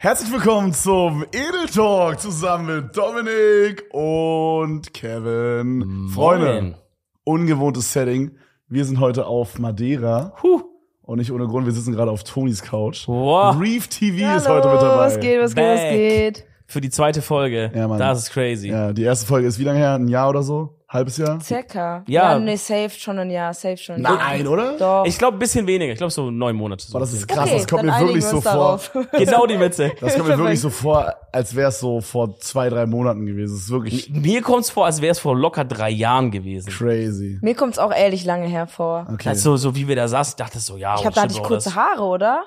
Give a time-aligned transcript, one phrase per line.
[0.00, 6.08] Herzlich willkommen zum Edel Talk zusammen mit Dominik und Kevin.
[6.14, 6.76] Freunde,
[7.24, 8.30] ungewohntes Setting.
[8.68, 10.34] Wir sind heute auf Madeira.
[10.40, 10.62] Huh.
[11.02, 13.08] Und nicht ohne Grund, wir sitzen gerade auf Tonys Couch.
[13.08, 13.60] Wow.
[13.60, 14.98] Reef TV Hallo, ist heute mit dabei.
[14.98, 16.46] was geht, was geht, was geht?
[16.68, 17.72] Für die zweite Folge.
[17.74, 17.98] Ja, Mann.
[17.98, 18.68] Das ist crazy.
[18.68, 19.94] Ja, die erste Folge ist wie lange her?
[19.94, 20.77] Ein Jahr oder so?
[20.88, 21.38] Halbes Jahr?
[21.40, 22.02] Circa.
[22.06, 22.32] Ja.
[22.32, 24.00] ja nee, safe schon ein Jahr, safe schon.
[24.00, 24.78] Nein, oder?
[24.78, 25.04] Doch.
[25.04, 25.92] Ich glaube, ein bisschen weniger.
[25.92, 26.82] Ich glaube, so neun Monate.
[26.86, 28.80] So Boah, das ist krass, okay, das kommt mir wirklich wir so vor.
[29.12, 29.92] genau die Mitte.
[30.00, 33.52] Das kommt mir wirklich so vor, als wäre es so vor zwei, drei Monaten gewesen.
[33.54, 36.70] Das ist wirklich Mir kommt's vor, als wäre es vor locker drei Jahren gewesen.
[36.70, 37.38] crazy.
[37.42, 39.06] Mir kommt's auch ehrlich lange hervor.
[39.12, 39.28] Okay.
[39.28, 41.42] Also, so wie wir da saßen, dachte ich so, ja, Ich glaube, da hatte ich
[41.42, 42.44] kurze Haare, oder?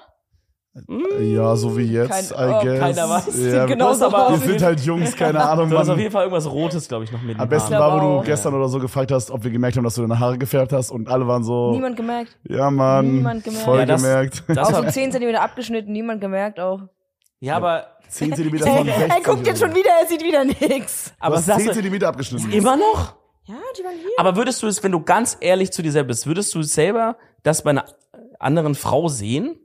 [1.19, 2.79] Ja, so wie jetzt, Kein- I oh, guess.
[2.79, 3.25] keiner weiß.
[3.27, 5.69] Ja, Sieht genauso aber- wir sind halt Jungs, keine Ahnung.
[5.69, 7.91] Du hast auf jeden Fall irgendwas Rotes, glaube ich, noch mit Am besten Haaren.
[7.91, 8.23] war, wo du auch.
[8.23, 10.91] gestern oder so gefragt hast, ob wir gemerkt haben, dass du deine Haare gefärbt hast
[10.91, 12.37] und alle waren so, Niemand gemerkt.
[12.47, 13.65] ja Mann, Niemand gemerkt.
[13.65, 14.43] voll Ja, das- gemerkt.
[14.47, 16.79] Das Auch so 10 cm abgeschnitten, niemand gemerkt auch.
[17.41, 19.09] ja, aber, 10 Zentimeter von 60.
[19.09, 21.13] er guckt jetzt schon wieder, er sieht wieder nix.
[21.19, 22.49] Aber aber hast 10 sagst du, Zentimeter abgeschnitten.
[22.51, 23.15] immer noch?
[23.45, 24.09] Ja, die waren hier.
[24.17, 26.73] Aber würdest du es, wenn du ganz ehrlich zu dir selber bist, würdest du es
[26.73, 27.85] selber das bei einer
[28.39, 29.57] anderen Frau sehen,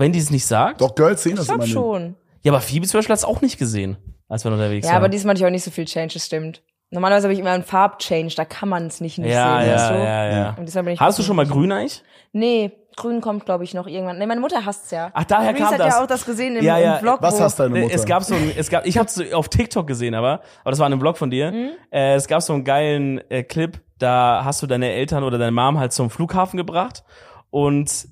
[0.00, 0.80] wenn die es nicht sagt?
[0.80, 2.12] Doch, Girls sehen das ich immer glaube nicht.
[2.12, 2.16] schon.
[2.42, 3.96] Ja, aber Phoebe zum Beispiel hat es auch nicht gesehen,
[4.28, 5.02] als wir unterwegs Ja, waren.
[5.02, 6.62] aber diesmal hatte ich auch nicht so viel Change, das stimmt.
[6.92, 9.74] Normalerweise habe ich immer einen Farbchange, da kann man es nicht nicht ja, sehen, ja,
[9.76, 9.94] weißt du?
[9.94, 12.02] ja, ja, Und deshalb bin ich Hast du schon mal grün eigentlich?
[12.32, 14.18] Nee, grün kommt, glaube ich, noch irgendwann.
[14.18, 15.10] Nee, meine Mutter hasst's ja.
[15.14, 15.94] Ach, daher Reese kam hat das.
[15.94, 16.94] ja auch das gesehen im, Ja, ja.
[16.94, 17.18] im Vlog.
[17.22, 17.94] Was wo, hast deine Nee, Mutter?
[17.94, 20.80] Es gab so ein, es gab, ich habe es auf TikTok gesehen, aber, aber das
[20.80, 21.52] war in einem Vlog von dir.
[21.52, 21.70] Mhm.
[21.92, 25.52] Äh, es gab so einen geilen äh, Clip, da hast du deine Eltern oder deine
[25.52, 27.04] Mom halt zum Flughafen gebracht
[27.50, 28.08] und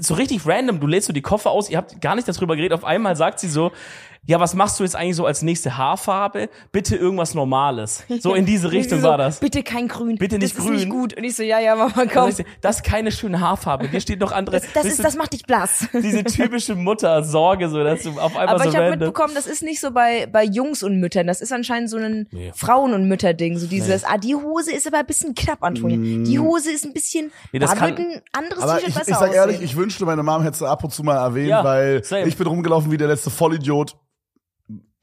[0.00, 2.72] so richtig random, du lädst so die Koffer aus, ihr habt gar nicht darüber geredet,
[2.72, 3.72] auf einmal sagt sie so,
[4.26, 6.48] ja, was machst du jetzt eigentlich so als nächste Haarfarbe?
[6.72, 8.04] Bitte irgendwas Normales.
[8.20, 9.38] So in diese Richtung so, war das.
[9.40, 10.16] Bitte kein Grün.
[10.16, 10.74] Bitte nicht das grün.
[10.74, 11.16] Ist nicht gut.
[11.16, 12.28] Und ich so, ja, ja, Mama, komm.
[12.30, 13.88] ich so, Das ist keine schöne Haarfarbe.
[13.88, 14.60] Hier steht noch andere.
[14.60, 15.86] Das, das, ist, das macht dich blass.
[15.92, 19.62] diese typische Mutter-Sorge, so dass du auf einmal Aber so ich habe mitbekommen, das ist
[19.62, 21.26] nicht so bei, bei Jungs und Müttern.
[21.26, 22.52] Das ist anscheinend so ein Nee.
[22.54, 23.58] Frauen- und Mütter-Ding.
[23.58, 26.24] So dieses, ah, die Hose ist aber ein bisschen knapp, Antonia.
[26.24, 28.94] Die Hose ist ein bisschen, Nee, das da kann- wird ein anderes aber T-Shirt ich,
[28.94, 29.64] besser ich sag ehrlich, aussehen.
[29.68, 32.26] ich wünschte, meine Mom hätte es ab und zu mal erwähnt, Ja, weil same.
[32.26, 33.96] ich bin rumgelaufen wie der letzte Vollidiot.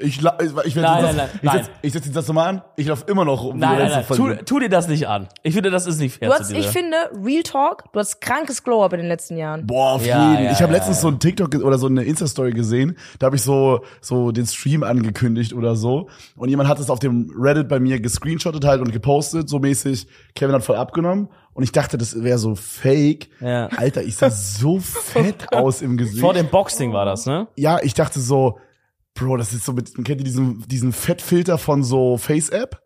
[0.01, 2.47] Ich, la- ich, ich, Nein, den Satz- nein, ich nein, setz, ich setz Satz nochmal
[2.49, 4.37] an, ich laufe immer noch rum wie Nein, nein, letzte nein.
[4.39, 5.27] Tu, tu dir das nicht an.
[5.43, 6.57] Ich finde, das ist nicht fair Du zu hast, dir.
[6.57, 9.65] ich finde, Real Talk, du hast krankes Glow-Up in den letzten Jahren.
[9.67, 10.45] Boah, auf Ja, jeden.
[10.45, 11.01] ja, ich habe ja, letztens ja.
[11.03, 12.97] so ein TikTok oder so eine Insta-Story gesehen.
[13.19, 16.09] Da habe ich so so den Stream angekündigt oder so.
[16.35, 20.07] Und jemand hat es auf dem Reddit bei mir gescreenshottet halt und gepostet, so mäßig.
[20.35, 21.29] Kevin hat voll abgenommen.
[21.53, 23.27] Und ich dachte, das wäre so fake.
[23.41, 23.67] Ja.
[23.75, 26.21] Alter, ich sah so fett aus im Gesicht.
[26.21, 27.47] Vor dem Boxing war das, ne?
[27.57, 28.57] ja, ich dachte so,
[29.13, 32.81] Bro, das ist so mit, kennt ihr diesen, diesen Fettfilter von so Face-App?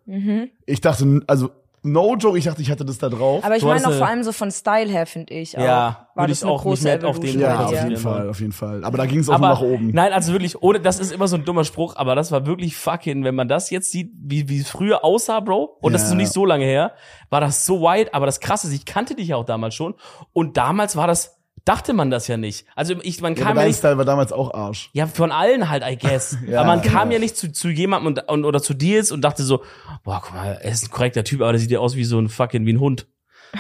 [0.65, 1.49] Ich dachte, also,
[1.83, 3.45] no joke, ich dachte, ich hatte das da drauf.
[3.45, 5.55] Aber ich Du meine hast auch eine- vor allem so von Style her, finde ich.
[5.55, 7.55] Auch, Ja, war würde das ich eine auch nicht große mehr auf den Evolution ja,
[7.57, 7.83] bei auf dir.
[7.83, 8.83] jeden Fall, auf jeden Fall.
[8.83, 9.91] Aber da ging es auch Aber, nur nach oben.
[9.93, 12.75] nein, also wirklich, ohne, das ist immer so ein dummer Spruch, aber das war wirklich
[12.75, 16.07] fucking, wenn man das jetzt sieht, wie, wie es früher aussah, Bro, und das ist
[16.09, 16.15] Ja.
[16.15, 16.93] noch nicht so lange her,
[17.29, 19.93] war das so wide, aber das krasse ist, ich kannte dich ja auch damals schon,
[20.33, 21.34] und damals war das,
[21.65, 22.65] dachte man das ja nicht.
[22.75, 24.89] Also ich, man Ja, kam ja dein nicht, Style war damals auch Arsch.
[24.93, 26.37] ja, von allen halt, I guess.
[26.47, 27.15] Ja, aber man kam ja.
[27.15, 29.63] ja nicht zu, zu jemandem und, und, oder zu dir und dachte so,
[30.03, 32.17] boah, guck mal, er ist ein korrekter Typ, aber der sieht ja aus wie so
[32.19, 33.07] ein fucking, wie ein Hund.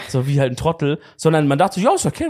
[0.09, 0.99] So wie halt ein Trottel.
[1.17, 2.29] Sondern man dachte, ja, ist okay,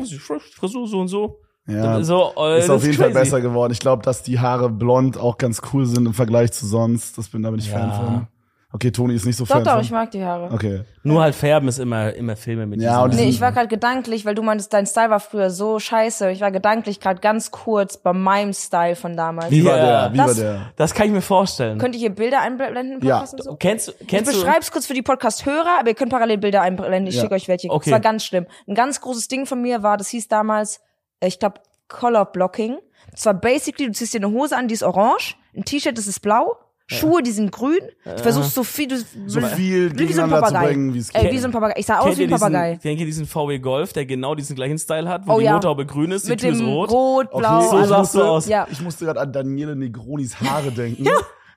[0.56, 1.42] Frisur so und so.
[1.68, 3.20] Ja, so, äh, ist auf jeden Fall crazy.
[3.22, 3.74] besser geworden.
[3.74, 7.18] Ich glaube, dass die Haare blond auch ganz cool sind im Vergleich zu sonst.
[7.18, 7.80] Das bin, da bin ich Ja.
[7.80, 8.28] Fan von.
[8.76, 9.82] Okay, Toni ist nicht so Doch, Fan doch, von.
[9.82, 10.52] ich mag die Haare.
[10.54, 10.82] Okay.
[11.04, 13.68] Nur halt färben ist immer, immer Filme mit Ja, und diesen- Nee, ich war gerade
[13.68, 16.30] gedanklich, weil du meintest, dein Style war früher so scheiße.
[16.32, 19.50] Ich war gedanklich gerade ganz kurz bei meinem Style von damals.
[19.52, 20.14] Wie war Ja, der?
[20.14, 20.62] Wie das- war der?
[20.76, 21.78] Das kann ich mir vorstellen.
[21.78, 23.20] Könnt ihr hier Bilder einblenden im Ja.
[23.20, 23.56] Podcast und so?
[23.56, 24.38] Kennst, Ich kennst du?
[24.38, 27.08] beschreib's kurz für die Podcast-Hörer, aber ihr könnt parallel Bilder einblenden.
[27.08, 27.22] Ich Ja.
[27.22, 27.70] schicke euch welche.
[27.70, 27.90] Okay.
[27.90, 28.46] Das war ganz schlimm.
[28.68, 30.82] Ein ganz großes Ding von mir war, das hieß damals,
[31.22, 32.78] äh, ich glaube, Color Blocking.
[33.12, 36.08] Das war basically, du ziehst dir eine Hose an, die ist orange, ein T-Shirt, das
[36.08, 37.80] ist blau, Schuhe, die sind grün.
[38.04, 40.68] Du versuchst so viel, du, So viel wie so ein Papagei.
[40.68, 41.32] bringen, wie es Äh, geht.
[41.32, 41.74] wie so ein Papagei.
[41.78, 42.78] Ich sah aus wie ein diesen, Papagei.
[42.82, 45.54] kennt ihr diesen VW Golf, der genau diesen gleichen Style hat, wo Oh die ja.
[45.54, 46.92] Motorhaube grün ist, die Mit Tür ist dem rot?
[46.92, 47.90] Rot, Okay, Blau, so ich alles.
[47.90, 48.48] sahst du musste, aus.
[48.48, 48.68] Ja.
[48.72, 51.08] Ich musste gerade an Daniele Negronis Haare denken.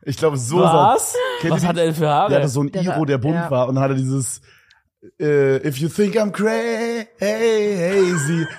[0.03, 1.13] Ich glaube, so Was?
[1.43, 2.31] sah- Was hat er denn für Haare?
[2.31, 3.51] Der hatte so ein Der Iro, der bunt ja.
[3.51, 4.41] war und dann hatte dieses
[5.21, 7.07] äh, If you think I'm crazy,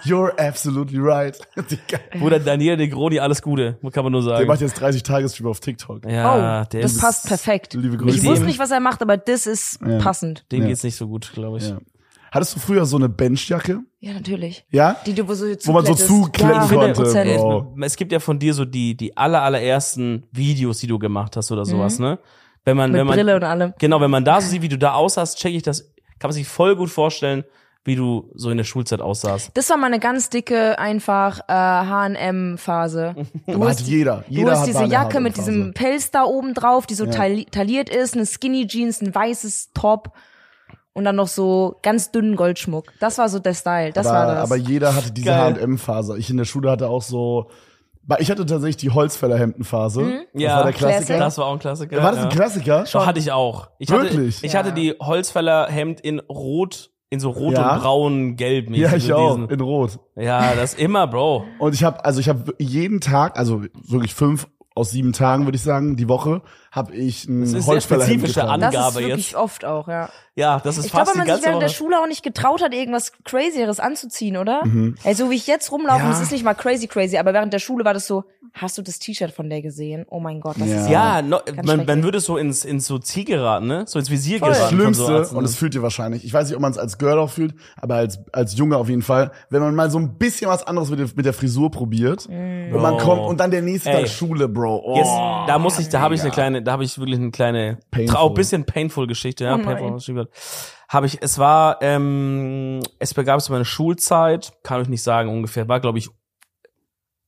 [0.06, 1.38] you're absolutely right.
[2.20, 4.48] Bruder Daniel Negroni, alles Gute, kann man nur Der sagen.
[4.48, 6.06] macht jetzt 30 Tagesstream auf TikTok.
[6.10, 7.74] ja, oh, der das ist, passt perfekt.
[7.74, 8.24] Liebe Ich Grüße.
[8.26, 9.98] wusste nicht, was er macht, aber das ist Ja.
[10.00, 10.46] passend.
[10.52, 10.68] dem Ja.
[10.70, 11.70] geht's nicht so gut, glaube ich.
[11.70, 11.78] Ja.
[12.32, 13.80] Hattest du früher so eine Benchjacke?
[14.02, 14.64] Ja, natürlich.
[14.70, 14.98] Ja?
[15.06, 17.02] Die du wo so Wo man so zukletten ja, konnte.
[17.02, 17.36] 100%.
[17.36, 17.66] Es, Wow.
[17.82, 21.52] es gibt ja von dir so die, die aller, allerersten Videos, die du gemacht hast
[21.52, 22.20] oder sowas, ne?
[22.66, 22.94] Wenn man, Mhm.
[22.94, 23.74] Mit wenn man, Brille und allem.
[23.80, 26.34] Genau, wenn man da so sieht, wie du da aussahst, check ich das, kann man
[26.34, 27.44] sich voll gut vorstellen,
[27.86, 29.52] wie du so in der Schulzeit aussahst.
[29.56, 33.16] Das war mal eine ganz dicke, einfach äh, H&M-Phase.
[33.48, 34.24] Du hast, jeder.
[34.28, 37.50] du Jeder hast hat diese Jacke mit diesem Pelz da oben drauf, die so tailli-
[37.50, 40.12] tailliert ist, eine Skinny Jeans, ein weißes Top
[40.94, 42.92] und dann noch so ganz dünnen Goldschmuck.
[43.00, 43.92] Das war so der Style.
[43.94, 44.44] Das aber, war das.
[44.52, 45.34] aber jeder hatte diese.
[45.36, 46.18] H&M-Phase.
[46.18, 47.50] Ich in der Schule hatte auch so,
[48.20, 50.02] ich hatte tatsächlich die Holzfällerhemden-Phase.
[50.02, 50.20] Mhm.
[50.34, 50.98] Das Ja, war der Klassiker.
[50.98, 51.18] Classic.
[51.20, 52.04] Das war auch ein Klassiker.
[52.04, 52.36] War das ein ja.
[52.36, 52.84] Klassiker?
[52.92, 53.70] Doch, hatte ich auch.
[53.78, 54.44] Ich hatte, Wirklich?
[54.44, 54.60] Ich Ja.
[54.60, 57.74] hatte die Holzfäller-Hemd in Rot, in so Rot Ja.
[57.76, 58.70] und Braun, Gelb.
[58.72, 59.36] Ja, ich so auch.
[59.36, 60.00] diesen- In Rot.
[60.16, 61.44] Ja, das immer, Bro.
[61.60, 65.56] Und ich habe, also ich habe jeden Tag, also wirklich fünf aus sieben Tagen, würde
[65.58, 68.62] ich sagen, die Woche, habe ich ein Das ist sehr Holzfällerhemd spezifische getragen.
[68.62, 69.36] das ist Angabe wirklich jetzt.
[69.36, 70.10] oft auch, ja.
[70.36, 71.76] Ja, das ist Ich glaube, fast weil man sich ganze während der Woche.
[71.76, 74.64] Schule auch nicht getraut hat, irgendwas Crazieres anzuziehen, oder?
[75.04, 76.10] Also wie ich jetzt rumlaufe, Ja.
[76.10, 78.24] das ist nicht mal crazy crazy, aber während der Schule war das so,
[78.54, 80.06] hast du das T-Shirt von der gesehen?
[80.10, 80.82] Oh mein Gott, das Ja.
[80.82, 83.84] ist Ja, no, man, man würde so ins, ins so Ziel geraten, ne?
[83.88, 84.52] So ins Visier Voll.
[84.52, 84.76] geraten.
[84.76, 87.20] Schlimmste, so und das fühlt ihr wahrscheinlich, ich weiß nicht, ob man es als Girl
[87.20, 90.50] auch fühlt, aber als, als Junge auf jeden Fall, wenn man mal so ein bisschen
[90.50, 93.90] was anderes mit der, mit der Frisur probiert und man kommt und dann der nächste
[93.90, 94.02] Ey.
[94.02, 94.82] Tag Schule, Bro.
[94.86, 94.96] Oh.
[94.98, 95.12] Jetzt,
[95.50, 98.18] da muss ich, da habe ich eine kleine, da habe ich wirklich eine kleine, Painful.
[98.18, 100.28] auch bisschen painful Geschichte, ja, Oh painful.
[100.88, 105.68] Habe ich, es war, ähm, es begab sich meine Schulzeit, kann ich nicht sagen ungefähr,
[105.68, 106.10] war glaube ich,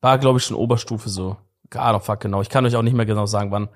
[0.02, 1.38] war glaube ich schon Oberstufe so.
[1.74, 2.42] Ah, doch, fuck, genau.
[2.42, 3.70] Ich kann euch auch nicht mehr genau sagen, wann.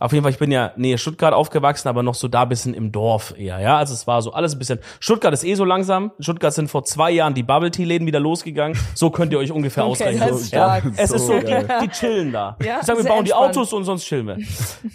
[0.00, 2.92] Auf jeden Fall, ich bin ja nähe Stuttgart aufgewachsen, aber noch so da bisschen im
[2.92, 3.78] Dorf eher, ja.
[3.78, 4.78] Also es war so alles ein bisschen.
[5.00, 6.12] Stuttgart ist eh so langsam.
[6.18, 8.78] In Stuttgart sind vor zwei Jahren die Bubble Tea Läden wieder losgegangen.
[8.94, 10.28] So könnt ihr euch ungefähr Okay, ausrechnen.
[10.28, 10.78] das ist ja.
[10.96, 12.56] Es ist so, die, die chillen da.
[12.62, 13.56] Ja, ich sag, wir bauen die entspannt.
[13.56, 14.36] Autos und sonst chillen wir.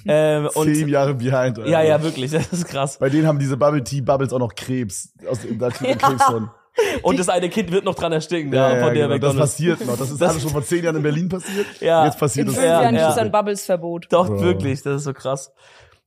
[0.05, 1.57] ähm, Zehn und, Jahre behind.
[1.59, 1.67] Alter.
[1.67, 2.97] ja, ja, wirklich, das ist krass.
[2.99, 5.11] Bei denen haben diese Bubble Tea Bubbles auch noch Krebs.
[5.29, 6.49] Aus, da kriegt man Krebs von.
[7.03, 9.19] Und das eine Kind wird noch dran ersticken, ja, von der genau.
[9.19, 9.97] Das passiert noch.
[9.97, 11.65] Das ist alles schon vor zehn Jahren in Berlin passiert.
[11.79, 12.05] Ja.
[12.05, 12.59] Jetzt passiert in es.
[12.59, 13.11] fünf Ja, Jahren ja.
[13.11, 14.07] es ein Bubbles-Verbot.
[14.09, 14.41] Doch, Bro.
[14.41, 15.51] wirklich, das ist so krass.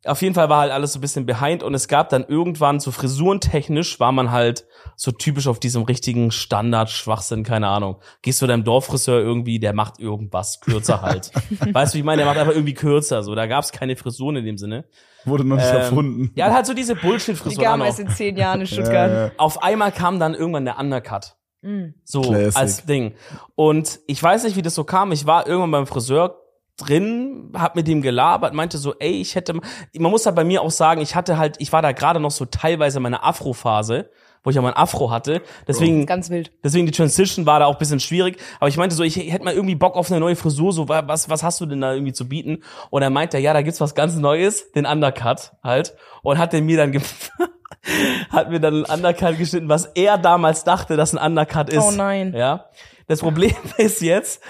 [0.04, 2.78] Auf jeden Fall war halt alles so ein bisschen behind und es gab dann irgendwann
[2.78, 4.64] so frisurentechnisch war man halt
[4.94, 7.96] so typisch auf diesem richtigen Standard-Schwachsinn, keine Ahnung.
[8.22, 11.32] Gehst zu deinem Dorffriseur irgendwie, der macht irgendwas kürzer halt.
[11.72, 12.18] weißt du, wie ich meine?
[12.18, 13.34] Der macht einfach irgendwie kürzer, so.
[13.34, 14.84] Da gab's keine Frisuren in dem Sinne.
[15.26, 16.30] Wurde noch nicht Ähm, erfunden.
[16.34, 18.06] Ja, halt so diese Die auch erst noch.
[18.06, 19.10] in zehn Jahren in Ja, Stuttgart.
[19.10, 19.30] ja.
[19.38, 21.36] Auf einmal kam dann irgendwann der Undercut.
[21.62, 21.86] Mm.
[22.04, 22.56] So, Classic.
[22.56, 23.14] als Ding.
[23.54, 25.10] Und ich weiß nicht, wie das so kam.
[25.12, 26.38] Ich war irgendwann beim Friseur
[26.78, 30.60] drin, hab mit dem gelabert, meinte so, ey, ich hätte, man muss halt bei mir
[30.62, 34.10] auch sagen, ich hatte halt, ich war da gerade noch so teilweise in meiner Afro-Phase,
[34.46, 35.42] wo ich ja mein Afro hatte.
[35.66, 36.52] Deswegen, Ganz wild.
[36.62, 38.38] deswegen die Transition war da auch ein bisschen schwierig.
[38.60, 41.02] Aber ich meinte so, ich hätte mal irgendwie Bock auf eine neue Frisur, so, wa-
[41.08, 42.62] was, was hast du denn da irgendwie zu bieten?
[42.90, 45.96] Und er meinte, ja, da gibt's was ganz Neues, den Undercut halt.
[46.22, 46.94] Und hat den mir dann,
[48.30, 51.82] hat mir dann einen Undercut geschnitten, was er damals dachte, dass ein Undercut ist.
[51.84, 52.32] Oh nein.
[52.32, 52.66] Ja.
[53.08, 54.40] Das Problem ist jetzt,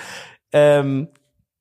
[0.52, 1.08] ähm,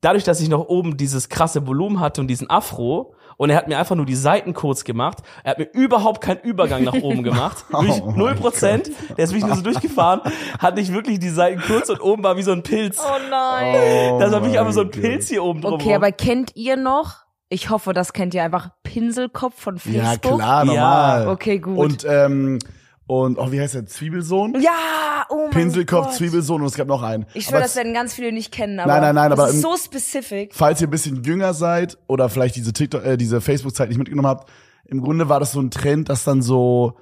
[0.02, 3.68] dadurch, dass ich noch oben dieses krasse Volumen hatte und diesen Afro, und er hat
[3.68, 5.18] mir einfach nur die Seiten kurz gemacht.
[5.44, 7.64] Er hat mir überhaupt keinen Übergang nach oben gemacht.
[7.72, 8.90] Oh null Prozent.
[9.16, 10.20] Der ist wirklich nur so durchgefahren,
[10.58, 12.98] hat nicht wirklich die Seiten kurz und oben war wie so ein Pilz.
[13.00, 14.12] Oh nein.
[14.14, 15.74] Oh das war wirklich einfach so ein Pilz hier oben drüber.
[15.76, 17.26] Okay, aber kennt ihr noch?
[17.48, 20.38] Ich hoffe, das kennt ihr einfach Pinselkopf von Ja, Facebook.
[20.38, 21.28] klar, Ja, normal.
[21.28, 21.78] okay, gut.
[21.78, 22.58] Und, ähm,
[23.06, 23.86] und, oh, wie heißt der?
[23.86, 24.60] Zwiebelsohn?
[24.60, 26.14] Ja, oh mein Pinselkopf, Gott.
[26.16, 27.26] Zwiebelsohn und es gab noch einen.
[27.34, 29.54] Ich schwöre, das werden ganz viele nicht kennen, aber Nein, nein, nein, das aber ist
[29.56, 30.52] im- so specific.
[30.54, 34.26] falls ihr ein bisschen jünger seid oder vielleicht diese TikTok, äh, diese Facebook-Zeit nicht mitgenommen
[34.28, 34.50] habt,
[34.86, 36.96] im Grunde war das so ein Trend, dass dann so,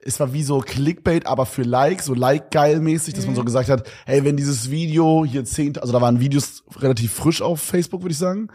[0.00, 3.86] es war wie so Clickbait, aber für Like, so Like-geil-mäßig, dass man so gesagt hat,
[4.06, 8.12] hey, wenn dieses Video hier zehn, also da waren Videos relativ frisch auf Facebook, würde
[8.12, 8.48] ich sagen.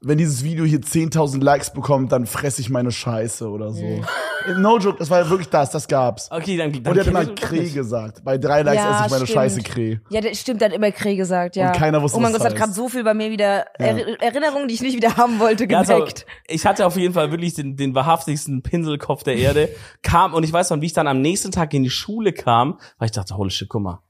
[0.00, 3.82] Wenn dieses Video hier 10.000 Likes bekommt, dann fress ich meine Scheiße oder so.
[4.56, 6.30] No joke, das war ja wirklich das, das gab's.
[6.30, 7.74] Okay, dann, dann Und er hat immer das nicht.
[7.74, 8.22] gesagt.
[8.24, 9.36] Bei drei Likes Ja, esse ich meine stimmt.
[9.36, 9.98] Scheiße Kreh.
[10.10, 11.66] Ja, das stimmt, der hat immer Kreh gesagt, ja.
[11.72, 13.66] Und keiner wusste, Oh mein Gott, das das hat gerade so viel bei mir wieder
[13.78, 16.24] Eri- Erinnerungen, die ich nicht wieder haben wollte, Ja, also, gedeckt.
[16.46, 19.68] ich hatte auf jeden Fall wirklich den, den wahrhaftigsten Pinselkopf der Erde.
[20.02, 22.78] Kam, und ich weiß noch, wie ich dann am nächsten Tag in die Schule kam,
[22.98, 24.02] weil ich dachte, holy shit, guck mal,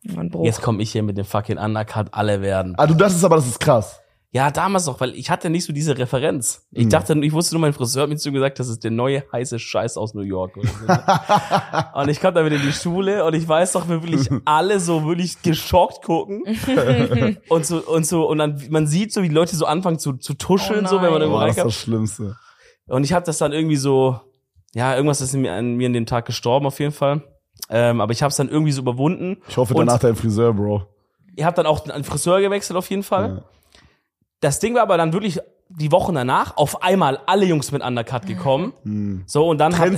[0.45, 2.75] jetzt komme ich hier mit dem fucking Undercut, alle werden.
[2.77, 4.01] Ah, du dachtest aber, das ist krass.
[4.31, 6.67] Ja, damals noch, weil ich hatte nicht so diese Referenz.
[6.73, 6.91] Ich Mhm.
[6.91, 9.59] dachte, ich wusste nur, mein Friseur hat mir zu gesagt, das ist der neue heiße
[9.59, 10.57] Scheiß aus New York.
[10.59, 11.99] Oder so.
[12.01, 14.81] und ich kam dann wieder in die Schule und ich weiß doch, wie wirklich alle
[14.81, 16.43] so wirklich geschockt gucken.
[17.49, 20.13] und so, und so, und dann, man sieht so, wie die Leute so anfangen zu,
[20.15, 21.75] zu tuscheln, Oh so, wenn man irgendwo Boah, das ist reinkommt.
[21.75, 22.37] das Schlimmste.
[22.87, 24.21] Und ich habe das dann irgendwie so,
[24.75, 27.23] ja, irgendwas ist in mir, an mir in dem Tag gestorben auf jeden Fall.
[27.71, 29.39] Ähm, aber ich habe es dann irgendwie so überwunden.
[29.49, 30.87] Ich hoffe Und- danach dein Friseur, Bro.
[31.35, 33.29] Ihr habt dann auch einen Friseur gewechselt auf jeden Fall.
[33.29, 33.45] Ja.
[34.41, 35.41] Das Ding war aber dann wirklich
[35.71, 39.25] die Wochen danach auf einmal alle Jungs mit Undercut gekommen.
[39.27, 39.89] So und dann hab,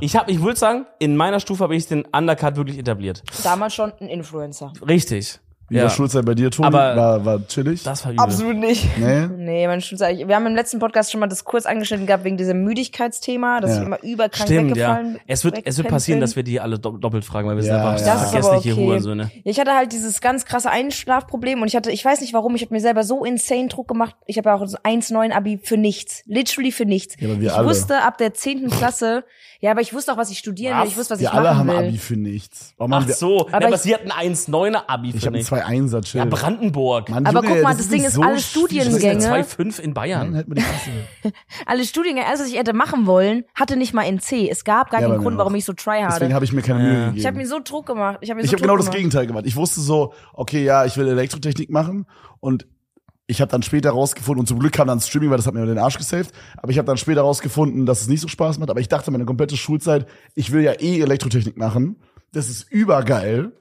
[0.00, 3.22] ich habe, ich würde sagen, in meiner Stufe habe ich den Undercut wirklich etabliert.
[3.44, 4.72] Damals schon ein Influencer.
[4.86, 5.38] Richtig.
[5.70, 5.84] Wie Ja.
[5.84, 6.66] war Schulzeit bei dir, Tobi?
[6.66, 7.82] Aber- war, war chillig?
[7.84, 8.22] Das war übel.
[8.24, 8.86] Absolut nicht.
[8.98, 9.26] nee?
[9.28, 10.18] Nee, meine Schulzeit.
[10.18, 13.70] Wir haben im letzten Podcast schon mal das kurz angeschnitten gehabt wegen diesem Müdigkeitsthema, dass
[13.70, 13.80] Ja.
[13.80, 14.96] ich immer überkrank Stimmt, ja.
[14.96, 16.22] weggefallen Es wird, es wird passieren, bin.
[16.22, 18.16] dass wir die alle dopp- doppelt fragen, weil wir sind Ja, einfach ja.
[18.18, 18.84] Vergessliche okay.
[18.84, 19.30] Hurensöhne.
[19.32, 22.54] Ja, Ich hatte halt dieses ganz krasse Einschlafproblem und ich hatte, ich weiß nicht warum,
[22.56, 24.16] ich habe mir selber so insane Druck gemacht.
[24.26, 26.22] Ich habe ja auch so 1,9 Abi für nichts.
[26.26, 27.14] Literally für nichts.
[27.20, 27.68] Ja, aber wir ich alle.
[27.68, 28.70] wusste ab der 10.
[28.70, 29.24] Klasse,
[29.60, 30.82] ja, aber ich wusste auch, was ich studieren will.
[30.84, 30.88] Was?
[30.90, 31.88] Ich wusste, was Wir ich alle machen haben will.
[31.88, 32.72] Abi für nichts.
[32.78, 35.36] Warum haben Ach so, Aber ja, aber ich- sie hatten 1,9er Abi Ich für habe
[35.36, 35.46] mich.
[35.46, 36.18] zwei Einser, chill.
[36.18, 37.08] Ja, Brandenburg.
[37.10, 40.44] Mann, Aber Junge, guck mal, das das Ding ist, so alle Studiengänge- 2,5 in Bayern.
[40.46, 40.90] die Klasse.
[41.66, 44.48] Alle Studiengänge, alles, was ich hätte machen wollen, hatte nicht mal in C.
[44.48, 46.34] Es gab gar Ja, keinen Grund, warum ich so Deswegen tryharde.
[46.34, 47.16] habe ich mir keine Mühe gegeben.
[47.16, 48.18] Ich habe mir so Druck gemacht.
[48.22, 48.96] Ich habe mir Ich so habe genau Druck das gemacht.
[48.96, 49.44] Gegenteil gemacht.
[49.46, 52.06] Ich wusste so, okay, ja, ich will Elektrotechnik machen
[52.40, 52.66] und
[53.30, 55.64] ich habe dann später rausgefunden und zum Glück kam dann Streaming, weil das hat mir
[55.64, 58.70] den Arsch gesaved, aber ich habe dann später rausgefunden, dass es nicht so Spaß macht,
[58.70, 61.96] aber ich dachte meine komplette Schulzeit, ich will ja eh Elektrotechnik machen.
[62.32, 63.52] Das ist übergeil.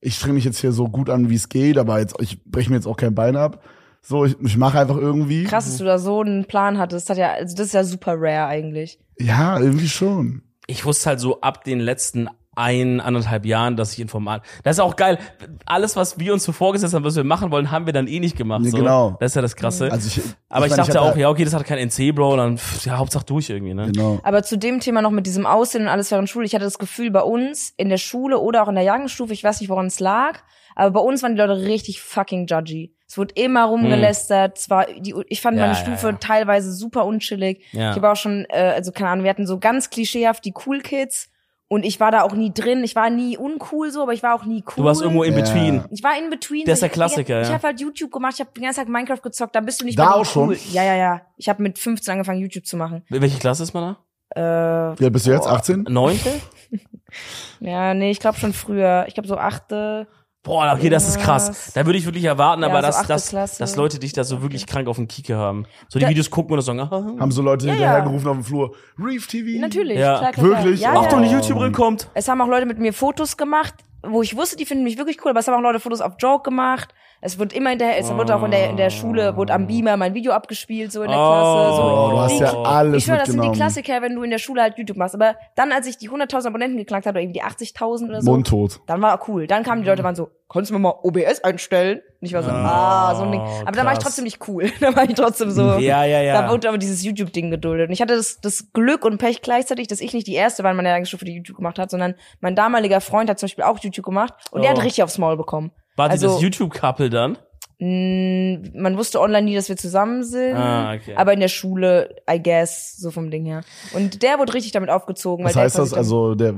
[0.00, 2.68] Ich streng mich jetzt hier so gut an, wie es geht, aber jetzt ich breche
[2.68, 3.64] mir jetzt auch kein Bein ab.
[4.02, 5.44] So, ich, ich mache einfach irgendwie.
[5.44, 7.08] Krass, dass du da so einen Plan hattest.
[7.08, 9.00] Das hat ja, also das ist ja super rare eigentlich.
[9.18, 10.42] Ja, irgendwie schon.
[10.66, 14.42] Ich wusste halt so ab den letzten ein, anderthalb Jahren, dass ich Informat.
[14.64, 15.18] Das ist auch geil.
[15.66, 18.18] Alles, was wir uns so vorgesetzt haben, was wir machen wollen, haben wir dann eh
[18.18, 18.62] nicht gemacht.
[18.62, 18.78] Nee, so.
[18.78, 19.16] genau.
[19.20, 19.92] Das ist ja das Krasse.
[19.92, 22.36] Also ich, Aber ich, meine, dachte hatte- auch, ja, okay, das hat kein NC, Bro,
[22.36, 23.92] dann, pff, ja, Hauptsache durch irgendwie, ne?
[23.92, 24.18] Genau.
[24.22, 26.78] Aber zu dem Thema noch mit diesem Aussehen und alles während Schule, ich hatte das
[26.78, 29.86] Gefühl, bei uns in der Schule oder auch in der Jahrgangsstufe, ich weiß nicht, woran
[29.86, 30.40] es lag,
[30.74, 32.92] aber bei uns waren die Leute richtig fucking judgy.
[33.08, 34.58] Es wurde immer rumgelästert.
[34.58, 35.60] Es war die, ich fand Hm.
[35.60, 36.12] Ja, meine ja, Stufe ja.
[36.14, 37.62] teilweise super unchillig.
[37.72, 37.90] Ja.
[37.90, 40.80] Ich habe auch schon, äh, also keine Ahnung, wir hatten so ganz klischeehaft die Cool
[40.80, 41.30] Kids
[41.68, 42.84] und ich war da auch nie drin.
[42.84, 44.74] Ich war nie uncool so, aber ich war auch nie cool.
[44.76, 45.40] Du warst irgendwo in Ja.
[45.40, 45.84] between.
[45.90, 46.64] Ich war in between.
[46.64, 47.54] Der ist der Klassiker, Ich, ich ja.
[47.54, 49.98] habe halt YouTube gemacht, ich habe den ganzen Tag Minecraft gezockt, da bist du nicht
[49.98, 50.48] Da mehr auch schon?
[50.50, 50.58] cool.
[50.72, 51.20] Ja, ja, ja.
[51.36, 53.02] Ich habe mit 15 angefangen, YouTube zu machen.
[53.08, 53.96] Welche Klasse ist man
[54.30, 55.46] Äh, Wie alt bist du jetzt?
[55.46, 55.84] 18?
[55.84, 55.90] da?
[55.92, 56.30] Neunte?
[57.60, 59.04] ja, nee, ich glaube schon früher.
[59.08, 60.06] Ich glaube so achte.
[60.46, 61.72] Boah, okay, das ist krass.
[61.74, 63.58] Da würde ich wirklich erwarten, Ja, aber so dass, achte dass, Klasse.
[63.58, 65.66] dass Leute dich da so wirklich krank auf den Kieker haben.
[65.88, 68.44] So die Da- Videos gucken und sagen, ah, Haben so Leute Ja, hinterhergerufen auf dem
[68.44, 68.74] Flur.
[68.98, 69.60] Reef TV.
[69.60, 70.18] Natürlich, Ja.
[70.18, 70.80] klar, klar, Wirklich?
[70.80, 70.94] Klar.
[70.94, 71.28] Ja, Achtung, ja.
[71.28, 72.08] die YouTuberin kommt.
[72.14, 75.18] Es haben auch Leute mit mir Fotos gemacht, wo ich wusste, die finden mich wirklich
[75.24, 76.94] cool, aber es haben auch Leute Fotos auf Joke gemacht.
[77.20, 79.96] Es wird immer hinterher, es wurde auch in der, in der Schule, wurde am Beamer
[79.96, 81.76] mein Video abgespielt, so in der Klasse.
[81.76, 81.82] So.
[81.82, 83.50] Bro, du hast Die- ja alles ich schwöre, das sind die.
[83.52, 85.14] Klassiker, wenn du in der Schule halt YouTube machst.
[85.14, 88.30] Aber dann, als ich die 100.000 Abonnenten geknackt habe, oder irgendwie die 80.000 oder so,
[88.30, 88.80] Mundtot.
[88.86, 89.46] dann war cool.
[89.46, 91.98] Dann kamen die Leute, waren so, kannst du mir mal OBS einstellen?
[92.20, 93.40] Und ich war so, ah, so ein Ding.
[93.40, 94.04] Aber dann war ich krass.
[94.04, 94.70] trotzdem nicht cool.
[94.80, 95.62] dann war ich trotzdem so.
[95.78, 96.42] Ja, ja, ja.
[96.42, 97.88] Da wurde aber dieses YouTube-Ding geduldet.
[97.88, 100.70] Und ich hatte das, das Glück und Pech gleichzeitig, dass ich nicht die erste war
[100.70, 103.78] in meiner Jahrgangsstufe, die YouTube gemacht hat, sondern mein damaliger Freund hat zum Beispiel auch
[103.78, 104.76] YouTube gemacht und der Oh.
[104.76, 105.72] hat richtig aufs Maul bekommen.
[105.96, 107.38] War also- das YouTube-Couple dann?
[107.78, 110.54] Mh, man wusste online nie, dass wir zusammen sind.
[110.56, 111.14] Ah, okay.
[111.14, 113.60] Aber in der Schule, I guess, so vom Ding her.
[113.92, 115.44] Und der wurde richtig damit aufgezogen.
[115.44, 115.92] Was weil heißt der das?
[115.92, 116.54] Also der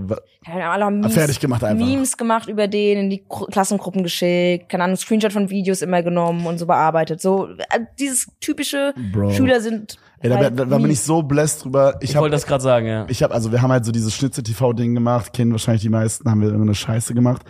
[0.46, 1.84] ja, alle haben Memes, fertig gemacht einfach.
[1.84, 6.04] Memes gemacht über den, in die Gru- Klassengruppen geschickt, keine Ahnung, Screenshot von Videos immer
[6.04, 7.20] genommen und so bearbeitet.
[7.20, 9.30] So, äh, dieses typische Bro.
[9.32, 9.96] Schüler sind.
[10.20, 11.96] Ey, da, halt da, da bin ich so blessed drüber.
[12.00, 13.06] Ich Ich habe wollte das gerade sagen, ja.
[13.08, 15.88] ich habe also wir haben halt so dieses Schnitze TV Ding gemacht, kennen wahrscheinlich die
[15.88, 17.42] meisten, haben wir irgendeine Scheiße gemacht.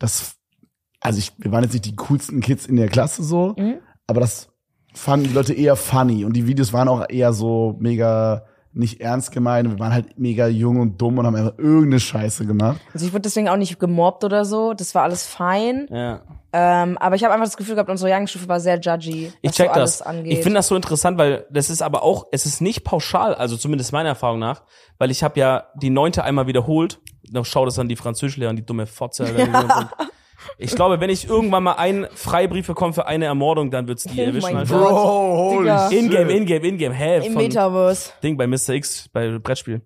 [0.00, 0.34] Das
[1.02, 3.74] also ich wir waren jetzt nicht die coolsten Kids in der Klasse so, Mhm.
[4.06, 4.48] aber das
[4.94, 8.44] fanden die Leute eher funny und die Videos waren auch eher so mega
[8.74, 9.70] nicht ernst gemeint.
[9.70, 12.80] Wir waren halt mega jung und dumm und haben einfach irgendeine Scheiße gemacht.
[12.94, 14.72] Also ich wurde deswegen auch nicht gemobbt oder so.
[14.72, 15.86] Das war alles fein.
[15.90, 16.22] ja.
[16.54, 19.32] Ähm, aber ich habe einfach das Gefühl gehabt, unsere Jahrgangsstufe war sehr judgy.
[19.40, 20.06] Ich was check so alles das.
[20.06, 20.32] Angeht.
[20.34, 23.56] Ich finde das so interessant, weil das ist aber auch, es ist nicht pauschal, also
[23.56, 24.62] zumindest meiner Erfahrung nach,
[24.98, 27.00] weil ich habe ja die neunte einmal wiederholt.
[27.30, 29.24] Dann schau das an die Französischlehrerin, die dumme Fotze.
[29.52, 29.90] Alter.
[30.58, 34.20] Ich glaube, wenn ich irgendwann mal einen Freibrief bekomme für eine Ermordung, dann wird's die
[34.20, 34.42] Oh erwischen.
[34.42, 34.78] mein Alter.
[34.78, 34.92] Gott.
[34.92, 35.88] holy Digga.
[35.90, 37.26] Ingame, Ingame, Ingame, hä?
[37.26, 38.12] Im von Metaverse.
[38.22, 38.70] Ding bei Mr.
[38.70, 39.80] X, bei Brettspiel.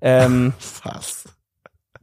[0.00, 1.23] Ähm, Fast.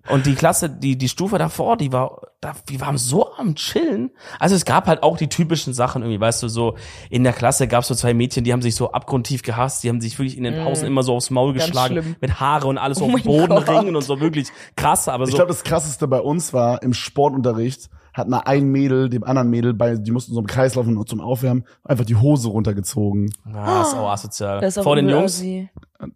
[0.09, 4.11] Und die Klasse, die, die Stufe davor, die war, da, die waren so am Chillen.
[4.39, 6.75] Also es gab halt auch die typischen Sachen irgendwie, weißt du, so
[7.09, 9.89] in der Klasse gab es so zwei Mädchen, die haben sich so abgrundtief gehasst, die
[9.89, 11.53] haben sich wirklich in den Pausen immer so aufs Maul.
[11.53, 12.15] Ganz geschlagen, schlimm.
[12.19, 13.69] mit Haare und alles Oh auf dem Boden Gott.
[13.69, 15.37] ringen und so wirklich krass, aber Ich so.
[15.37, 19.73] glaube, das krasseste bei uns war im Sportunterricht hat mal ein Mädel dem anderen Mädel
[19.73, 23.33] bei die mussten so im Kreis laufen und zum Aufwärmen einfach die Hose runtergezogen.
[23.53, 24.59] ah, ist auch asozial.
[24.59, 25.41] Das ist auch Vor den Jungs?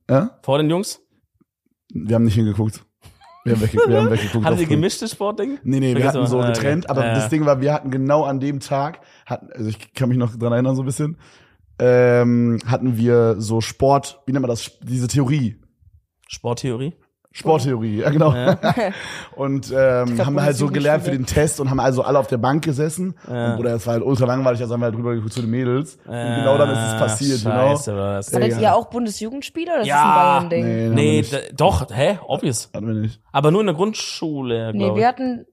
[0.10, 0.32] Ja?
[0.42, 1.00] Vor den Jungs?
[1.94, 2.84] Wir haben nicht hingeguckt.
[3.46, 4.10] Wir haben, wegge wir haben.
[4.10, 4.70] Hattet auf ihr Film.
[4.70, 5.60] gemischtes Sportding?
[5.64, 6.42] Nee, nee, wir Vergiss hatten so.
[6.42, 6.92] Ah, getrennt, okay.
[6.92, 7.30] aber Ja, das.
[7.30, 10.52] Ding war, wir hatten genau an dem Tag, hatten, also ich kann mich noch dran
[10.52, 11.18] erinnern so ein bisschen,
[11.78, 15.62] ähm, hatten wir so Sport, wie nennt man das, diese Theorie,
[16.28, 16.94] Sporttheorie?
[17.38, 18.34] Sporttheorie, ja genau.
[19.36, 22.28] und ähm, glaub, haben halt so gelernt für den Test und haben also alle auf
[22.28, 23.16] der Bank gesessen.
[23.28, 23.54] Ja.
[23.54, 25.50] Und, oder es war halt ultra langweilig, also haben wir halt drüber geguckt zu den
[25.50, 25.98] Mädels.
[26.06, 27.76] und genau dann ist es passiert, genau.
[27.76, 28.34] Scheiße, war das.
[28.34, 28.60] Hattet Ja.
[28.62, 29.96] ihr auch Bundesjugendspieler oder ist Ja.
[29.96, 30.94] das ein Bayern-Ding?
[30.96, 31.38] Nee, Nee, nee.
[31.58, 32.20] doch, hä?
[32.26, 32.70] Obvious.
[32.74, 33.20] Hatten wir nicht.
[33.34, 35.08] Aber nur in der Grundschule, Nee, glaube wir ich.
[35.08, 35.46] hatten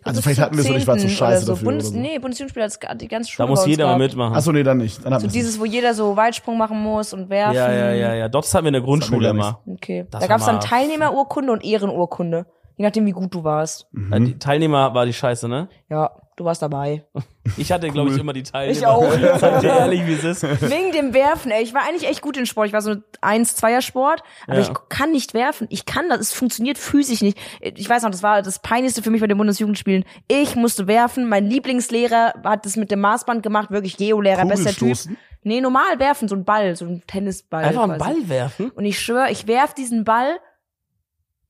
[0.00, 1.16] glaub, Also vielleicht hatten wir so, ich war zu 10.
[1.16, 1.52] scheiße so.
[1.52, 1.96] dafür Bundes so.
[1.96, 4.12] Nee, Bundesjugendspiel hat die ganze Schule Da muss jeder mal gehabt.
[4.12, 4.34] mitmachen.
[4.36, 5.04] Achso, nee, dann nicht.
[5.04, 7.54] Dann So dieses, wo jeder so Weitsprung machen muss und werfen.
[7.54, 8.28] ja, ja, ja, ja.
[8.28, 9.60] Dort hatten wir in der Grundschule immer.
[9.66, 10.06] Okay.
[10.10, 12.46] Das da gab's war dann Teilnehmerurkunde und Ehrenurkunde.
[12.76, 13.86] Je nachdem, wie gut du warst.
[14.10, 15.68] Ja, Die Teilnehmer war die Scheiße, ne?
[15.90, 17.04] Ja, du warst dabei.
[17.56, 18.78] Ich hatte, glaube ich, immer die Teilnehmer.
[18.78, 19.12] Ich auch.
[19.38, 20.42] Sag dir ehrlich, wie es ist.
[20.44, 21.64] Wegen dem Werfen, ey.
[21.64, 22.68] Ich war eigentlich echt gut in Sport.
[22.68, 24.62] Ich war so eins, zweier Sport, aber Ja.
[24.62, 25.66] ich kann nicht werfen.
[25.68, 27.36] Ich kann das, es funktioniert physisch nicht.
[27.60, 30.04] Ich weiß noch, das war das peinlichste für mich bei den Bundesjugendspielen.
[30.28, 31.28] Ich musste werfen.
[31.28, 34.96] Mein Lieblingslehrer hat das mit dem Maßband gemacht, wirklich Geolehrer, bester Typ.
[35.42, 37.64] Nee, normal werfen, so ein Ball, so ein Tennisball.
[37.64, 38.20] Einfach einen quasi.
[38.20, 38.70] Ball werfen?
[38.70, 40.36] Und ich schwöre, ich werf diesen Ball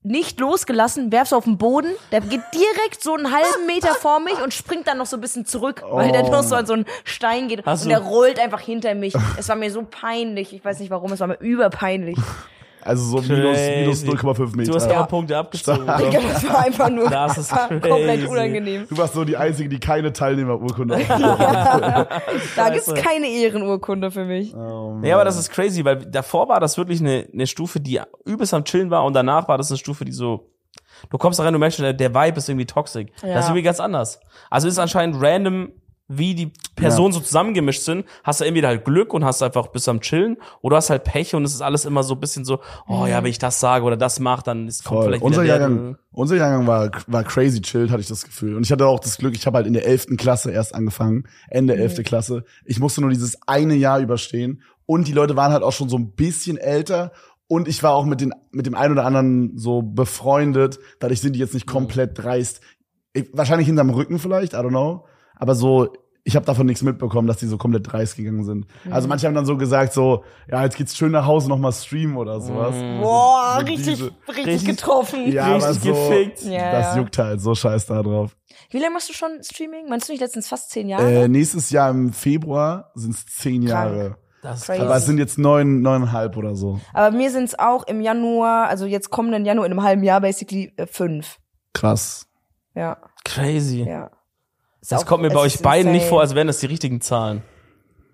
[0.03, 4.41] nicht losgelassen, werf's auf den Boden, der geht direkt so einen halben Meter vor mich
[4.43, 6.31] und springt dann noch so ein bisschen zurück, weil der Oh.
[6.31, 9.13] noch so an so einen Stein geht Hast und der rollt einfach hinter mich.
[9.37, 12.17] Es war mir so peinlich, ich weiß nicht warum, es war mir überpeinlich.
[12.85, 13.79] Also so minus, Crazy.
[13.79, 14.71] minus 0,5 Meter.
[14.71, 14.97] Du hast ja.
[14.97, 15.81] aber Punkte abgezogen.
[15.81, 18.85] Ich glaub, das war einfach nur Das ist komplett unangenehm.
[18.89, 22.09] Du warst so die Einzige, die keine Teilnehmerurkunde hat.
[22.55, 22.93] Da gibt's Scheiße.
[22.95, 24.53] keine Ehrenurkunde für mich.
[24.55, 28.01] oh, Ja, aber das ist crazy, weil davor war das wirklich eine, eine Stufe, die
[28.25, 30.49] übelst am Chillen war und danach war das eine Stufe, die so,
[31.09, 33.07] du kommst da rein, du merkst schon, der, Vibe ist irgendwie toxisch.
[33.21, 33.35] Ja.
[33.35, 34.19] Das ist irgendwie ganz anders.
[34.49, 35.71] Also ist anscheinend random,
[36.07, 39.87] wie die Personen so zusammengemischt sind, hast du entweder halt Glück und hast einfach bis
[39.87, 42.59] am Chillen oder hast halt Pech und es ist alles immer so ein bisschen so,
[42.87, 45.05] oh ja, wenn ich das sage oder das mache, dann ist, kommt Voll.
[45.05, 48.55] vielleicht Unser wieder der, Jahrgang, unser Jahrgang war, war crazy chilled, hatte ich das Gefühl.
[48.55, 50.17] Und ich hatte auch das Glück, ich habe halt in der 11.
[50.17, 52.03] Klasse erst angefangen, Ende 11.
[52.03, 52.43] Klasse.
[52.65, 54.61] Ich musste nur dieses eine Jahr überstehen.
[54.85, 57.13] Und die Leute waren halt auch schon so ein bisschen älter.
[57.47, 60.79] Und ich war auch mit, den, mit dem einen oder anderen so befreundet.
[60.99, 62.61] Dadurch sind die jetzt nicht komplett dreist.
[63.13, 65.05] Ich, wahrscheinlich hinterm Rücken vielleicht, I don't know.
[65.43, 65.91] Aber so,
[66.23, 68.65] ich habe davon nichts mitbekommen, dass die so komplett dreist gegangen sind.
[68.89, 72.15] Also manche haben dann so gesagt, so, ja, jetzt geht's schön nach Hause nochmal streamen
[72.15, 72.73] oder sowas.
[73.01, 75.29] Boah, So richtig, diese- richtig, Richtig- getroffen.
[75.33, 76.41] Ja, aber Richtig so, gefickt.
[76.43, 77.01] Ja, das ja.
[77.01, 78.37] juckt halt, so scheiß da drauf.
[78.69, 79.89] Wie lange machst du schon Streaming?
[79.89, 81.23] Meinst du nicht letztens fast zehn Jahre?
[81.23, 84.15] Äh, nächstes Jahr im Februar sind's zehn Jahre.
[84.41, 84.81] Das ist Crazy.
[84.81, 86.79] Aber es sind jetzt neun, neuneinhalb oder so.
[86.93, 90.71] Aber mir sind's auch im Januar, also jetzt kommenden Januar, in einem halben Jahr basically
[90.77, 91.39] äh, fünf.
[91.73, 92.27] Krass.
[92.75, 92.95] Ja,
[93.25, 93.83] crazy.
[93.83, 94.09] ja.
[94.89, 96.09] Das auch- kommt mir bei euch beiden nicht insane.
[96.09, 97.41] vor, als wären das die richtigen Zahlen.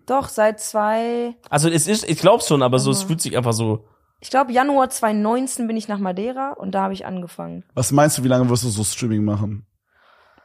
[0.06, 3.54] Doch, seit zwei, Also es ist, ich glaub's schon, aber so, es fühlt sich einfach
[3.54, 3.86] so.
[4.22, 7.64] ich glaube Januar 2019 bin ich nach Madeira und da habe ich angefangen.
[7.76, 9.66] Was meinst du, wie lange wirst du so Streaming machen?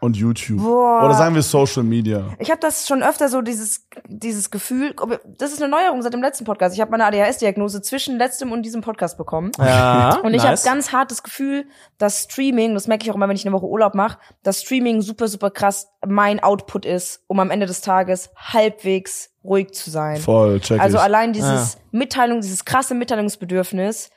[0.05, 0.59] Und YouTube?
[0.61, 1.05] Boah.
[1.05, 2.25] Oder sagen wir Social Media?
[2.39, 4.95] Ich habe das schon öfter so dieses dieses Gefühl,
[5.39, 6.75] das ist eine Neuerung seit dem letzten Podcast.
[6.75, 9.51] Ich habe meine ADHS-Diagnose zwischen letztem und diesem Podcast bekommen.
[9.59, 10.65] Ja, Und ich habe nice.
[10.65, 11.67] ganz hart das Gefühl,
[11.99, 15.01] dass Streaming, das merke ich auch immer, wenn ich eine Woche Urlaub mache, dass Streaming
[15.01, 20.19] super, super krass mein Output ist, um am Ende des Tages halbwegs ruhig zu sein.
[20.19, 21.03] Voll, check Also ich.
[21.03, 24.11] allein dieses Mitteilung, dieses krasse Mitteilungsbedürfnis,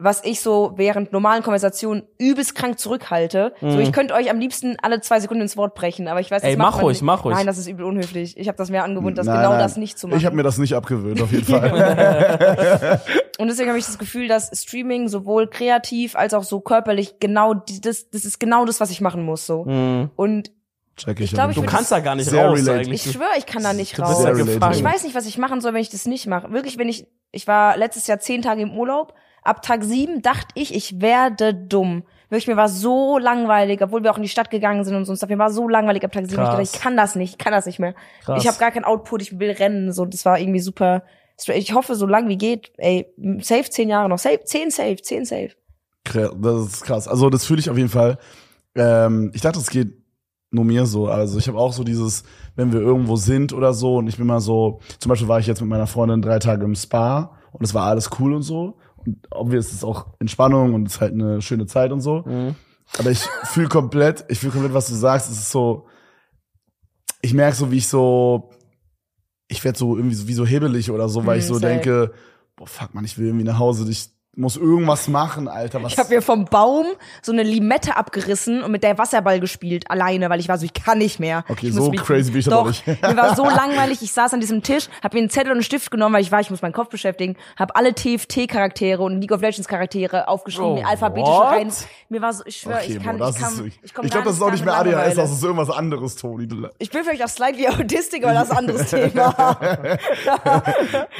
[0.00, 3.52] was ich so während normalen Konversationen übelst krank zurückhalte.
[3.60, 6.42] So, ich könnte euch am liebsten alle zwei Sekunden ins Wort brechen, aber ich weiß,
[6.42, 6.50] das Mhm.
[6.52, 7.02] Ey, mach ruhig, nicht.
[7.02, 7.36] mach ruhig.
[7.36, 8.36] Nein, das ist übel unhöflich.
[8.36, 9.58] Ich habe das mir angewöhnt, das Nein, genau nein.
[9.58, 10.18] das nicht zu machen.
[10.20, 13.00] Ich habe mir das nicht abgewöhnt, auf jeden Fall.
[13.38, 17.54] Und deswegen habe ich das Gefühl, dass Streaming sowohl kreativ als auch so körperlich genau
[17.54, 19.64] das, das ist genau das, was ich machen muss so.
[19.64, 20.10] Mhm.
[20.16, 20.52] Und
[20.96, 21.32] Check ich.
[21.32, 22.86] glaub, auf ich Du kannst da gar nicht raus related.
[22.86, 23.06] eigentlich.
[23.06, 24.76] ich schwöre, ich kann da nicht Du bist raus.
[24.76, 26.52] Ich weiß nicht, was ich machen soll, wenn ich das nicht mache.
[26.52, 29.14] Wirklich, wenn ich, ich war letztes Jahr zehn Tage im Urlaub.
[29.42, 32.04] Ab Tag sieben dachte ich, ich werde dumm.
[32.30, 35.12] Wirklich, mir war so langweilig, obwohl wir auch in die Stadt gegangen sind und so.
[35.12, 35.30] und stuff.
[35.30, 36.42] Mir war so langweilig ab Tag sieben.
[36.42, 37.94] Ich dachte, ich kann das nicht, ich kann das nicht mehr.
[38.24, 38.42] Krass.
[38.42, 39.92] Ich habe gar keinen Output, ich will rennen.
[39.92, 41.04] So, das war irgendwie super.
[41.46, 43.06] Ich hoffe, so lang wie geht, ey,
[43.40, 44.18] safe zehn Jahre noch.
[44.18, 45.50] Safe, zehn safe, zehn safe.
[46.04, 47.08] Das ist krass.
[47.08, 48.18] Also das fühle ich auf jeden Fall.
[48.74, 49.92] Ähm, ich dachte, es geht
[50.50, 51.08] nur mir so.
[51.08, 52.24] Also ich habe auch so dieses,
[52.56, 55.46] wenn wir irgendwo sind oder so und ich bin mal so, zum Beispiel war ich
[55.46, 58.76] jetzt mit meiner Freundin drei Tage im Spa und es war alles cool und so.
[59.04, 62.22] Und obvious ist auch Entspannung und es ist halt eine schöne Zeit und so.
[62.26, 62.54] Mhm.
[62.98, 65.30] Aber ich fühle komplett, ich fühle komplett, was du sagst.
[65.30, 65.86] Es ist so,
[67.20, 68.50] ich merke so, wie ich so,
[69.48, 71.66] ich werde so irgendwie so, wie so hebelig oder so, weil Mhm, ich so safe.
[71.66, 72.12] denke,
[72.56, 75.82] boah, fuck man, ich will irgendwie nach Hause, ich muss irgendwas machen, Alter.
[75.82, 76.86] Was Ich habe mir vom Baum
[77.22, 80.72] so eine Limette abgerissen und mit der Wasserball gespielt, alleine, weil ich war so, ich
[80.74, 81.44] kann nicht mehr.
[81.48, 82.86] Okay, ich so mich- crazy bin ich doch nicht.
[82.86, 85.62] mir war so langweilig, ich saß an diesem Tisch, habe mir einen Zettel und einen
[85.64, 89.32] Stift genommen, weil ich war, ich muss meinen Kopf beschäftigen, habe alle TFT-Charaktere und League
[89.32, 91.46] of Legends-Charaktere aufgeschrieben, Oh, alphabetisch what?
[91.50, 91.72] rein.
[92.08, 94.24] Mir war so, ich schwöre, Okay, ich kann, Bro, ich kann, ich ich gar glaube,
[94.26, 96.48] das ist auch nicht mehr ADHS, das ist irgendwas anderes, Toni.
[96.78, 99.58] Ich bin vielleicht auch slightly Autistic, aber das ist ein anderes Thema.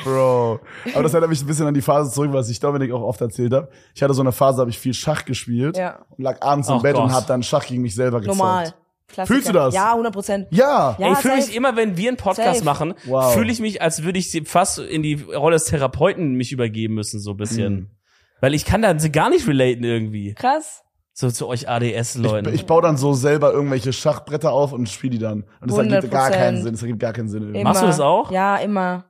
[0.04, 0.60] Bro.
[0.94, 3.20] Aber das erinnert mich ein bisschen an die Phase zurück, was ich Dominik auch oft
[3.20, 3.68] erzählt habe.
[3.94, 6.00] Ich hatte so eine Phase, habe ich viel Schach gespielt Ja.
[6.16, 7.12] und lag abends im Ach Bett und Gott.
[7.12, 8.38] habe dann Schach gegen mich selber gezockt.
[8.38, 8.74] Normal.
[9.08, 9.34] Klassiker.
[9.34, 9.74] Fühlst du das?
[9.74, 10.46] Ja, 100 Prozent.
[10.50, 10.94] Ja.
[10.98, 11.06] Ja.
[11.06, 12.64] Ey, ich fühle mich immer, wenn wir einen Podcast Safe.
[12.64, 13.32] machen, Wow.
[13.32, 16.94] fühle ich mich, als würde ich sie fast in die Rolle des Therapeuten mich übergeben
[16.94, 17.72] müssen, so ein bisschen.
[17.74, 17.90] Mhm.
[18.42, 20.34] Weil ich kann da gar nicht relaten irgendwie.
[20.34, 20.82] Krass.
[21.14, 22.54] So zu euch Ich, ADS-Leuten.
[22.54, 25.44] ich baue dann so selber irgendwelche Schachbretter auf und spiele die dann.
[25.60, 26.32] Und das ergibt gar 100%.
[26.36, 26.72] keinen Sinn.
[26.72, 27.50] Das ergibt gar keinen Sinn.
[27.62, 28.30] Machst du das auch?
[28.30, 29.06] Ja, immer.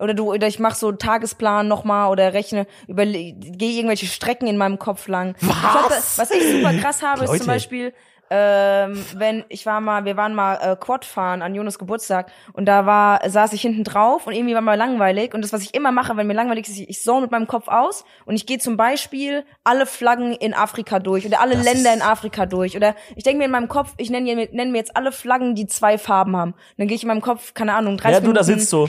[0.00, 3.32] Oder du, oder ich mach so Tagesplan nochmal oder rechne, über, gehe
[3.76, 5.34] irgendwelche Strecken in meinem Kopf lang.
[5.40, 5.50] Was?
[5.50, 7.38] Ich da, was ich super krass habe, ist Leute.
[7.40, 7.92] zum Beispiel,
[8.30, 12.66] ähm, wenn ich war mal, wir waren mal äh, Quad fahren an Jonas Geburtstag und
[12.66, 15.74] da war, saß ich hinten drauf und irgendwie war mal langweilig und das, was ich
[15.74, 18.46] immer mache, wenn mir langweilig ist, ich, ich zone mit meinem Kopf aus und ich
[18.46, 22.76] gehe zum Beispiel alle Flaggen in Afrika durch oder alle Das Länder in Afrika durch
[22.76, 25.56] oder ich denke mir in meinem Kopf, ich nenne mir, nenn mir jetzt alle Flaggen,
[25.56, 26.52] die zwei Farben haben.
[26.52, 28.88] Und dann gehe ich in meinem Kopf, keine Ahnung, 30 Ja, du da sitzt so,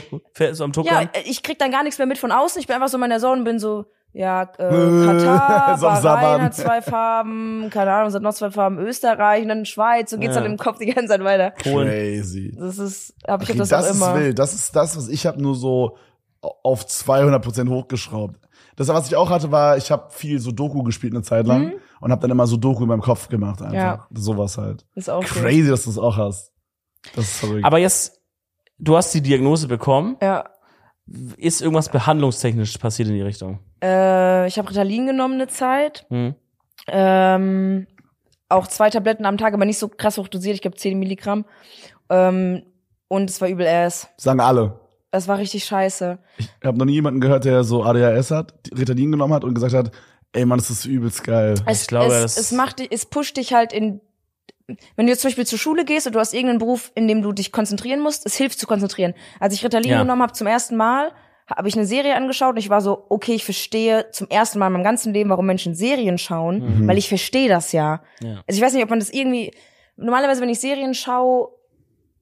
[0.52, 1.08] so am ja, Tuckern.
[1.12, 2.60] äh, ich krieg dann gar nichts mehr mit von außen.
[2.60, 6.42] Ich bin einfach so in meiner Zone und bin so, ja, äh, Äh, Katar, Bahrain
[6.42, 10.10] hat zwei Farben, keine Ahnung, es hat noch zwei Farben, Österreich und dann Schweiz.
[10.10, 10.42] So geht's Ja.
[10.42, 11.52] dann im Kopf die ganze Zeit weiter.
[11.52, 12.54] Crazy.
[12.58, 14.14] Das ist, hab ich Okay, das, das auch ist immer.
[14.16, 14.38] wild.
[14.38, 15.96] Das ist das, was ich habe nur so
[16.40, 18.38] auf 200% hochgeschraubt.
[18.76, 21.74] Das, was ich auch hatte, war, ich habe viel so Doku gespielt eine Zeit lang
[22.00, 23.72] und habe dann immer so Doku in meinem Kopf gemacht einfach.
[23.72, 23.78] Mhm.
[23.78, 24.06] Ja.
[24.12, 24.84] Sowas halt.
[24.94, 25.40] Ist auch so.
[25.40, 26.52] Crazy, dass du es auch hast.
[27.14, 27.64] Das ist verrückt.
[27.64, 28.20] Aber jetzt,
[28.78, 30.16] du hast die Diagnose bekommen.
[30.22, 30.44] Ja.
[31.36, 33.58] Ist irgendwas behandlungstechnisch passiert in die Richtung?
[33.82, 36.06] Äh, ich habe Ritalin genommen eine Zeit.
[36.10, 36.34] Hm?
[36.88, 37.86] Ähm,
[38.48, 40.54] auch zwei Tabletten am Tag, aber nicht so krass hochdosiert.
[40.54, 41.44] Ich glaube 10 Milligramm.
[42.10, 42.62] Ähm,
[43.08, 44.08] und es war übel ass.
[44.16, 44.78] Sagen alle.
[45.10, 46.18] Es war richtig scheiße.
[46.38, 49.74] Ich habe noch nie jemanden gehört, der so ADHS hat, Ritalin genommen hat und gesagt
[49.74, 49.90] hat,
[50.32, 51.54] ey Mann, das ist übelst geil.
[51.66, 54.00] Es, Ich glaube, es, das- es macht es pusht dich halt in,
[54.96, 57.22] wenn du jetzt zum Beispiel zur Schule gehst und du hast irgendeinen Beruf, in dem
[57.22, 59.14] du dich konzentrieren musst, es hilft zu konzentrieren.
[59.40, 60.02] Als ich Ritalin Ja.
[60.02, 61.12] genommen habe zum ersten Mal,
[61.54, 64.68] habe ich eine Serie angeschaut und ich war so, okay, ich verstehe zum ersten Mal
[64.68, 68.02] in meinem ganzen Leben, warum Menschen Serien schauen, weil ich verstehe das ja.
[68.20, 68.42] Ja.
[68.46, 69.52] Also ich weiß nicht, ob man das irgendwie,
[69.96, 71.48] normalerweise, wenn ich Serien schaue,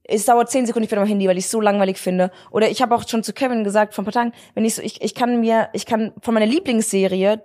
[0.03, 2.31] es dauert zehn Sekunden, ich bin am Handy, weil ich es so langweilig finde.
[2.49, 4.81] Oder ich habe auch schon zu Kevin gesagt vor ein paar Tagen, wenn ich so,
[4.81, 7.41] ich, ich kann mir, ich kann von meiner Lieblingsserie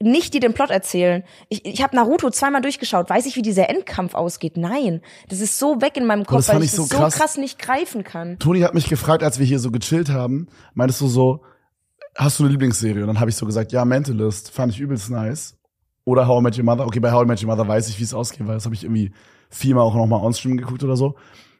[0.00, 1.24] nicht dir den Plot erzählen.
[1.48, 3.08] Ich, ich habe Naruto zweimal durchgeschaut.
[3.08, 4.56] Weiß ich, wie dieser Endkampf ausgeht?
[4.56, 5.00] Nein.
[5.28, 7.14] Das ist so weg in meinem Kopf, weil ich ich das so so krass.
[7.14, 7.36] krass.
[7.38, 8.38] nicht greifen kann.
[8.38, 11.42] Toni hat mich gefragt, als wir hier so gechillt haben, meintest du so,
[12.14, 13.02] hast du eine Lieblingsserie?
[13.02, 15.56] Und dann habe ich so gesagt, ja, Mentalist, fand ich übelst nice.
[16.04, 16.86] Oder How I Met Your Mother.
[16.86, 18.74] Okay, bei How I Met Your Mother weiß ich, wie es ausgeht, weil das habe
[18.74, 19.12] ich irgendwie
[19.50, 21.16] viermal auch nochmal onstream geguckt oder so.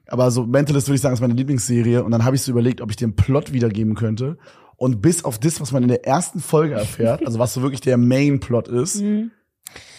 [0.09, 2.05] Aber so Mentalist würde ich sagen, ist meine Lieblingsserie.
[2.05, 4.39] Und dann habe ich so überlegt, ob ich den Plot wiedergeben könnte.
[4.77, 7.81] Und bis auf das, was man in der ersten Folge erfährt, also was so wirklich
[7.81, 9.03] der Main-Plot ist,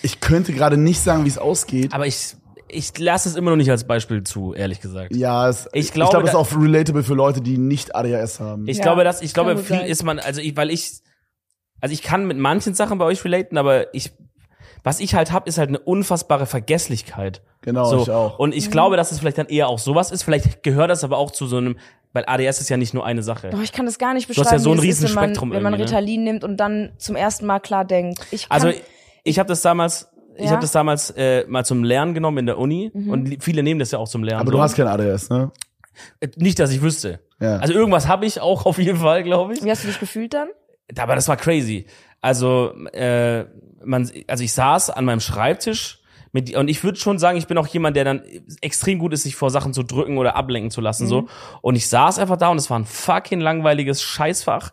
[0.01, 1.93] ich könnte gerade nicht sagen, wie es ausgeht.
[1.93, 2.35] Aber ich,
[2.67, 5.15] ich lasse es immer noch nicht als Beispiel zu, ehrlich gesagt.
[5.15, 8.39] ja, es, Ich ich glaube, glaube, es ist auch relatable für Leute, die nicht ADHS
[8.39, 8.67] haben.
[8.67, 9.85] Ich Ja, glaube, dass ich glaube, viel sein.
[9.87, 10.99] ist man, also ich, weil ich,
[11.81, 14.11] also ich kann mit manchen Sachen bei euch relaten, aber ich,
[14.88, 17.41] was ich halt hab, ist halt eine unfassbare Vergesslichkeit.
[17.62, 18.02] Genau, so.
[18.04, 18.39] ich auch.
[18.39, 20.23] Und ich glaube, dass es vielleicht dann eher auch sowas ist.
[20.23, 21.78] Vielleicht gehört das aber auch zu so einem,
[22.13, 23.50] weil ADS ist ja nicht nur eine Sache.
[23.50, 25.52] Doch, ich kann das gar nicht hast beschreiben, ja so ein ist, wenn man, Riesenspektrum
[25.52, 25.80] wenn man ne?
[25.80, 28.26] Ritalin nimmt und dann zum ersten Mal klar denkt.
[28.32, 28.78] Ich kann, Also
[29.23, 30.52] ich habe das damals, ich Ja.
[30.52, 33.10] habe das damals äh, mal zum Lernen genommen in der Uni Mhm.
[33.10, 34.39] und viele nehmen das ja auch zum Lernen.
[34.41, 34.58] Aber so.
[34.58, 35.52] du hast kein ADHS, ne?
[36.21, 37.19] Äh, nicht, dass ich wüsste.
[37.41, 37.58] Ja.
[37.58, 39.63] Also irgendwas habe ich auch auf jeden Fall, glaube ich.
[39.63, 40.47] wie hast du dich gefühlt dann?
[40.97, 41.88] Aber das war crazy.
[42.21, 43.45] Also, äh,
[43.83, 45.99] man, also ich saß an meinem Schreibtisch
[46.31, 48.23] mit, und ich würde schon sagen, ich bin auch jemand, der dann
[48.61, 51.27] extrem gut ist, sich vor Sachen zu drücken oder ablenken zu lassen, so.
[51.61, 54.71] Und ich saß einfach da und es war ein fucking langweiliges Scheißfach.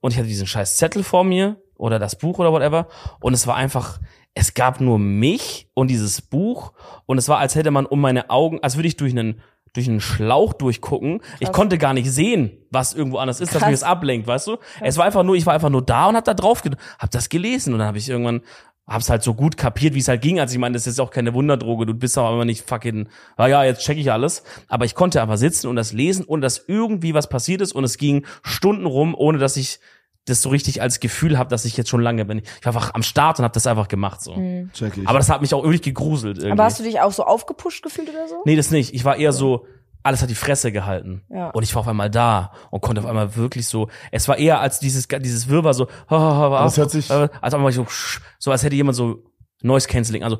[0.00, 2.88] Und ich hatte diesen scheiß Zettel vor mir oder das Buch oder whatever.
[3.20, 3.98] Und es war einfach,
[4.34, 6.72] es gab nur mich und dieses Buch.
[7.06, 9.40] Und es war, als hätte man um meine Augen, als würde ich durch einen,
[9.76, 11.20] durch einen Schlauch durchgucken.
[11.38, 13.70] Ich konnte gar nicht sehen, was irgendwo anders ist, dass Krass.
[13.70, 14.56] mich das ablenkt, weißt du?
[14.80, 16.62] Es war einfach nur, ich war einfach nur da und hab da drauf,
[16.98, 18.42] hab das gelesen und dann habe ich irgendwann
[18.86, 20.38] hab's halt so gut kapiert, wie es halt ging.
[20.38, 21.86] Also ich meine, das ist auch keine Wunderdroge.
[21.86, 24.44] Du bist aber immer nicht fucking, ah ja, jetzt check ich alles.
[24.68, 27.84] Aber ich konnte einfach sitzen und das lesen, ohne dass irgendwie was passiert ist und
[27.84, 29.80] es ging Stunden rum, ohne dass ich
[30.26, 32.38] das so richtig als Gefühl habe, dass ich jetzt schon lange bin.
[32.38, 34.34] Ich war einfach am Start und habe das einfach gemacht so.
[34.74, 35.08] Check ich.
[35.08, 36.52] Aber das hat mich auch wirklich gegruselt irgendwie.
[36.52, 38.42] Aber hast du dich auch so aufgepusht gefühlt oder so?
[38.44, 38.92] Nee, das nicht.
[38.94, 39.66] Ich war eher so,
[40.02, 41.22] alles hat die Fresse gehalten.
[41.28, 41.50] Ja.
[41.50, 44.60] Und ich war auf einmal da und konnte auf einmal wirklich so, es war eher
[44.60, 47.86] als dieses, dieses Wirrwarr so, das hört sich- als auf einmal so,
[48.38, 49.24] so als hätte jemand so
[49.62, 50.36] Noise Cancelling, also,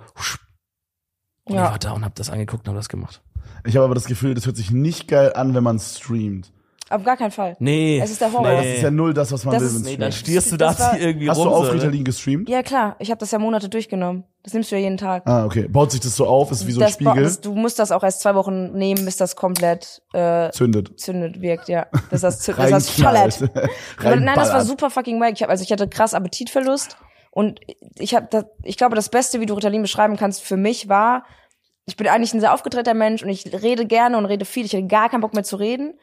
[1.44, 1.70] und ich Ja.
[1.70, 3.22] war da und hab das angeguckt und hab das gemacht.
[3.64, 6.52] Ich habe aber das Gefühl, das hört sich nicht geil an, wenn man streamt.
[6.88, 7.56] Auf gar keinen Fall.
[7.58, 8.00] Nee.
[8.00, 8.44] Es ist der Horror.
[8.44, 8.68] Weil Nee.
[8.68, 10.56] das ist ja null das, was man Das will, ist- wenn nee, dann stierst du
[10.56, 11.48] da Das war- irgendwie Hast rum.
[11.48, 11.82] du auch so, ne?
[11.82, 12.48] Ritalin gestreamt?
[12.48, 14.22] Ja klar, ich habe das ja Monate durchgenommen.
[14.44, 15.24] Das nimmst du ja jeden Tag.
[15.26, 15.66] Ah, okay.
[15.66, 17.80] Baut sich das so auf, ist wie so ein das, ba- Spiegel, das, du musst
[17.80, 21.00] das auch erst zwei Wochen nehmen, bis das komplett äh, zündet.
[21.00, 21.86] zündet wirkt, ja.
[22.12, 23.34] Das das, zündet, das, das Reinknallt.
[23.34, 23.50] schallert.
[23.98, 24.66] Aber nein, das war Reinballert.
[24.68, 25.32] super fucking wack.
[25.34, 26.96] Ich hab, also ich hatte krass Appetitverlust
[27.32, 27.58] und
[27.98, 31.24] ich habe das, ich glaube, das Beste, wie du Ritalin beschreiben kannst, für mich war,
[31.84, 34.64] ich bin eigentlich ein sehr aufgedrehter Mensch und ich rede gerne und rede viel.
[34.64, 35.98] Ich hatte gar keinen Bock mehr zu reden.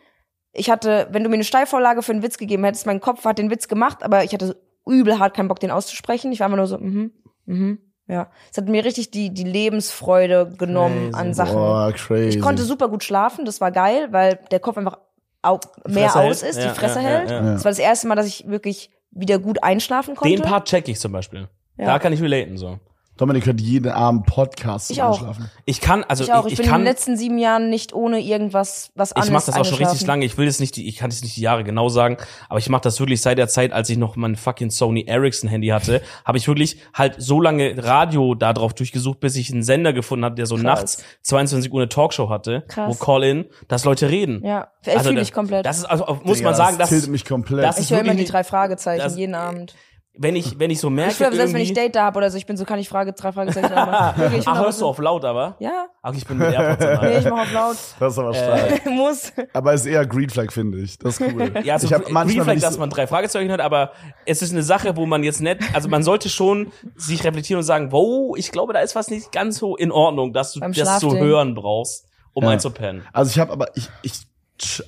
[0.54, 3.38] Ich hatte, wenn du mir eine Steilvorlage für einen Witz gegeben hättest, mein Kopf hat
[3.40, 6.32] den Witz gemacht, aber ich hatte übel hart keinen Bock, den auszusprechen.
[6.32, 7.12] Ich war immer nur so, mhm,
[7.46, 8.30] mhm, Ja.
[8.52, 11.22] Es hat mir richtig die, die Lebensfreude genommen Crazy.
[11.22, 11.56] an Sachen.
[11.56, 12.38] Boah, crazy.
[12.38, 15.00] Ich konnte super gut schlafen, das war geil, weil der Kopf einfach
[15.42, 16.52] au mehr Fresse aus hält.
[16.56, 17.30] ist, Ja, die Fresse ja, ja, hält.
[17.32, 17.42] ja.
[17.54, 20.36] Das war das erste Mal, dass ich wirklich wieder gut einschlafen konnte.
[20.36, 21.48] Den Part check ich zum Beispiel.
[21.78, 21.86] Ja.
[21.86, 22.80] Da kann ich relaten so.
[23.18, 25.12] Dominik hört jeden Abend Podcasts Ich auch.
[25.14, 25.52] Einschlafen.
[25.66, 26.48] Ich kann, also ich auch.
[26.48, 29.32] Ich, ich, bin in kann, den letzten sieben Jahren nicht ohne irgendwas was ich anderes
[29.32, 30.26] mache das auch schon richtig lange.
[30.26, 32.18] Ich will jetzt nicht, die, ich kann jetzt nicht die Jahre genau sagen,
[32.50, 35.48] aber ich mache das wirklich seit der Zeit, als ich noch mein fucking Sony Ericsson
[35.48, 39.62] Handy hatte, habe ich wirklich halt so lange Radio da drauf durchgesucht, bis ich einen
[39.64, 40.64] Sender gefunden habe, der so Krass.
[40.64, 42.90] nachts 22 Uhr eine Talkshow hatte, Krass.
[43.00, 44.44] wo Call-in, dass Leute reden.
[44.44, 45.66] Ja, ich fühle da- ich komplett.
[45.68, 47.64] Das ist also muss Digga, man sagen, das das, mich komplett.
[47.64, 49.76] das ich höre immer die drei Fragezeichen das- jeden Abend.
[50.16, 52.30] Wenn ich wenn ich so merke Ich schwöre, selbst wenn ich Date da habe oder
[52.30, 53.70] so, ich bin so, kann ich Frage, drei Fragezeichen.
[54.16, 55.56] Wirklich, ich Ach, hörst du auf- laut aber?
[55.60, 57.10] Ja, Ach, ich bin mit AirPods dabei.
[57.10, 57.78] nee, ich mach auf laut.
[58.00, 58.86] das ist aber stark.
[58.90, 59.34] Muss.
[59.54, 61.00] Aber ist eher Green Flag, finde ich.
[61.00, 61.52] Das ist cool.
[61.64, 63.92] Ja, also ich hab manchmal, Green Flag, dass man drei Fragezeichen hat, aber
[64.28, 67.66] es ist eine Sache, wo man jetzt nicht, also man sollte schon sich reflektieren und
[67.66, 70.74] sagen, wow, ich glaube, da ist was nicht ganz so in Ordnung, dass du Beim
[70.74, 72.52] das zu hören brauchst, um Ja.
[72.52, 73.02] einzupennen.
[73.14, 74.22] also ich habe aber ich ich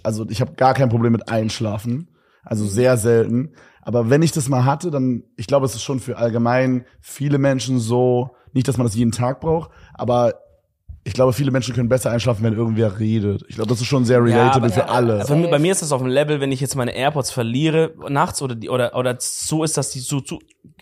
[0.04, 2.10] also ich habe gar kein Problem mit Einschlafen,
[2.44, 3.56] also sehr selten.
[3.86, 7.38] Aber wenn ich das mal hatte, dann ich glaube, es ist schon für allgemein viele
[7.38, 10.34] Menschen so, nicht, dass man das jeden Tag braucht, aber
[11.04, 13.46] ich glaube, viele Menschen können besser einschlafen, wenn irgendwer redet.
[13.48, 15.14] Ich glaube, das ist schon sehr relatable aber- für alle.
[15.20, 17.30] Also bei mir, bei mir ist das auf dem Level, wenn ich jetzt meine AirPods
[17.30, 20.40] verliere nachts oder die, oder oder so ist, dass die so, so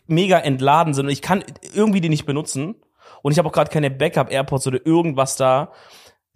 [0.07, 2.75] mega entladen sind und ich kann irgendwie die nicht benutzen
[3.21, 5.73] und ich habe auch gerade keine Backup AirPods oder irgendwas da,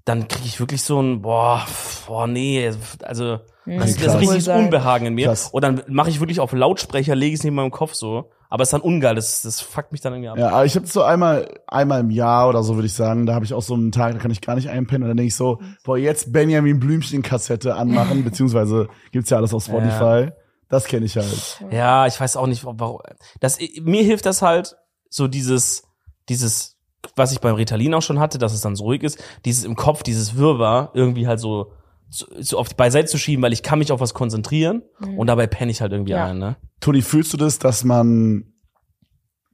[0.08, 1.66] dann kriege ich wirklich so ein boah,
[2.08, 4.48] boah nee, also das, das ist richtiges.
[4.48, 5.50] Unbehagen in mir Krass.
[5.52, 8.70] und dann mache ich wirklich auf Lautsprecher, lege es neben meinem Kopf so, aber es
[8.70, 10.38] ist dann ungeil, das das fuckt mich dann irgendwie ab.
[10.38, 13.34] Ja, aber ich habe so einmal, einmal im Jahr oder so, würde ich sagen, da
[13.34, 15.04] habe ich auch so einen Tag, da kann ich gar nicht einpennen.
[15.04, 19.66] Und dann denke ich so, boah, jetzt Benjamin Blümchen-Kassette anmachen, beziehungsweise gibt's ja alles auf
[19.66, 20.32] Spotify.
[20.70, 21.62] Das kenne ich halt.
[21.72, 23.02] Ja, ich weiß auch nicht, warum.
[23.42, 24.78] Das, mir hilft das halt,
[25.10, 25.84] so dieses,
[26.30, 26.77] dieses,
[27.18, 29.76] was ich beim Ritalin auch schon hatte, dass es dann so ruhig ist, dieses im
[29.76, 31.72] Kopf, dieses Wirrwarr irgendwie halt so,
[32.10, 34.84] so, die Beiseite zu schieben, weil ich kann mich auf was konzentrieren
[35.18, 36.28] und dabei penne ich halt irgendwie Ja.
[36.28, 36.56] ein, ne?
[36.80, 38.54] Toni, fühlst du das, dass man,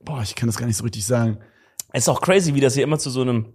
[0.01, 1.39] boah, ich kann das gar nicht so richtig sagen.
[1.93, 3.53] Es ist auch crazy, wie das hier immer zu so einem,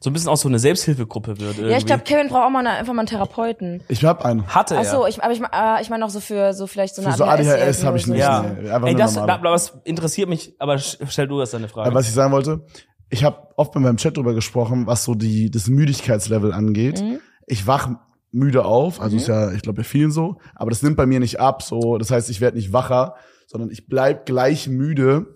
[0.00, 1.56] so ein bisschen auch so eine Selbsthilfegruppe wird.
[1.56, 1.70] Irgendwie.
[1.70, 3.82] Ja, ich glaube, Kevin braucht auch mal eine, einfach mal einen Therapeuten.
[3.88, 4.46] Ich habe einen.
[4.48, 5.08] hatte Ach so, er.
[5.08, 7.24] ich, aber ich, äh, ich meine auch so für so vielleicht so eine Für so
[7.24, 8.18] ADHS habe ich nicht.
[8.18, 8.42] Ja.
[8.42, 11.88] Nee, einfach Ey, das, aber das interessiert mich, aber stell du das deine Frage.
[11.90, 12.64] Aber was ich sagen wollte,
[13.10, 17.02] ich habe oft mit meinem Chat drüber gesprochen, was so die das Müdigkeitslevel angeht.
[17.02, 17.18] Mhm.
[17.46, 17.90] Ich wach
[18.32, 21.18] müde auf, also ist ja, ich glaube bei vielen so, aber das nimmt bei mir
[21.18, 21.62] nicht ab.
[21.62, 23.16] So, das heißt, ich werde nicht wacher,
[23.48, 25.26] sondern ich bleib gleich müde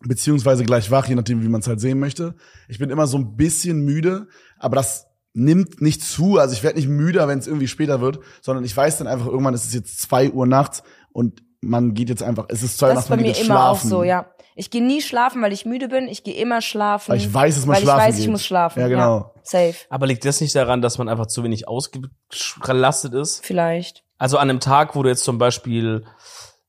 [0.00, 2.34] beziehungsweise gleich wach, je nachdem, wie man es halt sehen möchte.
[2.68, 6.38] Ich bin immer so ein bisschen müde, aber das nimmt nicht zu.
[6.38, 9.26] Also ich werde nicht müder, wenn es irgendwie später wird, sondern ich weiß dann einfach
[9.26, 10.82] irgendwann, es ist jetzt zwei Uhr nachts
[11.12, 13.28] und man geht jetzt einfach, es ist zwei Uhr Das nachts, ist bei man mir
[13.28, 13.90] geht jetzt immer auch schlafen.
[13.90, 14.26] so, ja.
[14.58, 16.08] Ich gehe nie schlafen, weil ich müde bin.
[16.08, 17.12] Ich gehe immer schlafen.
[17.12, 18.30] Weil ich weiß, dass man weil schlafen ich weiß, ich geht.
[18.32, 18.80] muss schlafen.
[18.80, 19.32] Ja, genau.
[19.44, 19.74] Safe.
[19.88, 23.44] aber liegt das nicht daran, dass man einfach zu wenig ausgelastet ist?
[23.46, 24.02] Vielleicht.
[24.18, 26.04] Also an einem Tag, wo du jetzt zum Beispiel,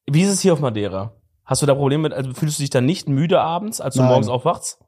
[0.06, 1.13] wie ist es hier auf Madeira?
[1.45, 4.02] Hast du da Probleme mit, also fühlst du dich dann nicht müde abends, als du
[4.02, 4.10] Nein.
[4.10, 4.80] morgens aufwachst?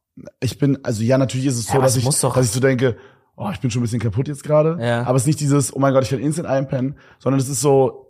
[0.42, 2.46] ich bin, also ja, natürlich ist es Ja, so, aber dass ich, muss doch- dass
[2.46, 2.98] ich so denke,
[3.36, 4.78] oh, ich bin schon ein bisschen kaputt jetzt gerade.
[4.80, 5.04] Ja.
[5.04, 7.62] Aber es ist nicht dieses, oh mein Gott, ich kann instant einpennen, sondern es ist
[7.62, 8.08] so,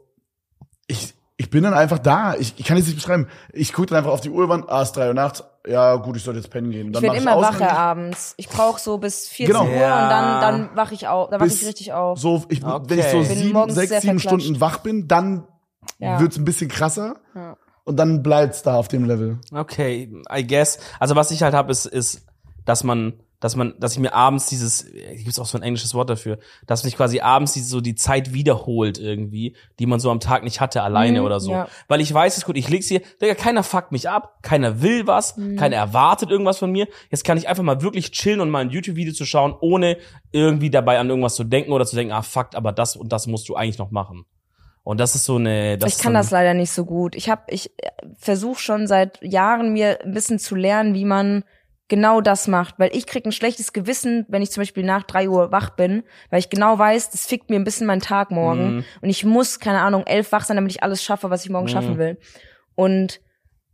[0.88, 2.36] ich, ich bin dann einfach da.
[2.36, 3.28] Ich, ich kann es nicht beschreiben.
[3.52, 5.44] Ich gucke dann einfach auf die Uhr, ah, es ist drei Uhr nachts.
[5.68, 6.88] Ja, gut, ich sollte jetzt pennen gehen.
[6.88, 8.36] Ich Dann werde mach immer aus, wacher abends.
[8.38, 9.66] Ich brauche so bis 14 Genau.
[9.66, 10.04] Uhr Ja.
[10.04, 11.30] und dann, dann wache ich auf.
[11.32, 12.20] Dann wache Bis ich richtig auf.
[12.20, 12.84] So, ich, Okay.
[12.90, 14.20] wenn ich so Ich bin sieben, sechs, sieben.
[14.20, 15.48] Stunden wach bin, dann
[15.98, 16.20] Ja.
[16.20, 17.16] wird's ein bisschen krasser.
[17.34, 17.58] Ja.
[17.86, 19.40] Und dann bleibt's da auf dem Level.
[19.52, 20.78] Okay, I guess.
[21.00, 22.28] Also was ich halt habe, ist, ist,
[22.66, 24.86] dass man, dass man, dass ich mir abends dieses,
[25.18, 28.32] gibt's auch so ein englisches Wort dafür, dass mich quasi abends die, so die Zeit
[28.34, 31.52] wiederholt irgendwie, die man so am Tag nicht hatte alleine Mhm, oder so.
[31.52, 31.68] ja.
[31.90, 35.08] Weil ich weiß, ist gut, ich leg's hier, Digga, keiner fuckt mich ab, keiner will
[35.08, 35.58] was, Mhm.
[35.58, 36.88] keiner erwartet irgendwas von mir.
[37.10, 39.98] Jetzt kann ich einfach mal wirklich chillen und mal ein YouTube-Video zu schauen, ohne
[40.32, 43.28] irgendwie dabei an irgendwas zu denken oder zu denken, ah fuck, aber das und das
[43.28, 44.26] musst du eigentlich noch machen.
[44.84, 47.16] Und das ist so eine, das ich kann so das leider nicht so gut.
[47.16, 47.72] Ich habe, ich
[48.18, 51.44] versuche schon seit Jahren mir ein bisschen zu lernen, wie man
[51.92, 55.30] genau das macht, weil ich krieg ein schlechtes Gewissen, wenn ich zum Beispiel nach drei
[55.30, 56.02] Uhr wach bin,
[56.32, 58.86] weil ich genau weiß, das fickt mir ein bisschen meinen Tag morgen Mhm.
[59.02, 61.66] und ich muss keine Ahnung elf wach sein, damit ich alles schaffe, was ich morgen
[61.66, 61.70] Mhm.
[61.70, 62.18] schaffen will.
[62.76, 63.20] Und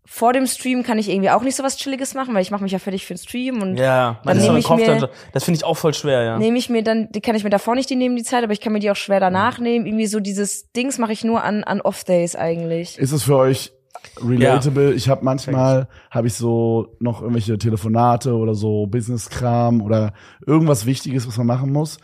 [0.09, 2.63] vor dem Stream kann ich irgendwie auch nicht so was Chilliges machen, weil ich mache
[2.63, 5.43] mich ja fertig für den Stream und Ja, man Dann nehme ich Kopf mir- das
[5.43, 6.37] finde ich auch voll schwer, ja.
[6.39, 8.53] nehme ich mir dann, die kann ich mir davor nicht die nehmen, die Zeit, aber
[8.53, 9.85] ich kann mir die auch schwer danach nehmen.
[9.85, 12.97] Irgendwie so dieses Dings mache ich nur an, an Off-Days eigentlich.
[12.97, 13.73] Ist es für euch
[14.21, 14.93] relatable?
[14.93, 20.13] Ich habe manchmal habe ich so noch irgendwelche Telefonate oder so Business-Kram oder
[20.45, 21.97] irgendwas Wichtiges, was man machen muss,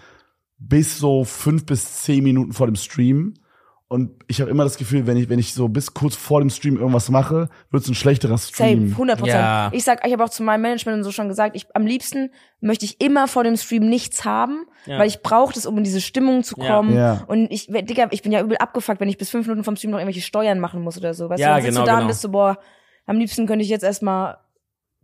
[0.58, 3.34] bis so fünf bis zehn Minuten vor dem Stream.
[3.94, 6.50] Und ich habe immer das Gefühl, wenn ich, wenn ich so bis kurz vor dem
[6.50, 8.88] Stream irgendwas mache, wird es ein schlechterer Stream.
[8.90, 9.40] Safe, 100 Prozent.
[9.40, 9.70] Ja.
[9.72, 12.32] Ich sag, ich habe auch zu meinem Management und so schon gesagt, ich am liebsten
[12.60, 14.98] möchte ich immer vor dem Stream nichts haben, Ja.
[14.98, 16.96] weil ich brauche das, um in diese Stimmung zu kommen.
[16.96, 17.24] Ja.
[17.28, 19.92] Und ich, Digga, ich bin ja übel abgefuckt, wenn ich bis fünf Minuten vom Stream
[19.92, 21.30] noch irgendwelche Steuern machen muss oder so.
[21.30, 22.02] Weißt Ja, du, dann sitzt genau, du da genau.
[22.02, 22.58] und bist du, boah,
[23.06, 24.38] am liebsten könnte ich jetzt erstmal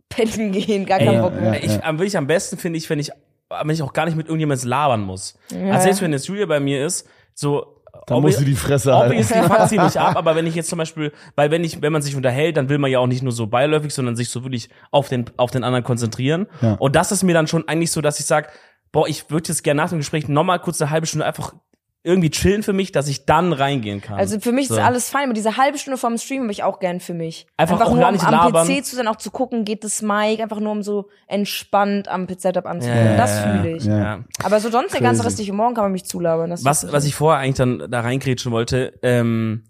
[0.08, 1.62] pennen gehen, gar keinen Bock mehr.
[1.62, 3.10] ich, am wirklich am besten finde ich, wenn ich,
[3.50, 5.38] wenn ich auch gar nicht mit irgendjemandem labern muss.
[5.52, 5.74] Ja.
[5.74, 7.76] Also selbst wenn jetzt Julia bei mir ist, so.
[8.06, 9.12] Da muss sie die Fresse halten.
[9.12, 11.92] Obviously fuckt sie nicht ab, aber wenn ich jetzt zum Beispiel, weil wenn ich, wenn
[11.92, 14.42] man sich unterhält, dann will man ja auch nicht nur so beiläufig, sondern sich so
[14.44, 16.46] wirklich auf den, auf den anderen konzentrieren.
[16.60, 16.74] Ja.
[16.74, 18.50] Und das ist mir dann schon eigentlich so, dass ich sag,
[18.92, 21.54] boah, ich würde jetzt gerne nach dem Gespräch nochmal kurz eine halbe Stunde einfach
[22.02, 24.18] irgendwie chillen für mich, dass ich dann reingehen kann.
[24.18, 24.74] Also für mich So.
[24.74, 27.46] ist alles fein, aber diese halbe Stunde vorm Stream habe ich auch gern für mich.
[27.58, 28.66] Einfach auch nur gar um nicht am labern.
[28.66, 32.26] PC zu sein, auch zu gucken, geht das Mic, einfach nur um so entspannt am
[32.26, 33.04] Setup anzugucken.
[33.04, 33.84] Ja, das ja, fühle ich.
[33.84, 34.24] ja.
[34.42, 36.48] Aber so sonst der ganze restliche Morgen kann man mich zulabern.
[36.48, 39.64] Das Was, was ich vorher eigentlich dann da reingrätschen wollte, ähm,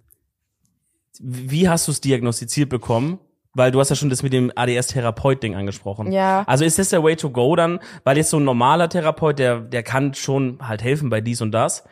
[1.20, 3.18] wie hast du es diagnostiziert bekommen?
[3.52, 6.12] Weil du hast ja schon das mit dem ADS-Therapeut-Ding angesprochen.
[6.12, 6.44] Ja.
[6.46, 7.80] Also ist das der Way to go dann?
[8.04, 11.50] Weil jetzt so ein normaler Therapeut, der, der kann schon halt helfen bei dies und
[11.50, 11.82] das.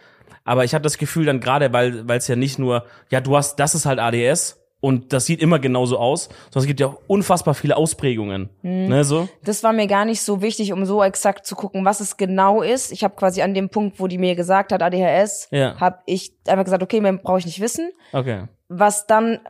[0.45, 3.37] Aber ich habe das Gefühl dann gerade, weil weil es ja nicht nur, ja, du
[3.37, 6.87] hast, das ist halt ADS und das sieht immer genauso aus, sondern es gibt ja
[6.87, 8.49] auch unfassbar viele Ausprägungen.
[8.63, 8.87] Mhm.
[8.89, 9.29] Ne, so?
[9.43, 12.63] das war mir gar nicht so wichtig, um so exakt zu gucken, was es genau
[12.63, 12.93] ist.
[12.93, 15.79] Ich habe quasi an dem Punkt, wo die mir gesagt hat, ADHS, Ja.
[15.81, 17.91] habe ich einfach gesagt, okay, mehr brauche ich nicht wissen.
[18.13, 18.45] Okay.
[18.69, 19.41] Was dann,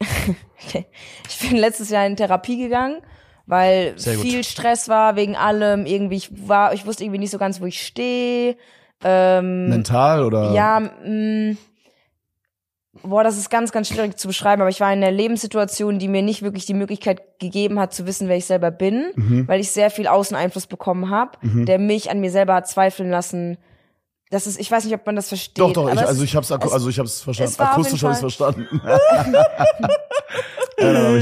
[0.66, 0.86] okay.
[1.28, 3.00] ich bin letztes Jahr in Therapie gegangen,
[3.46, 5.86] weil viel Stress war wegen allem.
[5.86, 8.56] Irgendwie, ich war, ich wusste irgendwie nicht so ganz, wo ich stehe.
[9.04, 10.52] Ähm, Mental oder?
[10.52, 11.56] Ja, mh,
[13.02, 16.08] boah, das ist ganz, ganz schwierig zu beschreiben, aber ich war in einer Lebenssituation, die
[16.08, 19.46] mir nicht wirklich die Möglichkeit gegeben hat, zu wissen, wer ich selber bin, Mhm.
[19.48, 23.56] weil ich sehr viel Außeneinfluss bekommen habe, der mich an mir selber hat zweifeln lassen.
[24.30, 25.58] Das ist, ich weiß nicht, ob man das versteht.
[25.58, 27.60] Doch, doch, ich, also ich hab's, also ich hab's verstanden.
[27.62, 28.66] Akustisch habe ich's verstanden.
[30.78, 31.14] ja, hab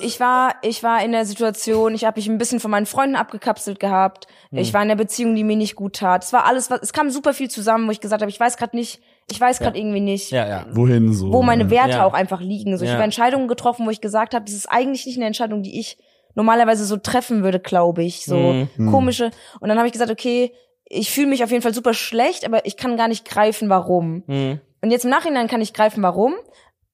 [0.00, 3.16] ich, war ich war in der Situation, ich habe mich ein bisschen von meinen Freunden
[3.16, 4.26] abgekapselt gehabt.
[4.50, 4.58] Hm.
[4.58, 6.24] Ich war in einer Beziehung, die mir nicht gut tat.
[6.24, 8.56] Es war alles was es kam super viel zusammen, wo ich gesagt habe, ich weiß
[8.56, 10.66] gerade nicht, ich weiß gerade irgendwie nicht, Ja, ja.
[10.72, 11.32] wohin so?
[11.32, 12.04] wo meine Werte Ja.
[12.04, 12.76] auch einfach liegen.
[12.76, 12.94] So, ich Ja.
[12.94, 15.98] habe Entscheidungen getroffen, wo ich gesagt habe, das ist eigentlich nicht eine Entscheidung, die ich
[16.34, 18.24] normalerweise so treffen würde, glaube ich.
[18.24, 18.36] So
[18.76, 18.90] Mhm.
[18.90, 19.30] komische.
[19.60, 20.52] Und dann habe ich gesagt, okay,
[20.90, 24.22] ich fühle mich auf jeden Fall super schlecht, aber ich kann gar nicht greifen, warum.
[24.26, 24.60] Mhm.
[24.80, 26.34] Und jetzt im Nachhinein kann ich greifen, warum.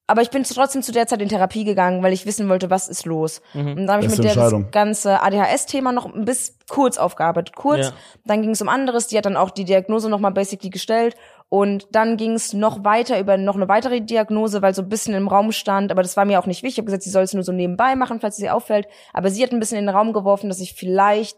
[0.07, 2.87] Aber ich bin trotzdem zu der Zeit in Therapie gegangen, weil ich wissen wollte, was
[2.87, 3.41] ist los.
[3.53, 3.69] Mhm.
[3.69, 7.55] Und dann habe ich mit der das ganze ADHS-Thema noch ein bisschen kurz aufgearbeitet.
[7.55, 7.93] Kurz, Ja.
[8.23, 9.07] dann ging es um anderes.
[9.07, 11.15] Die hat dann auch die Diagnose nochmal basically gestellt.
[11.49, 15.15] Und dann ging es noch weiter über noch eine weitere Diagnose, weil so ein bisschen
[15.15, 15.91] im Raum stand.
[15.91, 16.75] Aber das war mir auch nicht wichtig.
[16.75, 18.87] Ich habe gesagt, sie soll es nur so nebenbei machen, falls es ihr auffällt.
[19.11, 21.35] Aber sie hat ein bisschen in den Raum geworfen, dass ich vielleicht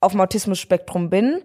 [0.00, 1.42] auf dem Autismus-Spektrum bin.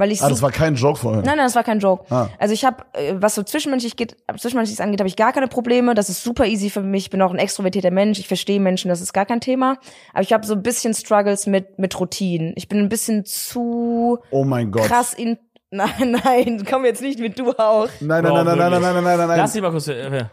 [0.00, 1.20] Weil ich ah, das war kein Joke vorher.
[1.20, 2.06] Nein, nein, das war kein Joke.
[2.10, 2.28] Ah.
[2.38, 5.94] Also ich habe, was so zwischenmenschlich geht, zwischenmenschliches angeht, habe ich gar keine Probleme.
[5.94, 7.04] Das ist super easy für mich.
[7.04, 8.18] Ich bin auch ein extrovertierter Mensch.
[8.18, 9.76] Ich verstehe Menschen, das ist gar kein Thema.
[10.14, 12.54] Aber ich habe so ein bisschen Struggles mit mit Routinen.
[12.56, 14.84] Ich bin ein bisschen zu Oh mein Gott.
[14.84, 15.36] krass in.
[15.72, 17.86] Nein, nein, komm jetzt nicht mit du auch.
[18.00, 19.38] Nein, nein, nein, nein, nein, nein, nein, nein, nein, nein.
[19.38, 19.86] Lass sie mal kurz.
[19.86, 20.24] Äh,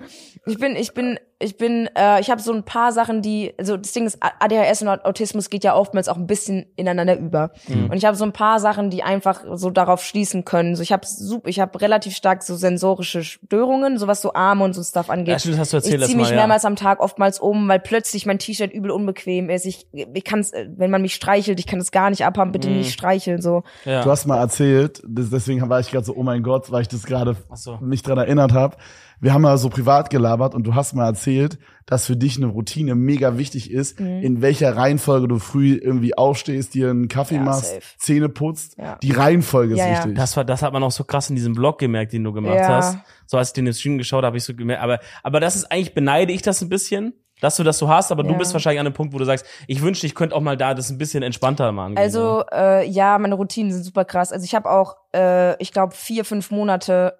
[0.48, 3.78] Ich bin, ich bin, ich bin, äh, ich habe so ein paar Sachen, die, also
[3.78, 7.52] das Ding ist, ADHS und Autismus geht ja oftmals auch ein bisschen ineinander über.
[7.70, 10.76] Und ich habe so ein paar Sachen, die einfach so darauf schließen können.
[10.76, 14.64] So, ich habe super, ich habe relativ stark so sensorische Störungen, so was so Arme
[14.64, 15.28] und so Stuff angeht.
[15.28, 16.38] Ja, stimmt, das hast du erzählt ich ziehe mich Mal, ja.
[16.38, 19.66] mehrmals am Tag oftmals um, weil plötzlich mein T-Shirt übel unbequem ist.
[19.68, 22.70] Ich, ich kann's, äh, wenn man mich streichelt, ich kann es gar nicht abhaben, bitte
[22.70, 23.62] nicht streicheln, so.
[23.86, 24.04] ja.
[24.04, 27.04] Du hast mal erzählt, deswegen war ich gerade so, oh mein Gott, weil ich das
[27.04, 27.78] gerade so.
[27.78, 28.78] mich dran erinnert habe.
[29.20, 32.48] Wir haben mal so privat gelabert und du hast mal erzählt, dass für dich eine
[32.48, 34.22] Routine mega wichtig ist, Mhm.
[34.22, 37.82] in welcher Reihenfolge du früh irgendwie aufstehst, dir einen Kaffee Ja, machst, safe.
[37.98, 38.78] Zähne putzt.
[38.78, 38.98] Ja.
[39.02, 39.98] Die Reihenfolge ist Ja, ja.
[39.98, 40.16] wichtig.
[40.16, 42.58] Das war, das hat man auch so krass in diesem Blog gemerkt, den du gemacht
[42.60, 42.68] Ja.
[42.68, 42.98] hast.
[43.26, 44.84] So als ich den Stream geschaut habe, habe ich so gemerkt.
[44.84, 48.12] Aber, aber das ist eigentlich beneide ich das ein bisschen, dass du das so hast.
[48.12, 48.38] Aber du Ja.
[48.38, 50.74] bist wahrscheinlich an einem Punkt, wo du sagst, ich wünschte, ich könnte auch mal da
[50.74, 51.98] das ein bisschen entspannter machen.
[51.98, 54.32] Also äh, ja, meine Routinen sind super krass.
[54.32, 57.14] Also ich habe auch, äh, ich glaube, vier, fünf Monate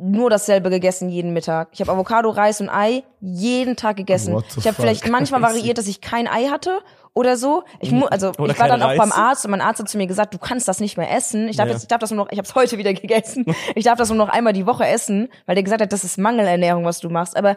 [0.00, 1.68] nur dasselbe gegessen jeden Mittag.
[1.72, 4.42] Ich habe Avocado, Reis und Ei jeden Tag gegessen.
[4.56, 6.78] Ich habe vielleicht manchmal variiert, dass ich kein Ei hatte
[7.14, 7.64] oder so.
[7.80, 9.10] Ich mu also Oder ich war dann auch beim.
[9.10, 11.48] Arzt und mein Arzt hat zu mir gesagt, du kannst das nicht mehr essen.
[11.48, 11.72] Ich darf Ja.
[11.72, 13.44] jetzt, ich darf das nur noch, ich habe es heute wieder gegessen.
[13.74, 16.16] Ich darf das nur noch einmal die Woche essen, weil der gesagt hat, das ist
[16.16, 17.36] Mangelernährung, was du machst.
[17.36, 17.56] Aber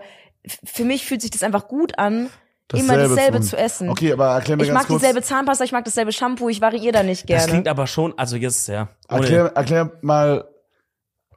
[0.63, 2.32] für mich fühlt sich das einfach gut an,
[2.73, 3.89] immer Dasselbe dasselbe zu- zu essen.
[3.89, 5.01] Okay, aber erklär mir Ich ganz mag kurz.
[5.01, 7.51] dieselbe Zahnpasta, ich mag dasselbe Shampoo, ich variiere da nicht das gerne.
[7.51, 8.88] klingt aber schon, also jetzt, ja.
[9.09, 10.45] ohne- Erklär, erklär mal,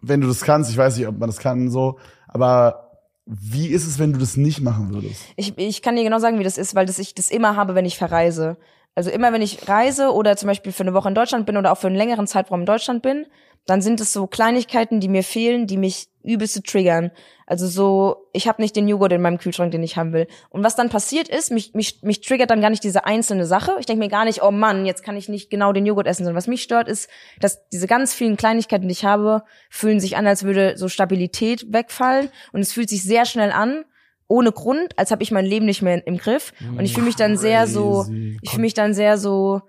[0.08, 1.98] wenn du das kannst, ich weiß nicht, ob man das kann so,
[2.28, 2.84] aber
[3.26, 5.22] wie ist es, wenn du das nicht machen würdest?
[5.36, 7.74] Ich, ich kann dir genau sagen, wie das ist, weil das ich das immer habe,
[7.74, 8.56] wenn ich verreise.
[8.94, 11.72] Also immer, wenn ich reise oder zum Beispiel für eine Woche in Deutschland bin oder
[11.72, 13.26] auch für einen längeren Zeitraum in Deutschland bin,
[13.66, 17.10] dann sind es so Kleinigkeiten, die mir fehlen, die mich übelste triggern.
[17.46, 20.26] Also so, ich habe nicht den Joghurt in meinem Kühlschrank, den ich haben will.
[20.50, 23.76] Und was dann passiert ist, mich, mich, mich triggert dann gar nicht diese einzelne Sache.
[23.78, 26.24] Ich denke mir gar nicht, oh Mann, jetzt kann ich nicht genau den Joghurt essen,
[26.24, 27.08] sondern was mich stört, ist,
[27.40, 31.66] dass diese ganz vielen Kleinigkeiten, die ich habe, fühlen sich an, als würde so Stabilität
[31.72, 32.30] wegfallen.
[32.52, 33.84] Und es fühlt sich sehr schnell an,
[34.26, 36.52] ohne Grund, als habe ich mein Leben nicht mehr im Griff.
[36.60, 38.06] Und ich fühle mich dann sehr so,
[38.40, 39.60] ich fühle mich dann sehr so,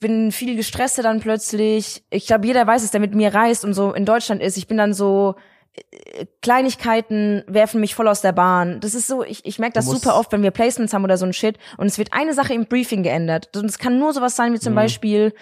[0.00, 2.04] bin viel gestresster dann plötzlich.
[2.10, 4.56] Ich glaube, jeder weiß es, der mit mir reist und so in Deutschland ist.
[4.56, 5.34] Ich bin dann so,
[5.74, 8.80] äh, Kleinigkeiten werfen mich voll aus der Bahn.
[8.80, 11.26] Das ist so, ich, ich merke das super oft, wenn wir Placements haben oder so
[11.26, 13.56] ein Shit und es wird eine Sache im Briefing geändert.
[13.56, 15.32] Und es kann nur sowas sein wie zum Beispiel,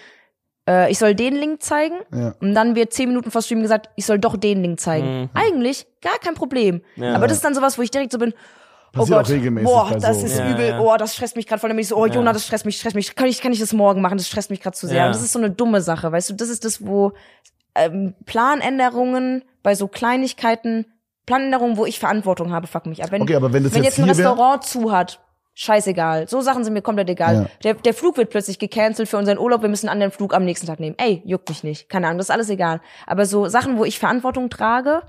[0.67, 2.33] äh, ich soll den Link zeigen Ja.
[2.41, 5.21] und dann wird zehn Minuten vor Stream gesagt, ich soll doch den Link zeigen.
[5.21, 5.29] Mhm.
[5.33, 6.81] Eigentlich gar kein Problem.
[6.99, 8.33] Aber das ist dann sowas, wo ich direkt so bin,
[8.91, 10.25] Passiert auch Gott, regelmäßig boah, bei das so.
[10.25, 10.79] ist Ja, übel, ja.
[10.79, 11.69] oh, das stresst mich gerade voll.
[11.69, 13.15] Dann bin ich so, oh Jonah, das stresst mich, stresst mich.
[13.15, 14.17] Kann ich, kann ich das morgen machen?
[14.17, 14.97] Das stresst mich gerade zu sehr.
[14.97, 15.05] Ja.
[15.07, 16.33] Und das ist so eine dumme Sache, weißt du?
[16.35, 17.13] Das ist das, wo
[17.75, 20.85] ähm, Planänderungen bei so Kleinigkeiten,
[21.25, 23.11] Planänderungen, wo ich Verantwortung habe, fuck mich ab.
[23.11, 25.19] Wenn, Okay, aber wenn das wenn jetzt jetzt ein Restaurant zu hat,
[25.53, 26.27] scheißegal.
[26.27, 27.35] So Sachen sind mir komplett egal.
[27.35, 27.45] Ja.
[27.63, 30.45] Der, der Flug wird plötzlich gecancelt für unseren Urlaub, wir müssen einen anderen Flug am
[30.45, 30.95] nächsten Tag nehmen.
[30.99, 31.89] Ey, juckt mich nicht.
[31.89, 32.79] Keine Ahnung, das ist alles egal.
[33.05, 35.01] Aber so Sachen, wo ich Verantwortung trage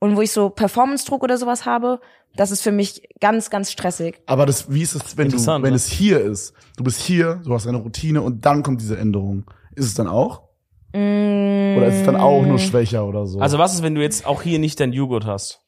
[0.00, 2.00] und wo ich so Performance-Druck oder sowas habe,
[2.34, 4.20] das ist für mich ganz, ganz stressig.
[4.26, 5.74] Aber das, wie ist es, wenn du, wenn ne?
[5.74, 6.54] es hier ist?
[6.76, 9.44] Du bist hier, du hast eine Routine und dann kommt diese Änderung.
[9.74, 10.42] Ist es dann auch?
[10.92, 13.38] Oder ist es dann auch nur schwächer oder so?
[13.38, 15.60] Also was ist, wenn du jetzt auch hier nicht dein Joghurt hast?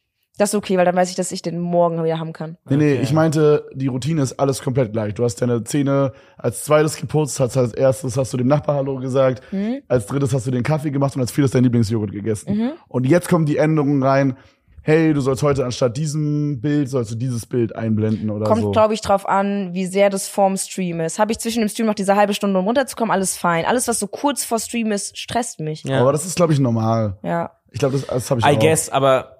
[0.42, 2.56] Das ist okay, weil dann weiß ich, dass ich den morgen wieder haben kann.
[2.68, 3.02] nee, nee, Okay.
[3.04, 5.14] ich meinte, die Routine ist alles komplett gleich.
[5.14, 8.96] Du hast deine Zähne als zweites geputzt, hast als erstes hast du dem Nachbar Hallo
[8.96, 9.82] gesagt, Mhm.
[9.86, 12.72] als drittes hast du den Kaffee gemacht und als viertes dein Lieblingsjoghurt gegessen.
[12.88, 14.36] Und jetzt kommen die Änderungen rein.
[14.84, 18.70] Hey, du sollst heute anstatt diesem Bild, sollst du dieses Bild einblenden oder Kommt, so.
[18.72, 21.20] glaube ich, drauf an, wie sehr das vorm Stream ist.
[21.20, 23.64] Habe ich zwischen dem Stream noch diese halbe Stunde, um runterzukommen, alles fein.
[23.64, 25.84] Alles, was so kurz vor Stream ist, stresst mich.
[25.84, 26.00] Ja.
[26.00, 27.16] Aber das ist, glaube ich, normal.
[27.22, 27.52] Ja.
[27.70, 28.58] Ich glaube, das, das habe ich I auch.
[28.58, 29.36] guess, aber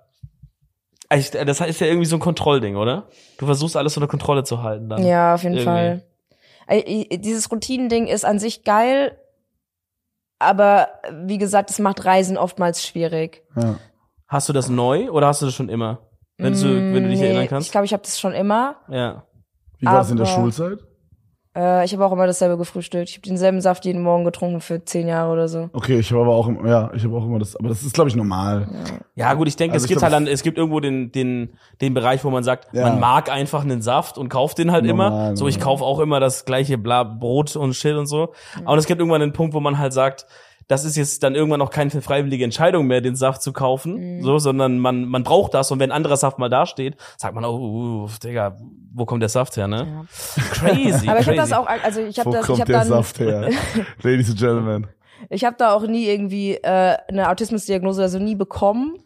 [1.16, 3.08] ich, das ist ja irgendwie so ein Kontrollding, oder?
[3.38, 5.04] Du versuchst alles unter Kontrolle zu halten dann.
[5.04, 5.64] Ja, auf jeden Irgendwie.
[5.64, 7.18] Fall.
[7.20, 9.18] Dieses Routinending ist an sich geil,
[10.38, 10.88] aber
[11.24, 13.42] wie gesagt, es macht Reisen oftmals schwierig.
[13.56, 13.76] Ja.
[14.28, 15.98] Hast du das neu oder hast du das schon immer?
[16.38, 17.70] Wenn, du, wenn du dich Nee, erinnern Ich kannst?
[17.72, 18.76] glaube, ich habe das schon immer.
[18.88, 19.24] ja.
[19.78, 20.78] Wie war das in der Schulzeit?
[21.54, 23.10] Äh, ich habe auch immer dasselbe gefrühstückt.
[23.10, 25.68] Ich habe denselben Saft jeden Morgen getrunken für zehn Jahre oder so.
[25.74, 28.08] Okay, ich habe aber auch, ja, ich habe auch immer das, aber das ist, glaube
[28.08, 28.68] ich, normal.
[29.16, 31.12] Ja, gut, ich denke, Also es ich gibt glaub, halt dann, es gibt irgendwo den,
[31.12, 31.50] den,
[31.82, 32.88] den Bereich, wo man sagt, Ja.
[32.88, 35.10] man mag einfach einen Saft und kauft den halt immer.
[35.10, 38.32] Normal, So, ich kaufe auch immer das gleiche Bla Brot und Shit und so.
[38.64, 40.26] Aber es gibt irgendwann einen Punkt, wo man halt sagt,
[40.68, 44.22] das ist jetzt dann irgendwann auch keine freiwillige Entscheidung mehr, den Saft zu kaufen, Mhm.
[44.22, 48.04] so, sondern man, man braucht das und wenn anderer Saft mal dasteht, sagt man, oh,
[48.04, 48.56] uh, Digga,
[48.94, 50.06] wo kommt der Saft her, ne?
[50.52, 52.88] Crazy, Aber ich habe das auch, also ich habe das, ich kommt habe der dann,
[52.88, 53.50] Saft her?
[54.02, 54.86] Ladies and Gentlemen.
[55.30, 58.98] ich habe da auch nie irgendwie äh, eine Autismusdiagnose oder so nie bekommen.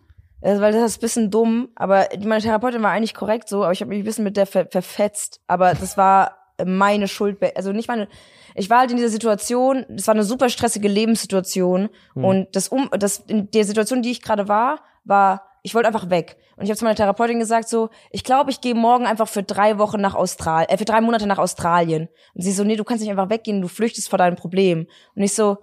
[0.43, 3.73] Äh, weil das ist ein bisschen dumm, aber meine Therapeutin war eigentlich korrekt so, aber
[3.73, 5.41] ich habe mich ein bisschen mit der ver verfetzt.
[5.47, 8.09] Aber das war meine Schuld, also nicht meine.
[8.55, 12.89] Ich war halt in dieser Situation, das war eine super stressige Lebenssituation und das um
[12.93, 16.37] das in der Situation, die ich gerade war, war ich wollte einfach weg.
[16.57, 19.43] Und ich habe zu meiner Therapeutin gesagt so, ich glaube, ich gehe morgen einfach für
[19.43, 22.09] drei Wochen nach Australien, äh, für drei Monate nach Australien.
[22.35, 24.87] Und sie so, nee, du kannst nicht einfach weggehen, du flüchtest vor deinem Problem.
[25.17, 25.59] Und ich so,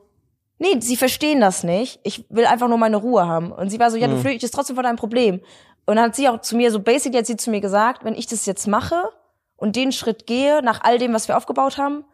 [0.60, 2.02] nee, sie verstehen das nicht.
[2.04, 3.54] Ich will einfach nur meine Ruhe haben.
[3.54, 5.40] Und sie war so, ja, du flüchtest trotzdem vor deinem Problem.
[5.86, 8.14] Und dann hat sie auch zu mir, so basically hat sie zu mir gesagt, wenn
[8.14, 9.10] ich das jetzt mache
[9.56, 12.06] und den Schritt gehe, nach all dem, was wir aufgebaut haben,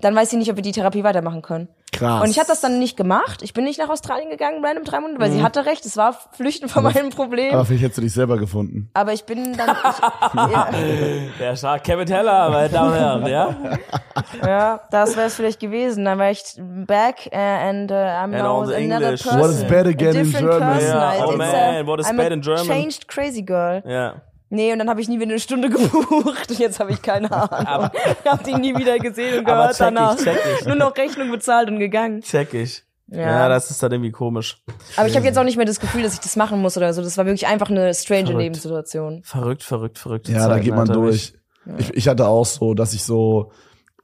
[0.00, 1.68] dann weiß sie nicht, ob wir die Therapie weitermachen können.
[1.92, 2.24] Krass.
[2.24, 3.42] Und ich habe das dann nicht gemacht.
[3.42, 5.86] Ich bin nicht nach Australien gegangen, random drei Monate, weil sie hatte recht.
[5.86, 7.54] Es war Flüchten vor meinem Problem.
[7.54, 8.90] Aber vielleicht hättest du dich selber gefunden.
[8.94, 10.68] Aber ich bin dann, ich, ja,
[11.38, 13.56] Der stark Kevin Teller, meine Damen und Herren, ja?
[14.44, 16.04] ja, das wäre es vielleicht gewesen.
[16.04, 19.22] Dann war ich back uh, and uh, I'm now all the another English.
[19.22, 19.40] person.
[19.40, 20.78] What is bad again in German?
[20.78, 22.66] It's oh man, what is I'm bad in German?
[22.66, 23.82] Changed crazy girl.
[23.86, 24.14] Ja.
[24.54, 26.50] Nee, und dann habe ich nie wieder eine Stunde gebucht.
[26.50, 27.90] Und jetzt habe ich keine Ahnung.
[28.24, 30.16] Ich habe die nie wieder gesehen und gehört check ich, danach.
[30.16, 30.66] check ich.
[30.66, 32.20] Nur noch Rechnung bezahlt und gegangen.
[32.20, 32.84] Check ich.
[33.08, 33.20] Ja.
[33.20, 33.48] Ja.
[33.48, 34.62] das ist dann irgendwie komisch.
[34.96, 36.92] Aber ich habe jetzt auch nicht mehr das Gefühl, dass ich das machen muss oder
[36.94, 37.02] so.
[37.02, 38.42] Das war wirklich einfach eine strange Verrückt.
[38.42, 39.22] Lebenssituation.
[39.24, 40.28] Verrückt, verrückt, verrückt.
[40.28, 41.34] Ja, da geht man durch.
[41.78, 43.50] Ich, ich hatte auch so, dass ich so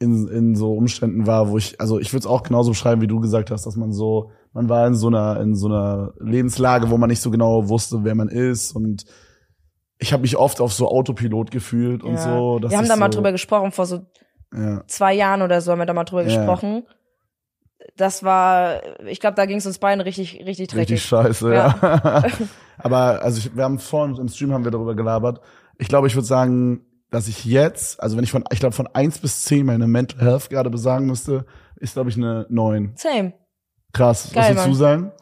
[0.01, 3.07] in, in so Umständen war, wo ich, also ich würde es auch genauso beschreiben, wie
[3.07, 6.90] du gesagt hast, dass man so, man war in so einer, in so einer Lebenslage,
[6.90, 9.05] wo man nicht so genau wusste, wer man ist und
[10.01, 12.18] ich habe mich oft auf so Autopilot gefühlt und Ja.
[12.22, 12.59] so.
[12.62, 14.01] wir haben da mal so, drüber gesprochen, vor so
[14.53, 14.82] Ja.
[14.86, 16.36] zwei Jahren oder so haben wir da mal drüber Ja.
[16.36, 16.86] gesprochen.
[17.96, 20.90] Das war, ich glaube, da ging es uns beiden richtig, richtig dreckig.
[20.92, 22.22] Richtig scheiße, ja.
[22.78, 25.40] Aber also ich, wir haben vorhin im Stream haben wir darüber gelabert.
[25.78, 28.86] Ich glaube, ich würde sagen, dass ich jetzt, also wenn ich von, ich glaube von
[28.86, 31.44] eins bis zehn meine Mental Health gerade besagen müsste,
[31.76, 32.92] ist glaube ich eine neun.
[32.96, 33.32] Same.
[33.92, 34.30] Krass.
[34.32, 35.12] Geil, Was würdest du sagen?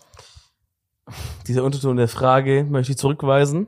[1.46, 3.66] Dieser Unterton der Frage möchte ich zurückweisen.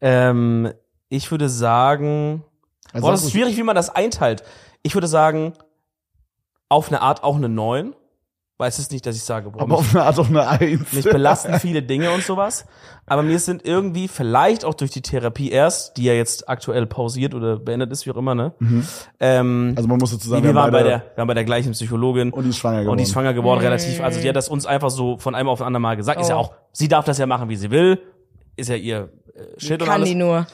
[0.00, 0.72] Ähm,
[1.08, 2.44] ich würde sagen,
[2.92, 4.42] Also boah, das ist schwierig, wie man das einteilt.
[4.82, 5.52] Ich würde sagen,
[6.68, 7.94] auf eine Art auch eine 9.
[8.58, 10.90] Weil es ist nicht, dass ich sage, boah, Aber auf eine Art auch eine Eins.
[10.90, 12.64] mich belasten viele Dinge und sowas.
[13.04, 17.34] Aber mir sind irgendwie, vielleicht auch durch die Therapie erst, die ja jetzt aktuell pausiert
[17.34, 18.54] oder beendet ist, wie auch immer, ne?
[19.20, 21.72] Ähm, Also man muss dazu sagen, wir, waren bei der, wir waren bei der gleichen
[21.72, 22.32] Psychologin.
[22.32, 22.92] und die ist schwanger geworden.
[22.92, 24.00] Und die ist schwanger geworden, relativ.
[24.00, 26.18] Also die hat das uns einfach so von einem auf den anderen Mal gesagt.
[26.18, 26.40] Ist ja Oh.
[26.40, 28.00] auch, sie darf das ja machen, wie sie will.
[28.56, 29.10] Ist ja ihr
[29.58, 30.08] Shit und Kann alles.
[30.08, 30.46] die nur.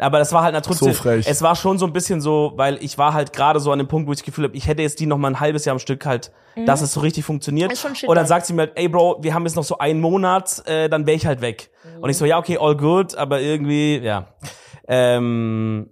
[0.00, 1.26] Aber das war halt trotzdem, So frech.
[1.28, 3.88] es war schon so ein bisschen so, weil ich war halt gerade so an dem
[3.88, 5.72] Punkt, wo ich das Gefühl habe, ich hätte jetzt die noch mal ein halbes Jahr
[5.72, 6.30] am Stück halt,
[6.66, 7.68] dass es so richtig funktioniert.
[7.70, 7.72] Mhm.
[7.72, 9.64] Ist schon shit und dann sagt sie mir halt, ey Bro, wir haben jetzt noch
[9.64, 11.70] so einen Monat, äh, dann wäre ich halt weg.
[12.00, 14.28] Und ich so, ja, okay, all good, aber irgendwie, ja.
[14.86, 15.90] Ähm,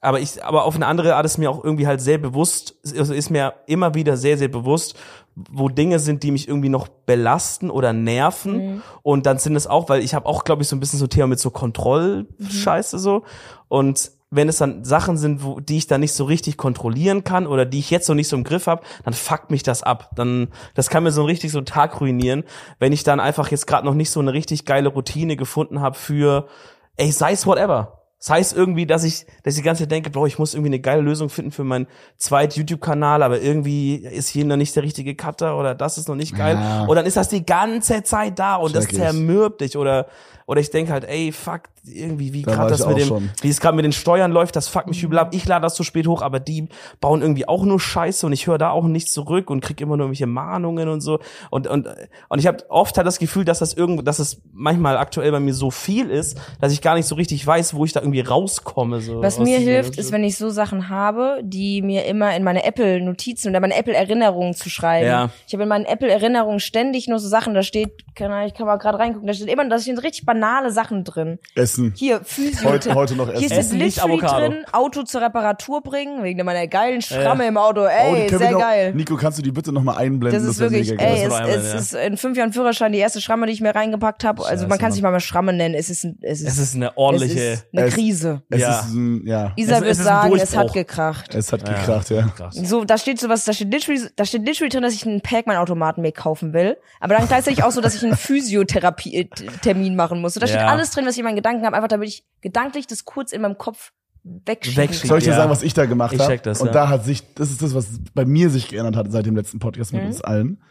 [0.00, 3.14] aber ich, aber auf eine andere Art ist mir auch irgendwie halt sehr bewusst, also
[3.14, 4.96] ist mir immer wieder sehr, sehr bewusst,
[5.36, 8.82] wo Dinge sind, die mich irgendwie noch belasten oder nerven.
[9.02, 11.06] Und dann sind es auch, weil ich habe auch, glaube ich, so ein bisschen so
[11.06, 13.24] Thema mit so Kontrollscheiße so.
[13.68, 17.46] Und wenn es dann Sachen sind, wo, die ich dann nicht so richtig kontrollieren kann
[17.46, 20.10] oder die ich jetzt noch nicht so im Griff habe, dann fuckt mich das ab.
[20.16, 22.44] Dann, das kann mir so richtig so einen Tag ruinieren,
[22.80, 25.96] wenn ich dann einfach jetzt gerade noch nicht so eine richtig geile Routine gefunden habe
[25.96, 26.48] für,
[26.96, 28.03] ey, sei es whatever.
[28.26, 30.70] Sei es irgendwie, dass ich, dass ich die ganze Zeit denke, Bro, ich muss irgendwie
[30.70, 34.82] eine geile Lösung finden für meinen zweiten YouTube-Kanal, aber irgendwie ist hier noch nicht der
[34.82, 36.56] richtige Cutter oder das ist noch nicht geil.
[36.58, 36.84] Ja.
[36.86, 38.98] Und dann ist das die ganze Zeit da und das Check ich.
[38.98, 40.06] zermürbt dich oder,
[40.46, 43.30] oder ich denke halt, ey, fuck, irgendwie, wie gerade das mit dem, schon.
[43.42, 45.30] wie es gerade mit den Steuern läuft, das fuckt mich übel ab.
[45.32, 46.68] Ich lade das zu spät hoch, aber die
[47.00, 49.96] bauen irgendwie auch nur Scheiße und ich höre da auch nicht zurück und krieg immer
[49.96, 51.20] nur irgendwelche Mahnungen und so.
[51.50, 51.88] Und, und,
[52.28, 55.40] und ich habe oft halt das Gefühl, dass das irgendwo, dass es manchmal aktuell bei
[55.40, 58.20] mir so viel ist, dass ich gar nicht so richtig weiß, wo ich da irgendwie
[58.20, 59.00] rauskomme.
[59.00, 62.64] So Was mir hilft, ist, wenn ich so Sachen habe, die mir immer in meine
[62.64, 65.06] Apple-Notizen oder meine Apple-Erinnerungen zu schreiben.
[65.06, 65.30] Ja.
[65.46, 68.76] Ich habe in meinen Apple-Erinnerungen ständig nur so Sachen, da steht, kann, ich kann mal
[68.76, 71.38] gerade reingucken, da steht immer, da stehen richtig banale Sachen drin.
[71.74, 71.92] Essen.
[71.96, 72.70] Hier, Physio.
[72.70, 73.44] Heute, heute noch Hier essen.
[73.52, 74.48] ist Essen, nicht Avocado.
[74.48, 77.48] drin, Auto zur Reparatur bringen, wegen meiner geilen Schramme Ja.
[77.48, 77.82] im Auto.
[77.82, 78.92] Oh, Ey, wir sehr noch- geil.
[78.94, 80.40] Nico, kannst du die bitte nochmal einblenden?
[80.42, 81.78] Das ist wär wirklich, ey, Das es, einmal, es ja.
[81.78, 84.42] ist in fünf Jahren Führerschein die erste Schramme, die ich mir reingepackt habe.
[84.42, 85.74] Also Scheiße, man kann es nicht mal mehr Schramme nennen.
[85.74, 87.38] Es ist, ein, es ist, Es ist eine ordentliche.
[87.40, 88.42] es ist eine Krise.
[88.50, 88.80] Es Ja.
[88.80, 89.52] ist ein, ja.
[89.56, 91.34] Isa wird sagen, es hat gekracht.
[91.34, 92.28] Es hat gekracht, ja.
[92.50, 96.02] So, da steht sowas, da steht literally, da steht literally drin, dass ich einen Pac-Man-Automaten
[96.02, 96.76] mir kaufen will.
[97.00, 100.34] Aber dann gleichzeitig auch so, dass ich einen Physiotherapie-Termin machen muss.
[100.34, 100.66] So, da steht Ja.
[100.66, 103.42] alles drin, was ich in meinen Gedanken habe, einfach damit ich gedanklich das kurz in
[103.42, 103.92] meinem Kopf
[104.22, 104.92] wegschieben.
[104.92, 105.36] Soll ich dir Ja.
[105.36, 106.32] sagen, was ich da gemacht Ich habe?
[106.32, 106.72] check das, Und ja.
[106.72, 109.58] da hat sich, das ist das, was bei mir sich geändert hat seit dem letzten
[109.58, 109.98] Podcast Mhm.
[109.98, 110.62] mit uns allen.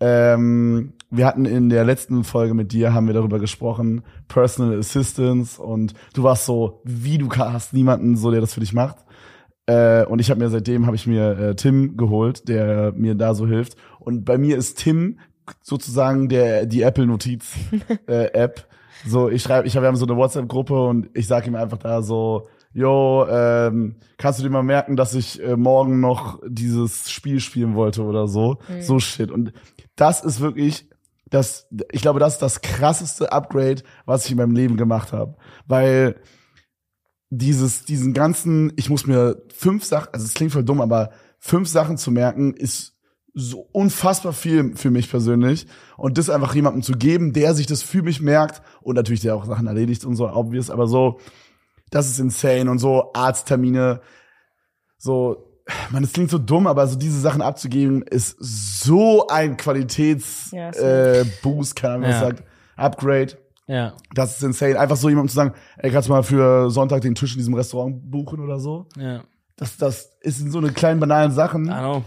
[0.00, 5.60] Ähm, wir hatten in der letzten Folge mit dir, haben wir darüber gesprochen, Personal Assistance
[5.60, 8.96] und du warst so, wie du hast niemanden so, der das für dich macht.
[9.66, 13.34] Äh, und ich habe mir seitdem habe ich mir äh, Tim geholt, der mir da
[13.34, 13.76] so hilft.
[13.98, 15.18] Und bei mir ist Tim
[15.62, 17.52] sozusagen der die Apple Notiz
[18.06, 18.67] äh, App.
[19.06, 21.78] So, ich schreibe, ich hab, wir haben so eine WhatsApp-Gruppe und ich sage ihm einfach
[21.78, 27.10] da so, yo, ähm, kannst du dir mal merken, dass ich äh, morgen noch dieses
[27.10, 29.30] Spiel spielen wollte oder so, so shit.
[29.30, 29.52] Und
[29.96, 30.88] das ist wirklich
[31.30, 35.36] das, ich glaube, das ist das krasseste Upgrade, was ich in meinem Leben gemacht habe,
[35.66, 36.16] weil
[37.30, 41.68] dieses, diesen ganzen, ich muss mir fünf Sachen, also es klingt voll dumm, aber fünf
[41.68, 42.97] Sachen zu merken, ist
[43.40, 45.66] so unfassbar viel für mich persönlich.
[45.96, 49.34] Und das einfach jemandem zu geben, der sich das für mich merkt und natürlich der
[49.36, 51.20] auch Sachen erledigt und so, obvious, aber so,
[51.90, 54.00] das ist insane und so Arzttermine,
[54.98, 55.44] so,
[55.90, 60.70] man, es klingt so dumm, aber so diese Sachen abzugeben, ist so ein Qualitäts, Ja,
[60.70, 62.20] äh, Boost, keine Ahnung, was Ja.
[62.20, 62.42] sagt,
[62.76, 63.38] Upgrade.
[63.66, 63.92] Ja.
[64.14, 64.78] Das ist insane.
[64.80, 67.52] Einfach so jemandem zu sagen, ey, kannst du mal für Sonntag den Tisch in diesem
[67.54, 68.86] Restaurant buchen oder so?
[68.96, 69.22] Ja.
[69.56, 71.66] Das, das ist in so eine kleinen banalen Sachen.
[71.66, 72.02] I know.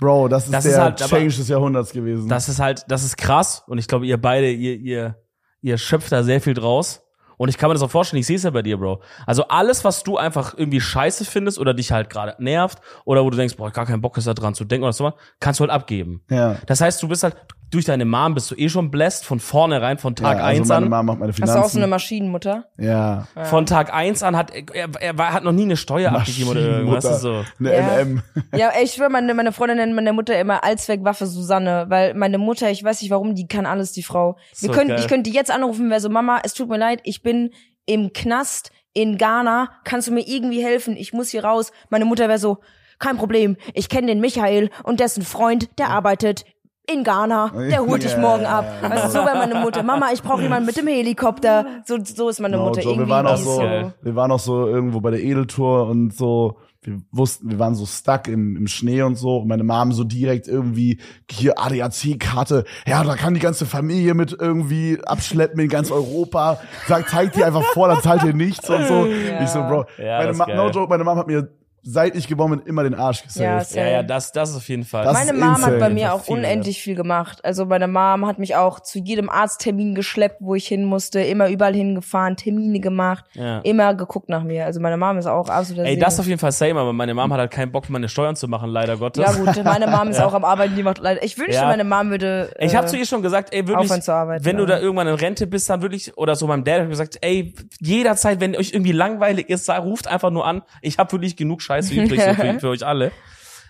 [0.00, 2.28] Bro, das ist Das ist der halt- aber- Change des Jahrhunderts gewesen.
[2.28, 5.16] Das ist halt, das ist krass und ich glaube, ihr beide, ihr, ihr,
[5.62, 7.02] ihr schöpft da sehr viel draus.
[7.36, 9.00] Und ich kann mir das auch vorstellen, ich sehe es ja bei dir, Bro.
[9.26, 13.30] Also alles, was du einfach irgendwie scheiße findest oder dich halt gerade nervt oder wo
[13.30, 15.62] du denkst, boah, gar keinen Bock ist da dran zu denken oder so, kannst du
[15.62, 16.22] halt abgeben.
[16.30, 16.56] ja.
[16.66, 17.36] Das heißt, du bist halt,
[17.70, 20.74] durch deine Mom bist du eh schon blessed von vornherein, von Tag ja, eins also
[20.74, 20.90] meine an.
[20.90, 21.56] Mama macht meine Hast Finanzen.
[21.60, 22.64] du auch so eine Maschinenmutter?
[22.78, 23.26] ja.
[23.44, 26.60] Von Tag eins an hat, er, er war, hat noch nie eine Steuer abgegeben oder
[26.60, 27.20] irgendwas.
[27.20, 27.44] So.
[27.58, 28.04] Eine Ja.
[28.04, 28.22] MM.
[28.56, 32.38] Ja, ey, ich schwöre, meine, meine Freundin nennt meine Mutter immer Allzweckwaffe Susanne, weil meine
[32.38, 34.36] Mutter, ich weiß nicht warum, die kann alles, die Frau.
[34.58, 34.98] Wir So können, geil.
[35.00, 37.50] ich könnte die jetzt anrufen, wäre so, Mama, es tut mir leid, ich bin
[37.86, 40.96] im Knast in Ghana, kannst du mir irgendwie helfen?
[40.96, 41.70] Ich muss hier raus.
[41.90, 42.58] Meine Mutter wäre so,
[42.98, 46.44] kein Problem, ich kenne den Michael und dessen Freund, der arbeitet
[46.88, 48.18] in Ghana, der holt dich Ja.
[48.18, 48.64] morgen ab.
[48.82, 49.82] Weißt du, so wäre meine Mutter.
[49.82, 51.64] Mama, ich brauche jemanden mit dem Helikopter.
[51.84, 53.06] So, so ist meine Genau, Mutter Joe, irgendwie.
[53.08, 53.60] wir waren auch so,
[54.02, 57.84] wir waren auch so irgendwo bei der Edeltour und so wir wussten, wir waren so
[57.84, 60.98] stuck im, im Schnee und so und meine Mom so direkt irgendwie
[61.30, 66.58] hier ADAC-Karte, ja, da kann die ganze Familie mit irgendwie abschleppen in ganz Europa.
[66.88, 69.04] Sagt, zeigt die einfach vor, dann zahlt ihr nichts und so.
[69.04, 69.42] Ja.
[69.42, 70.56] Ich so, Bro, Ja, meine Ma geil.
[70.56, 71.50] no joke, meine Mom hat mir,
[71.82, 73.76] seit ich geboren bin, immer den Arsch Ja, gesaved.
[73.76, 75.04] Ja, ja, das, das ist auf jeden Fall.
[75.04, 77.44] Das Meine Mom hat bei mir auch Viel, unendlich viel gemacht.
[77.44, 81.48] Also meine Mom hat mich auch zu jedem Arzttermin geschleppt, wo ich hin musste, immer
[81.48, 83.60] überall hingefahren, Termine gemacht, Ja.
[83.60, 84.66] immer geguckt nach mir.
[84.66, 86.00] Also meine Mom ist auch absoluter Ey, Segen.
[86.00, 88.48] das auf jeden Fall same, aber meine Mom hat halt keinen Bock, meine Steuern zu
[88.48, 89.24] machen, leider Gottes.
[89.24, 91.22] Ja gut, meine Mom ist auch am Arbeiten, die macht leider.
[91.24, 91.66] Ich wünschte, Ja.
[91.66, 92.52] meine Mom würde.
[92.58, 94.68] Ich habe äh, zu ihr schon gesagt, ey, wirklich, aufhören zu arbeiten, wenn du ja.
[94.70, 97.54] da irgendwann in Rente bist, dann wirklich, oder so meinem Dad hab ich gesagt, ey,
[97.80, 100.62] jederzeit, wenn euch irgendwie langweilig ist, ruft einfach nur an.
[100.82, 103.12] Ich habe wirklich genug Scheiße übrig so für, für euch alle.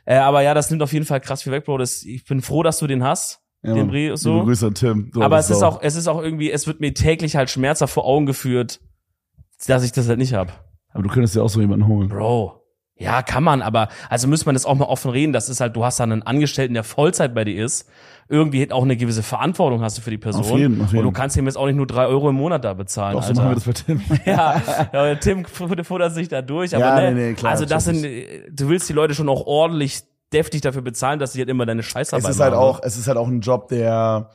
[0.06, 1.78] Äh, aber ja, das nimmt auf jeden Fall krass viel weg, Bro.
[1.78, 3.88] Das, ich bin froh, dass du den hast, Ja, den.
[3.88, 4.42] Brie, so.
[4.42, 5.10] Grüße an Tim.
[5.12, 5.68] Du Aber es ist Sau.
[5.68, 8.80] auch, es ist auch irgendwie, es wird mir täglich halt schmerzhaft vor Augen geführt,
[9.66, 10.64] dass ich das halt nicht hab.
[10.92, 12.08] Aber du könntest ja auch so jemanden holen.
[12.08, 12.59] Bro.
[13.00, 15.32] Ja, kann man, aber also muss man das auch mal offen reden.
[15.32, 17.88] Das ist halt, du hast da einen Angestellten, der Vollzeit bei dir ist.
[18.28, 20.42] Irgendwie auch eine gewisse Verantwortung hast du für die Person.
[20.42, 20.98] Auf jeden, auf jeden.
[20.98, 23.16] Und du kannst ihm jetzt auch nicht nur drei Euro im Monat da bezahlen.
[23.16, 24.00] Doch, so machen wir das bei Tim.
[24.24, 26.76] ja, ja, Tim futtert sich da durch.
[26.76, 29.46] Aber Ja, ne, nee, nee, klar, also das sind, du willst die Leute schon auch
[29.46, 32.62] ordentlich deftig dafür bezahlen, dass sie halt immer deine Scheißarbeit es ist halt machen.
[32.62, 34.30] auch, es ist halt auch ein Job, der,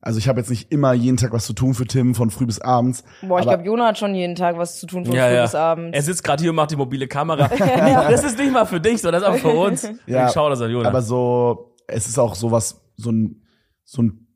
[0.00, 2.46] also ich habe jetzt nicht immer jeden Tag was zu tun für Tim von früh
[2.46, 3.02] bis abends.
[3.22, 5.42] Boah, ich glaube, Jona hat schon jeden Tag was zu tun von ja, früh ja.
[5.42, 5.96] bis abends.
[5.96, 7.48] Er sitzt gerade hier und macht die mobile Kamera.
[7.58, 9.88] das ist nicht mal für dich, sondern das ist auch für uns.
[10.06, 10.88] Ja, ich schau das an Jonas.
[10.88, 13.42] Aber so, es ist auch sowas, so ein,
[13.84, 14.26] so ein,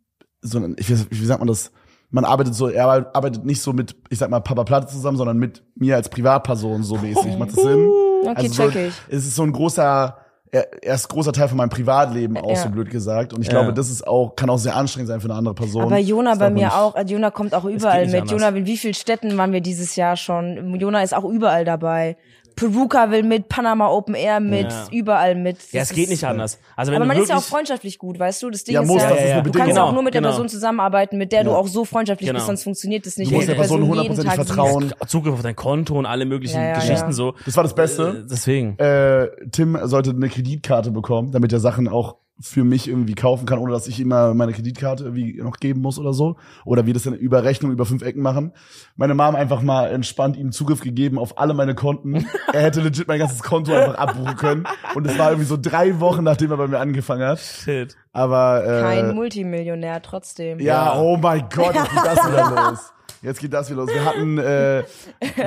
[0.40, 1.70] so ein, ich weiß, wie sagt man das?
[2.10, 5.38] Man arbeitet so, er arbeitet nicht so mit, ich sag mal, Papa Platte zusammen, sondern
[5.38, 7.38] mit mir als Privatperson so mäßig.
[7.38, 7.88] Macht das Sinn?
[8.22, 8.94] Okay, Also so, check ich.
[9.08, 10.16] Es ist so ein großer,
[10.54, 12.56] er, er ist großer Teil von meinem Privatleben auch Ja.
[12.56, 13.32] so blöd gesagt.
[13.32, 13.54] Und ich Ja.
[13.54, 15.84] glaube, das ist auch, kann auch sehr anstrengend sein für eine andere Person.
[15.84, 16.94] Aber Jona bei mir nicht- auch.
[17.06, 18.30] Jona kommt auch überall mit.
[18.30, 20.74] Jona, in wie vielen Städten waren wir dieses Jahr schon?
[20.78, 22.16] Jona ist auch überall dabei.
[22.56, 24.86] Peruka will mit, Panama Open Air mit, Ja.
[24.90, 25.56] überall mit.
[25.72, 26.58] ja, Das es geht nicht anders.
[26.76, 28.50] Also wenn Aber man ist ja auch freundschaftlich gut, weißt du?
[28.50, 29.66] Das Ding Ja, ist muss, ja, das ist eine du Bedingung.
[29.66, 30.30] kannst auch Genau, nur mit der genau.
[30.32, 31.56] Person zusammenarbeiten, mit der du Ja.
[31.56, 32.38] auch so freundschaftlich Genau.
[32.38, 33.30] bist, sonst funktioniert das nicht.
[33.30, 34.92] Du musst der Person hundertprozentig Tag vertrauen.
[35.06, 37.12] Zugriff auf dein Konto und alle möglichen Ja, ja, Geschichten ja.
[37.12, 37.34] so.
[37.44, 38.22] Das war das Beste.
[38.24, 38.78] Äh, deswegen.
[38.78, 43.58] äh, Tim sollte eine Kreditkarte bekommen, damit er Sachen auch für mich irgendwie kaufen kann,
[43.58, 46.36] ohne dass ich immer meine Kreditkarte irgendwie noch geben muss oder so.
[46.64, 48.52] Oder wir das dann über Rechnung über fünf Ecken machen.
[48.96, 52.26] Meine Mom einfach mal entspannt ihm Zugriff gegeben auf alle meine Konten.
[52.52, 54.64] er hätte legit mein ganzes Konto einfach abbuchen können.
[54.94, 57.38] Und es war irgendwie so drei Wochen, nachdem er bei mir angefangen hat.
[57.38, 57.96] Shit.
[58.12, 60.58] Aber äh, Kein Multimillionär trotzdem.
[60.58, 61.00] ja, Ja.
[61.00, 62.92] oh mein Gott, jetzt geht das wieder los.
[63.22, 63.90] Jetzt geht das wieder los.
[63.94, 64.82] Wir hatten, äh,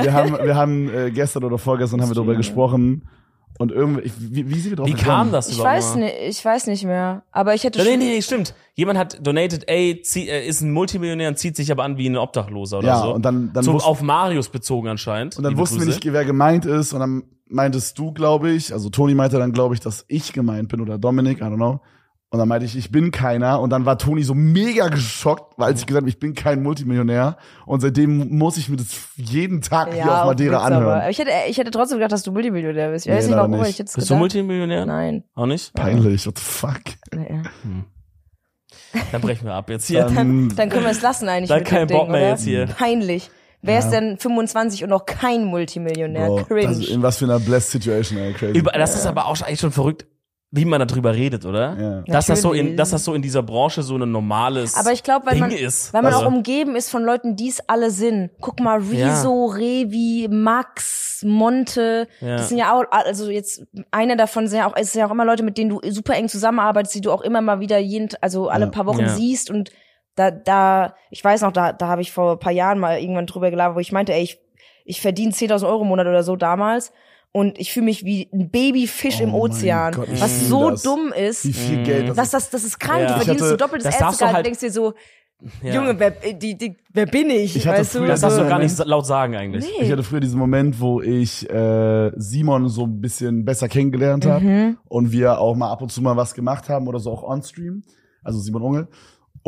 [0.01, 3.07] wir haben, wir haben äh, gestern oder vorgestern haben wir darüber gesprochen.
[3.57, 5.07] Und irgendwie, ich, wie, wie wir drauf Wie gekommen?
[5.07, 5.77] kam das Ich überhaupt?
[5.77, 7.23] weiß nicht, ich weiß nicht mehr.
[7.31, 7.99] Aber ich hätte Nee, schon.
[7.99, 8.53] nee, nee, stimmt.
[8.73, 12.09] Jemand hat donated, ey, zieh, äh, ist ein Multimillionär und zieht sich aber an wie
[12.09, 13.13] ein Obdachloser oder Ja, so.
[13.13, 15.37] und dann- dann so wussten- auf Marius bezogen anscheinend.
[15.37, 15.99] Und dann Liebe wussten wir Grüße.
[15.99, 16.91] nicht, wer gemeint ist.
[16.91, 20.67] Und dann meintest du, glaube ich, also Toni meinte dann, glaube ich, dass ich gemeint
[20.67, 21.79] bin oder Dominik, I don't know.
[22.35, 23.59] Und dann meinte ich, ich bin keiner.
[23.61, 26.61] Und dann war Toni so mega geschockt, weil als ich gesagt habe, ich bin kein
[26.61, 27.37] Multimillionär.
[27.65, 30.83] Und seitdem muss ich mir das jeden Tag hier auf Madeira anhören.
[31.01, 33.05] Aber ich hätte, ich hätte trotzdem gedacht, dass du Multimillionär bist.
[33.05, 33.79] Ich Nee, weiß nicht leider warum, nicht.
[33.79, 34.19] ich es Bist du gedacht.
[34.19, 34.85] Multimillionär?
[34.85, 35.23] Nein.
[35.33, 35.73] Auch nicht?
[35.73, 36.81] Peinlich, what the fuck.
[37.13, 37.41] Nee.
[39.11, 40.03] Dann brechen wir ab jetzt hier.
[40.05, 42.29] Dann, Dann können wir es lassen eigentlich Dann mit kein dem Bock Ding, mehr oder?
[42.31, 42.65] jetzt hier.
[42.67, 43.29] Peinlich.
[43.61, 46.27] Wer ist denn 25 und noch kein Multimillionär?
[46.27, 46.67] Bro, Cringe.
[46.67, 48.57] das, in was für einer blessed Situation, ey, crazy.
[48.57, 50.05] Über, das ist aber auch schon- eigentlich schon verrückt,
[50.55, 51.77] wie man darüber redet, oder?
[52.07, 52.13] Ja.
[52.13, 55.03] Dass das so in, dass das so in dieser Branche so ein normales Aber ich
[55.03, 55.93] glaube, weil Ding man, ist.
[55.93, 58.31] weil man Also- auch umgeben ist von Leuten, die es alle sind.
[58.39, 62.07] Guck mal, Rezo, Revi, Max, Monte.
[62.21, 62.37] Ja.
[62.37, 65.11] Das sind ja auch, also jetzt einer davon sind ja auch, es sind ja auch
[65.11, 68.09] immer Leute, mit denen du super eng zusammenarbeitest, die du auch immer mal wieder jeden,
[68.21, 68.71] also alle Ja.
[68.71, 69.09] paar Wochen Ja.
[69.09, 69.71] siehst und
[70.15, 73.25] da, da, ich weiß noch, da, da habe ich vor ein paar Jahren mal irgendwann
[73.27, 74.39] drüber gelabert, wo ich meinte, ey, ich,
[74.85, 76.93] ich verdiene 10.000 Euro im Monat oder so damals
[77.35, 80.83] und ich fühle mich wie ein Babyfisch Oh im Ozean, Gott, was so das.
[80.83, 81.45] dumm ist.
[81.45, 83.01] Wie viel Geld das Das, das, das ist krank.
[83.01, 83.07] Ja.
[83.07, 84.93] Du verdienst hatte- so doppelt das das darfst du Ärztegehalt halt- und denkst dir so,
[85.61, 85.73] Ja.
[85.75, 87.57] Junge, wer, die, die, wer bin ich?
[87.57, 87.99] Ich hatte weißt du?
[87.99, 89.65] früher Das darfst du gar nicht laut sagen eigentlich.
[89.65, 89.83] Nee.
[89.85, 94.45] Ich hatte früher diesen Moment, wo ich äh, Simon so ein bisschen besser kennengelernt habe
[94.45, 94.77] Mhm.
[94.87, 97.83] und wir auch mal ab und zu mal was gemacht haben oder so auch on-stream,
[98.23, 98.87] also Simon Unge.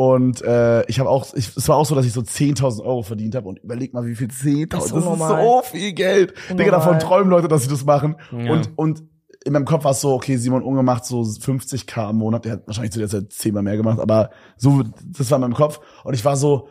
[0.00, 3.02] Und äh, ich habe auch, ich, es war auch so, dass ich so 10.000 Euro
[3.02, 5.44] verdient habe und überleg mal, wie viel 10.000, Das ist das ist unnormal.
[5.44, 6.34] so viel Geld.
[6.50, 8.14] Digga, davon träumen Leute, dass sie das machen.
[8.30, 8.52] Ja.
[8.52, 9.02] Und, und
[9.44, 12.52] in meinem Kopf war es so, okay, Simon Unge macht so 50k im Monat, der
[12.52, 15.80] hat wahrscheinlich zu der Zeit zehnmal mehr gemacht, aber so, das war in meinem Kopf.
[16.04, 16.68] Und ich war so,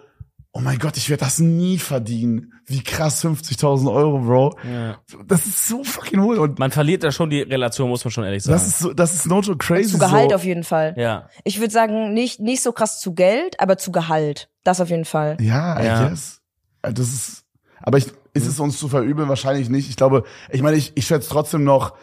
[0.57, 2.53] oh mein Gott, ich werde das nie verdienen.
[2.65, 4.57] Wie krass 50.000 Euro, Bro.
[4.67, 4.97] Ja.
[5.27, 6.37] Das ist so fucking hohl.
[6.39, 8.53] Und Man verliert da schon die Relation, muss man schon ehrlich sagen.
[8.57, 9.91] das ist so, das ist no joke crazy.
[9.91, 10.35] Zu Gehalt so.
[10.35, 10.95] auf jeden Fall.
[10.97, 11.29] ja.
[11.43, 14.49] Ich würde sagen, nicht, nicht so krass zu Geld, aber zu Gehalt.
[14.63, 15.37] Das auf jeden Fall.
[15.39, 16.07] Ja, I Ja.
[16.09, 16.41] guess.
[16.81, 17.43] Äh, Das ist,
[17.81, 19.29] Aber ich, ist es uns zu verübeln?
[19.29, 19.89] Wahrscheinlich nicht.
[19.89, 21.93] Ich glaube, ich meine, ich, ich schätze trotzdem noch,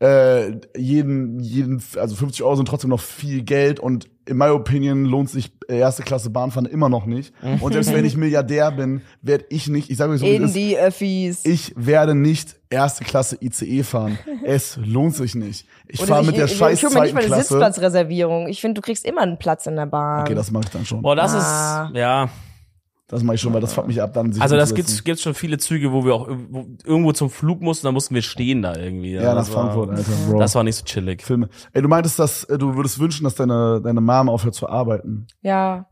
[0.00, 5.04] äh, jeden, jeden, also 50 Euro sind trotzdem noch viel Geld und in my opinion
[5.04, 7.32] lohnt sich erste Klasse Bahnfahren immer noch nicht.
[7.60, 10.54] Und selbst wenn ich Milliardär bin, werde ich nicht, ich sage euch so, In ist,
[10.54, 11.44] die Öffis.
[11.44, 14.18] ich werde nicht erste Klasse ICE fahren.
[14.44, 15.66] Es lohnt sich nicht.
[15.88, 17.48] Ich fahre ich- mit der ich- scheiß Ich mir zweiten nicht mal eine Klasse.
[17.48, 18.48] Sitzplatzreservierung.
[18.48, 20.22] Ich finde, du kriegst immer einen Platz in der Bahn.
[20.22, 21.02] Okay, das mache ich dann schon.
[21.02, 21.88] Boah, das Ah.
[21.90, 22.28] ist, ja.
[23.12, 24.86] Das mache ich schon, weil das fuckt mich ab, dann sich Also das hinzusetzen.
[24.94, 28.14] gibt's, gibt's schon viele Züge, wo wir auch wo irgendwo zum Flug mussten, da mussten
[28.14, 29.12] wir stehen da irgendwie.
[29.12, 30.38] Ja, nach das war- Frankfurt, Alter, Bro.
[30.40, 31.22] Das war nicht so chillig.
[31.22, 31.48] Filme.
[31.72, 35.26] Ey, du meintest, dass äh, du würdest wünschen, dass deine deine Mom aufhört zu arbeiten.
[35.42, 35.86] Ja,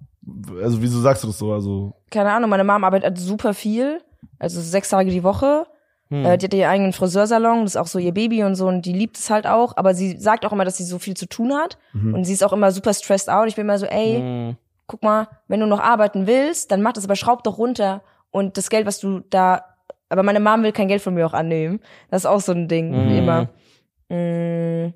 [0.63, 1.53] Also wieso sagst du das so?
[1.53, 4.01] Also keine Ahnung, meine Mom arbeitet super viel.
[4.39, 5.67] Also sechs Tage die Woche.
[6.09, 6.25] Hm.
[6.25, 8.85] Äh, die hat ihren eigenen Friseursalon, das ist auch so ihr Baby und so und
[8.87, 11.27] die liebt es halt auch, aber sie sagt auch immer, dass sie so viel zu
[11.29, 12.15] tun hat Mhm.
[12.15, 13.47] und sie ist auch immer super stressed out.
[13.47, 14.57] Ich bin immer so, ey, Hm.
[14.91, 18.57] Guck mal, wenn du noch arbeiten willst, dann mach das, aber schraub doch runter und
[18.57, 19.65] das Geld, was du da,
[20.09, 21.79] aber meine Mom will kein Geld von mir auch annehmen.
[22.11, 23.17] Das ist auch so ein Ding, Mhm.
[23.19, 23.49] immer.
[24.09, 24.93] Mm,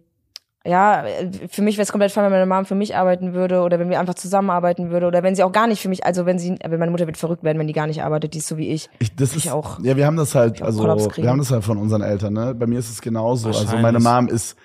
[0.67, 1.05] ja,
[1.51, 3.91] für mich wäre es komplett fein, wenn meine Mom für mich arbeiten würde oder wenn
[3.91, 6.57] wir einfach zusammenarbeiten würde oder wenn sie auch gar nicht für mich, also wenn sie,
[6.65, 8.71] aber meine Mutter wird verrückt werden, wenn die gar nicht arbeitet, die ist so wie
[8.71, 8.89] ich.
[8.99, 9.79] ich, das Ich ist auch.
[9.85, 12.33] Ja, wir haben das halt, also wir haben das halt von unseren Eltern.
[12.33, 12.55] Ne?
[12.55, 13.49] Bei mir ist es genauso.
[13.49, 14.57] Also meine Mom ist,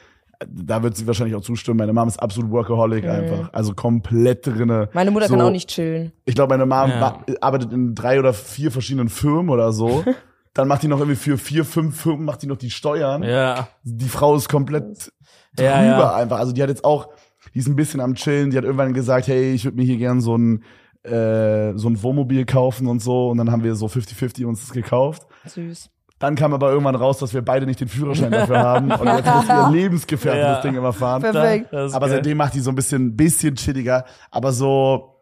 [0.47, 1.77] da wird sie wahrscheinlich auch zustimmen.
[1.77, 4.83] Meine Mom ist absolut Workaholic einfach, also komplett drinne.
[4.83, 4.87] Mhm.
[4.93, 6.11] Meine Mutter so, kann auch nicht chillen.
[6.25, 7.17] Ich glaube, meine Mom Ja.
[7.41, 10.03] arbeitet in drei oder vier verschiedenen Firmen oder so.
[10.53, 13.21] Dann macht die noch irgendwie für vier, fünf Firmen macht die noch die Steuern.
[13.23, 13.67] Ja.
[13.83, 15.11] Die Frau ist komplett
[15.57, 16.15] Ja, drüber ja.
[16.15, 16.39] einfach.
[16.39, 17.09] Also die hat jetzt auch,
[17.53, 18.49] die ist ein bisschen am Chillen.
[18.51, 20.63] Die hat irgendwann gesagt, hey, ich würde mir hier gern so ein
[21.03, 23.29] äh, so ein Wohnmobil kaufen und so.
[23.29, 25.27] Und dann haben wir so 50-50 uns das gekauft.
[25.45, 25.89] Süß.
[26.19, 28.91] Dann kam aber irgendwann raus, dass wir beide nicht den Führerschein dafür haben.
[28.91, 30.53] Und jetzt muss ihr Lebensgefährte Ja.
[30.55, 31.21] das Ding immer fahren.
[31.21, 31.73] Perfekt.
[31.73, 32.09] Aber geil.
[32.09, 34.03] seitdem macht die so ein bisschen, bisschen chilliger.
[34.29, 35.15] Aber so,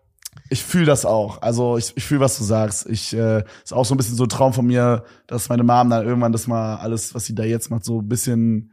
[0.50, 1.42] ich fühle das auch.
[1.42, 2.88] Also ich, ich fühle, was du sagst.
[2.90, 5.90] Ich äh, ist auch so ein bisschen so ein Traum von mir, dass meine Mom
[5.90, 8.72] dann irgendwann das mal alles, was sie da jetzt macht, so ein bisschen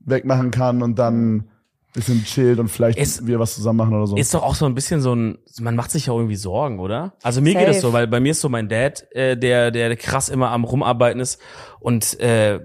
[0.00, 1.48] wegmachen kann und dann
[1.96, 4.16] bisschen chillt und vielleicht Es- wir was zusammen machen oder so.
[4.16, 7.14] Ist doch auch so ein bisschen so ein, man macht sich ja irgendwie Sorgen, oder?
[7.22, 7.88] Also mir geht es Safe.
[7.88, 11.20] so, weil bei mir ist so mein Dad, äh, der, der krass immer am Rumarbeiten
[11.20, 11.40] ist
[11.80, 12.60] und äh,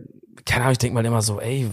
[0.46, 1.68] keine Ahnung, ich denke mal immer so, ey,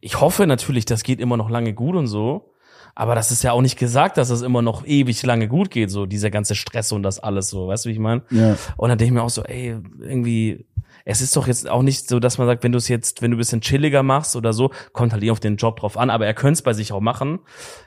[0.00, 2.52] ich hoffe natürlich, das geht immer noch lange gut und so,
[2.94, 5.90] aber das ist ja auch nicht gesagt, dass es immer noch ewig lange gut geht,
[5.90, 8.22] so dieser ganze Stress und das alles so, weißt du, wie ich meine?
[8.30, 8.56] ja.
[8.76, 10.66] Und dann denke ich mir auch so, ey, irgendwie,
[11.10, 13.32] es ist doch jetzt auch nicht so, dass man sagt, wenn du es jetzt, wenn
[13.32, 16.08] du ein bisschen chilliger machst oder so, kommt halt eh auf den Job drauf an,
[16.08, 17.40] aber er könnte es bei sich auch machen.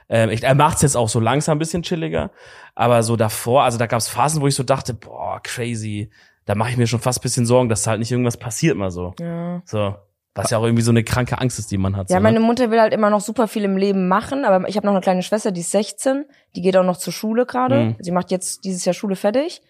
[0.09, 2.31] Ähm, ich, er macht es jetzt auch so langsam ein bisschen chilliger,
[2.75, 6.09] aber so davor, also da gab es Phasen, wo ich so dachte, boah, crazy,
[6.45, 8.75] da mache ich mir schon fast ein bisschen Sorgen, dass da halt nicht irgendwas passiert
[8.75, 9.13] mal so.
[9.19, 9.61] Ja.
[9.65, 9.95] So.
[10.35, 12.09] Was ja auch irgendwie so eine kranke Angst ist, die man hat.
[12.09, 12.45] Ja, so, meine ne?
[12.45, 15.01] Mutter will halt immer noch super viel im Leben machen, aber ich habe noch eine
[15.01, 17.79] kleine Schwester, die ist 16, die geht auch noch zur Schule gerade.
[17.79, 17.95] Mhm.
[17.99, 19.61] Sie macht jetzt dieses Jahr Schule fertig.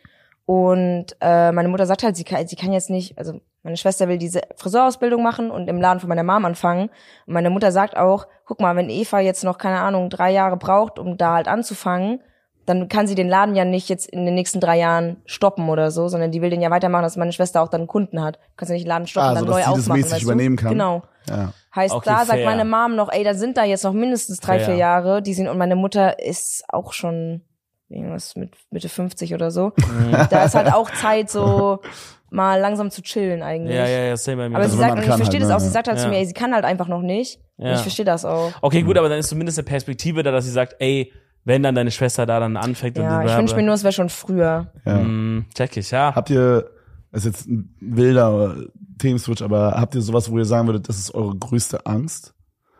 [0.46, 4.10] Und äh, meine Mutter sagt halt, sie kann, sie kann jetzt nicht, also meine Schwester
[4.10, 6.90] will diese Friseurausbildung machen und im Laden von meiner Mom anfangen.
[7.26, 10.58] Und meine Mutter sagt auch, guck mal, wenn Eva jetzt noch, keine Ahnung, drei Jahre
[10.58, 12.20] braucht, um da halt anzufangen,
[12.66, 15.92] dann kann sie den Laden ja nicht jetzt in den nächsten drei Jahren stoppen oder
[15.92, 18.36] so, sondern die will den ja weitermachen, dass meine Schwester auch dann Kunden hat.
[18.38, 20.14] Du kannst ja nicht den Laden stoppen, Ah, dann so, neu sie das aufmachen, mäßig
[20.14, 20.64] weißt übernehmen du?
[20.64, 20.72] kann.
[20.72, 21.04] Genau.
[21.30, 21.54] ja.
[21.76, 24.60] Heißt, Okay, da sagt meine Mom noch, ey, da sind da jetzt noch mindestens drei,
[24.60, 24.68] Fair.
[24.68, 27.42] vier Jahre, die sind, und meine Mutter ist auch schon
[27.94, 29.72] irgendwas mit Mitte 50 oder so.
[29.78, 30.12] Mhm.
[30.30, 31.80] da ist halt auch Zeit, so
[32.30, 33.76] mal langsam zu chillen eigentlich.
[33.76, 34.56] Ja, ja, ja, same bei mir.
[34.56, 36.06] Aber Also sie sagt, und ich kann verstehe halt, das auch, sie sagt halt zu
[36.06, 36.12] ja.
[36.12, 37.40] mir, ey, sie kann halt einfach noch nicht.
[37.58, 37.74] Und Ja.
[37.76, 38.52] ich verstehe das auch.
[38.62, 41.12] Okay, gut, aber dann ist zumindest eine Perspektive da, dass sie sagt, ey,
[41.46, 43.84] wenn dann deine Schwester da dann anfängt und Ja, ich bla, wünsche mir nur, es
[43.84, 44.72] wäre schon früher.
[44.86, 44.98] ja.
[44.98, 46.14] Mm, check ich, ja.
[46.16, 46.70] Habt ihr,
[47.12, 48.56] das ist jetzt ein wilder
[48.98, 52.34] Themenswitch, aber habt ihr sowas, wo ihr sagen würdet, das ist eure größte Angst?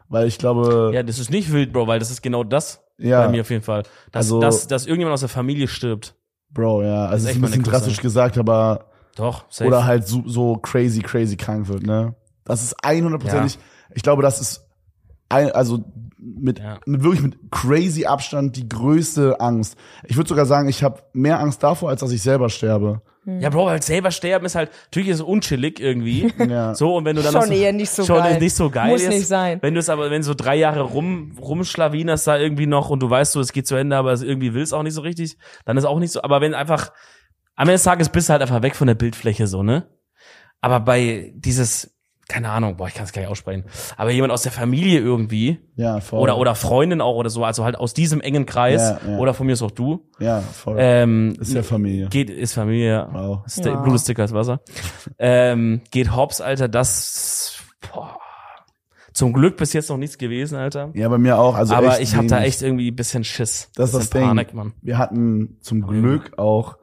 [0.10, 3.26] Weil ich glaube, Ja, das ist nicht wild, Bro, weil das ist genau das Ja.
[3.26, 3.84] bei mir auf jeden Fall.
[4.12, 6.16] Dass, Also- dass, dass irgendjemand aus der Familie stirbt.
[6.52, 8.86] Bro, ja, also ist ist ein bisschen drastisch gesagt, aber
[9.16, 9.68] Doch, safe.
[9.68, 12.16] oder halt so, so crazy, crazy krank wird, ne?
[12.44, 13.58] Das ist 100%ig,
[13.96, 14.68] ich glaube, das ist
[15.30, 15.84] ein, also
[16.20, 16.80] mit, Ja.
[16.86, 19.76] mit wirklich mit crazy Abstand die größte Angst.
[20.06, 23.02] Ich würde sogar sagen, ich habe mehr Angst davor, als dass ich selber sterbe.
[23.26, 26.32] Ja, Bro, halt selber sterben ist halt, natürlich ist es unchillig irgendwie.
[26.50, 26.76] Ja.
[26.76, 28.40] So, und wenn du dann Schon noch eher nicht so schon geil.
[28.40, 29.10] nicht so geil Muss ist.
[29.10, 29.60] nicht sein.
[29.62, 33.00] Wenn du es aber, wenn du so drei Jahre rum, rumschlawinerst da irgendwie noch und
[33.02, 35.02] du weißt so, es geht zu Ende, aber es irgendwie will es auch nicht so
[35.02, 36.92] richtig, dann ist auch nicht so, aber wenn einfach,
[37.56, 39.88] am Ende des Tages bist du halt einfach weg von der Bildfläche so, ne?
[40.60, 41.93] Aber bei dieses,
[42.30, 43.66] keine Ahnung, boah, ich kann es gar nicht aussprechen,
[43.98, 46.20] aber jemand aus der Familie irgendwie, Ja, voll.
[46.22, 49.18] oder, oder Freundin auch oder so, also halt aus diesem engen Kreis, Ja, ja.
[49.18, 50.78] oder von mir ist auch du, Ja, voll.
[50.80, 52.08] ähm, ist ja Familie.
[52.08, 53.08] geht, ist Familie.
[53.12, 53.40] Wow.
[53.48, 53.76] Sti Ja.
[53.76, 54.62] Blut ist dicker als Wasser.
[55.20, 57.58] ähm, geht Hobbs, Alter, das,
[57.94, 58.18] boah.
[59.12, 60.90] Zum Glück bis jetzt noch nichts gewesen, Alter.
[60.96, 61.54] Ja, bei mir auch.
[61.54, 63.70] Also Aber echt ich habe da echt irgendwie ein bisschen Schiss.
[63.76, 64.24] Das ist das Ding.
[64.24, 64.74] Panik, Mann.
[64.82, 66.78] Wir hatten zum Glück auch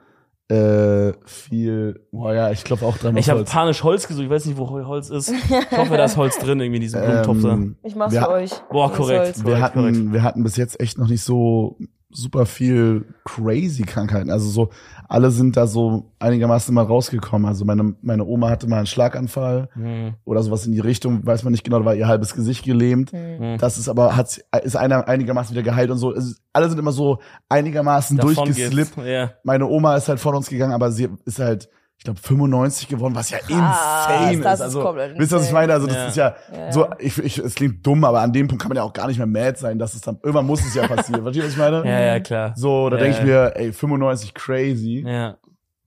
[0.50, 4.46] Äh, viel, boah ja, ich glaube auch dreimal Ich habe panisch Holz gesucht, ich weiß
[4.46, 5.30] nicht, wo Holz ist.
[5.30, 7.52] Ich hoffe, da ist Holz drin, irgendwie in diesem Blumentopf da.
[7.52, 8.50] Ähm, Ich mach's wir, für euch.
[8.70, 9.26] Boah, korrekt.
[9.26, 9.38] soll's.
[9.38, 10.12] wir Korrekt, hatten, korrekt.
[10.12, 11.76] wir hatten bis jetzt echt noch nicht so
[12.12, 14.30] super viel crazy Krankheiten.
[14.30, 14.70] Also so,
[15.08, 17.46] alle sind da so einigermaßen mal rausgekommen.
[17.46, 20.14] Also meine, meine Oma hatte mal einen Schlaganfall Hm.
[20.24, 23.12] oder sowas in die Richtung, weiß man nicht genau, da war ihr halbes Gesicht gelähmt.
[23.12, 23.58] Hm.
[23.58, 26.12] Das ist aber, hat, ist einer einigermaßen wieder geheilt und so.
[26.14, 28.96] Es ist, alle sind immer so einigermaßen Davon durchgeslippt.
[29.04, 29.32] Ja.
[29.44, 31.68] Meine Oma ist halt von uns gegangen, aber sie ist halt,
[32.00, 34.66] ich glaube, 95 geworden, was ja insane das ist.
[34.68, 35.74] ist Also, wisst ihr, was ich meine?
[35.74, 36.06] Also, das Ja.
[36.06, 36.72] ist ja, Ja.
[36.72, 39.06] so, ich, ich, es klingt dumm, aber an dem Punkt kann man ja auch gar
[39.06, 41.22] nicht mehr mad sein, dass es dann, irgendwann muss es ja passieren.
[41.22, 41.84] Versteht ihr, was ich meine?
[41.86, 42.54] ja, ja, klar.
[42.56, 43.44] So, da Ja, denke ich ja.
[43.44, 45.04] mir, ey, 95 crazy.
[45.06, 45.36] Ja.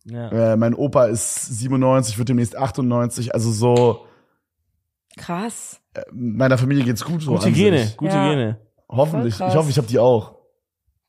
[0.06, 0.52] Ja.
[0.54, 4.06] Äh, mein Opa ist 97, wird demnächst 98, also so,
[5.18, 5.80] Krass.
[5.96, 7.32] äh, meiner Familie geht's gut so.
[7.34, 7.98] Gute an Gene, sich.
[7.98, 8.30] gute Ja.
[8.30, 8.60] Gene.
[8.90, 9.34] Hoffentlich.
[9.36, 10.36] Ich hoffe, ich habe die auch.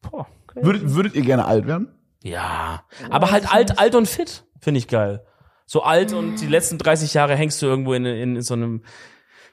[0.00, 0.26] Boah.
[0.54, 1.88] Würdet, würdet ihr gerne alt werden?
[2.22, 2.84] Ja.
[3.10, 5.24] Aber halt alt, alt und fit, finde ich geil.
[5.66, 8.82] So alt und die letzten 30 Jahre hängst du irgendwo in, in, in so einem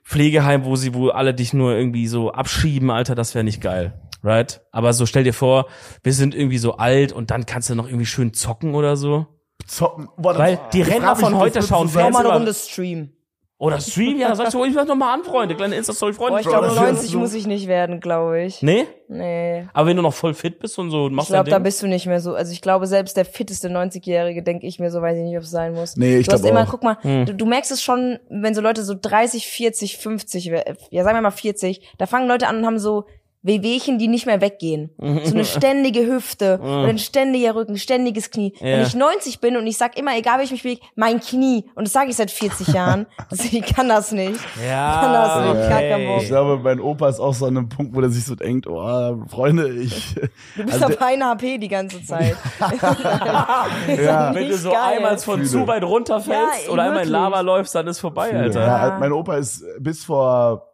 [0.03, 3.99] Pflegeheim, wo sie, wo alle dich nur irgendwie so abschieben, Alter, das wäre nicht geil.
[4.23, 4.61] Right?
[4.71, 5.65] Aber so stell dir vor,
[6.03, 9.25] wir sind irgendwie so alt und dann kannst du noch irgendwie schön zocken oder so.
[9.65, 10.09] Zocken.
[10.17, 13.13] Boah, das- Weil die mich, von heute schauen Fans Nochmal eine Runde Stream.
[13.61, 16.33] Oder Stream, ja, sagst du, ich mach noch mal an, Freunde, kleine Insta-Story, Freunde.
[16.33, 18.63] Boah, ich glaube, das ist 90 so- muss ich nicht werden, glaube ich.
[18.63, 18.87] Nee?
[19.07, 19.67] Nee.
[19.73, 21.63] Aber wenn du noch voll fit bist und so, Ich machst glaube, dein da Ding.
[21.65, 22.33] bist du nicht mehr so.
[22.33, 25.43] Also ich glaube, selbst der fitteste 90-Jährige, denke ich mir so, weiß ich nicht, ob
[25.43, 25.95] es sein muss.
[25.95, 26.71] Nee, ich du hast glaub immer, auch.
[26.71, 27.27] guck mal, Hm.
[27.27, 31.17] du, du merkst es schon, wenn so Leute so 30, 40, 50, we- ja sagen
[31.17, 33.05] wir mal 40, da fangen Leute an und haben so
[33.43, 34.91] Wehwehchen, die nicht mehr weggehen.
[34.97, 38.53] So eine ständige Hüfte oder ein ständiger Rücken, ständiges Knie.
[38.59, 38.85] Wenn Ja.
[38.85, 41.85] ich 90 bin und ich sag immer, egal wie ich mich bewege, mein Knie, und
[41.87, 44.39] das sage ich seit 40 Jahren, also ich kann das nicht.
[44.63, 46.21] Ja, kann das nicht, Bock.
[46.21, 48.67] Ich glaube, mein Opa ist auch so an einem Punkt, wo der sich so denkt,
[48.67, 50.13] oh, Freunde, ich.
[50.55, 52.35] Du bist Also auf einer HP die ganze Zeit.
[52.59, 54.79] ja, Wenn du so geil.
[54.97, 55.49] einmal von Fühle.
[55.49, 57.11] zu weit runterfällst Ja, oder einmal in wirklich.
[57.11, 58.61] Lava läufst, dann ist vorbei, Alter.
[58.61, 58.97] Ja, Ja.
[58.99, 60.67] mein Opa ist bis vor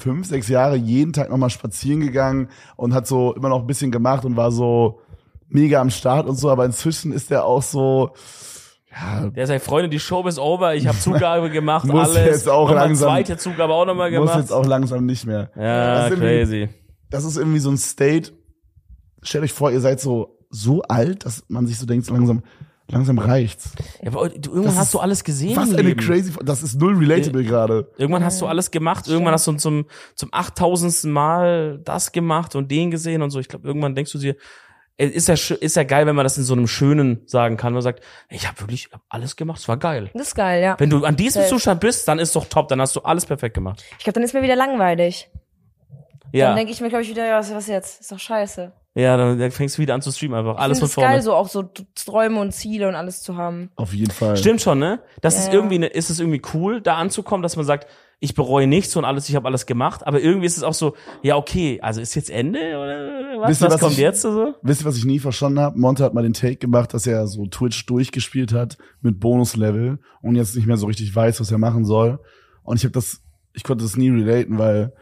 [0.00, 3.90] fünf, sechs Jahre jeden Tag nochmal spazieren gegangen und hat so immer noch ein bisschen
[3.90, 5.00] gemacht und war so
[5.48, 8.10] mega am Start und so, aber inzwischen ist er auch so,
[8.92, 12.26] ja, Der sagt, Freunde, die Show ist over, ich habe Zugabe gemacht, Muss alles.
[12.26, 14.38] jetzt auch Nochmal langsam- zweite Zugabe auch nochmal muss gemacht.
[14.38, 15.50] jetzt auch langsam nicht mehr.
[15.56, 16.68] ja, Das ist irgendwie- crazy.
[17.10, 18.32] Das ist irgendwie so ein State.
[19.22, 22.42] Stellt euch vor, ihr seid so, so alt, dass man sich so denkt, so langsam,
[22.90, 23.72] langsam reicht's.
[24.02, 25.56] Ja, aber du, irgendwann Das hast du alles gesehen.
[25.56, 27.90] Was eine crazy, das ist null relatable gerade.
[27.98, 31.04] Irgendwann hast du alles gemacht, irgendwann hast du zum, zum 8000.
[31.04, 33.38] Mal das gemacht und den gesehen und so.
[33.40, 34.36] Ich glaube, irgendwann denkst du dir,
[34.96, 37.72] äh, ist ja, ist ja geil, wenn man das in so einem Schönen sagen kann.
[37.72, 40.10] Man sagt, ich habe wirklich ich hab alles gemacht, es war geil.
[40.12, 40.76] Das ist geil, ja.
[40.78, 41.50] Wenn du an diesem Safe.
[41.50, 43.84] Zustand bist, dann ist doch top, dann hast du alles perfekt gemacht.
[43.98, 45.30] Ich glaube, dann ist mir wieder langweilig.
[46.32, 48.00] Ja, Dann denke ich mir, glaube ich, wieder, ja, was, was jetzt?
[48.02, 48.72] Ist doch scheiße.
[48.94, 50.56] Ja, dann, dann fängst du wieder an zu streamen einfach.
[50.56, 51.10] Alles von finde es vorne.
[51.14, 53.70] geil, so auch so Träume und Ziele und alles zu haben.
[53.76, 54.36] Auf jeden Fall.
[54.36, 55.00] Stimmt schon, ne?
[55.20, 57.86] Das Ja, ist irgendwie, ne, ist es irgendwie cool, da anzukommen, dass man sagt,
[58.20, 60.04] ich bereue nichts und alles, ich habe alles gemacht.
[60.04, 63.50] Aber irgendwie ist es auch so, ja okay, also ist jetzt Ende oder was?
[63.50, 64.54] Wisst ihr, was was kommt ich- jetzt so?
[64.62, 65.78] Wisst ihr, was ich nie verstanden habe?
[65.78, 70.34] Monte hat mal den Take gemacht, dass er so Twitch durchgespielt hat mit Bonuslevel und
[70.34, 72.18] jetzt nicht mehr so richtig weiß, was er machen soll.
[72.64, 73.22] Und ich habe das,
[73.52, 74.92] ich konnte das nie relaten, weil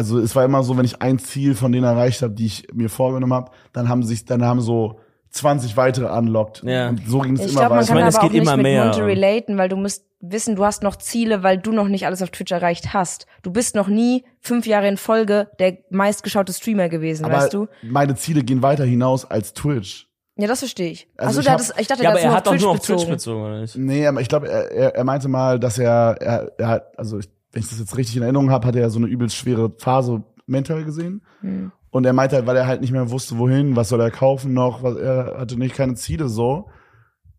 [0.00, 2.66] also es war immer so, wenn ich ein Ziel von denen erreicht habe, die ich
[2.72, 4.98] mir vorgenommen habe, dann haben sich, dann haben so
[5.30, 6.62] 20 weitere unlocked.
[6.64, 6.88] Ja.
[6.88, 7.86] Und so ging es Ich immer glaube, man weiter.
[7.88, 8.84] kann meine, es aber auch geht nicht immer mit mehr.
[8.86, 12.22] Monte relaten, weil du musst wissen, du hast noch Ziele, weil du noch nicht alles
[12.22, 13.26] auf Twitch erreicht hast.
[13.42, 17.68] Du bist noch nie fünf Jahre in Folge der meistgeschaute Streamer gewesen, Aber weißt du?
[17.82, 20.08] meine Ziele gehen weiter hinaus als Twitch.
[20.36, 21.06] Ja, das verstehe ich.
[21.18, 22.56] Also Also, ich hab- hat das, ich dachte, Ja, aber hat er hat nur doch
[22.56, 23.42] auf nur auf Twitch Twitch bezogen.
[23.44, 23.76] oder nicht?
[23.76, 27.18] Nee, aber ich glaube, er, er, er meinte mal, dass er, er, er hat, also
[27.18, 29.72] ich, wenn ich das jetzt richtig in Erinnerung habe, hat er so eine übelst schwere
[29.78, 31.22] Phase mental gesehen.
[31.40, 31.72] Hm.
[31.90, 34.52] Und er meinte halt, weil er halt nicht mehr wusste, wohin, was soll er kaufen
[34.54, 36.68] noch, was, er hatte nicht keine Ziele so.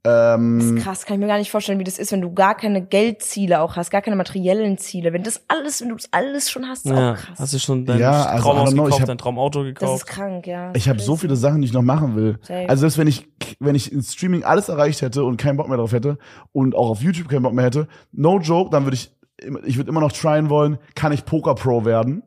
[0.03, 2.33] Das Ähm, ist krass, kann ich mir gar nicht vorstellen, wie das ist, wenn du
[2.33, 5.13] gar keine Geldziele auch hast, gar keine materiellen Ziele.
[5.13, 7.39] Wenn das alles, wenn du das alles schon hast, ist Ja, auch krass.
[7.39, 10.07] hast du schon dein Ja, also, Traumhaus gekauft, hab- dein Traumauto das ist gekauft?
[10.07, 10.71] krank, ja.
[10.75, 12.39] ich habe so viele Sachen, die ich noch machen will.
[12.41, 12.67] Safe.
[12.67, 13.27] Also selbst wenn ich,
[13.59, 16.17] wenn ich in Streaming alles erreicht hätte und keinen Bock mehr drauf hätte
[16.51, 19.11] und auch auf YouTube keinen Bock mehr hätte, no joke, dann würde ich,
[19.65, 22.23] ich würde immer noch tryen wollen, kann ich Poker Pro werden?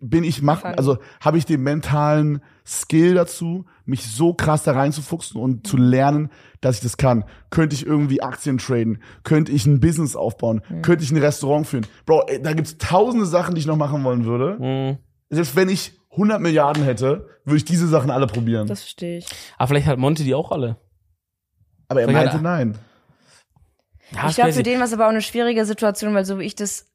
[0.00, 0.76] Bin ich Funny.
[0.76, 6.30] also habe ich den mentalen Skill dazu, mich so krass da reinzufuchsen und zu lernen,
[6.60, 7.24] dass ich das kann.
[7.50, 9.02] Könnte ich irgendwie Aktien traden?
[9.24, 10.62] Könnte ich ein Business aufbauen?
[10.82, 11.86] Könnte ich ein Restaurant führen?
[12.06, 14.58] Bro, ey, da gibt's tausende Sachen, die ich noch machen wollen würde.
[14.60, 14.98] Hm.
[15.30, 18.68] Selbst wenn ich 100 Milliarden hätte, würde ich diese Sachen alle probieren.
[18.68, 19.26] Das verstehe ich.
[19.58, 20.76] Aber vielleicht hat Monty die auch alle.
[21.88, 22.78] Aber er Vielleicht meinte nein.
[24.14, 26.44] Ja, ich glaube, für den war es aber auch eine schwierige Situation, weil so wie
[26.44, 26.86] ich das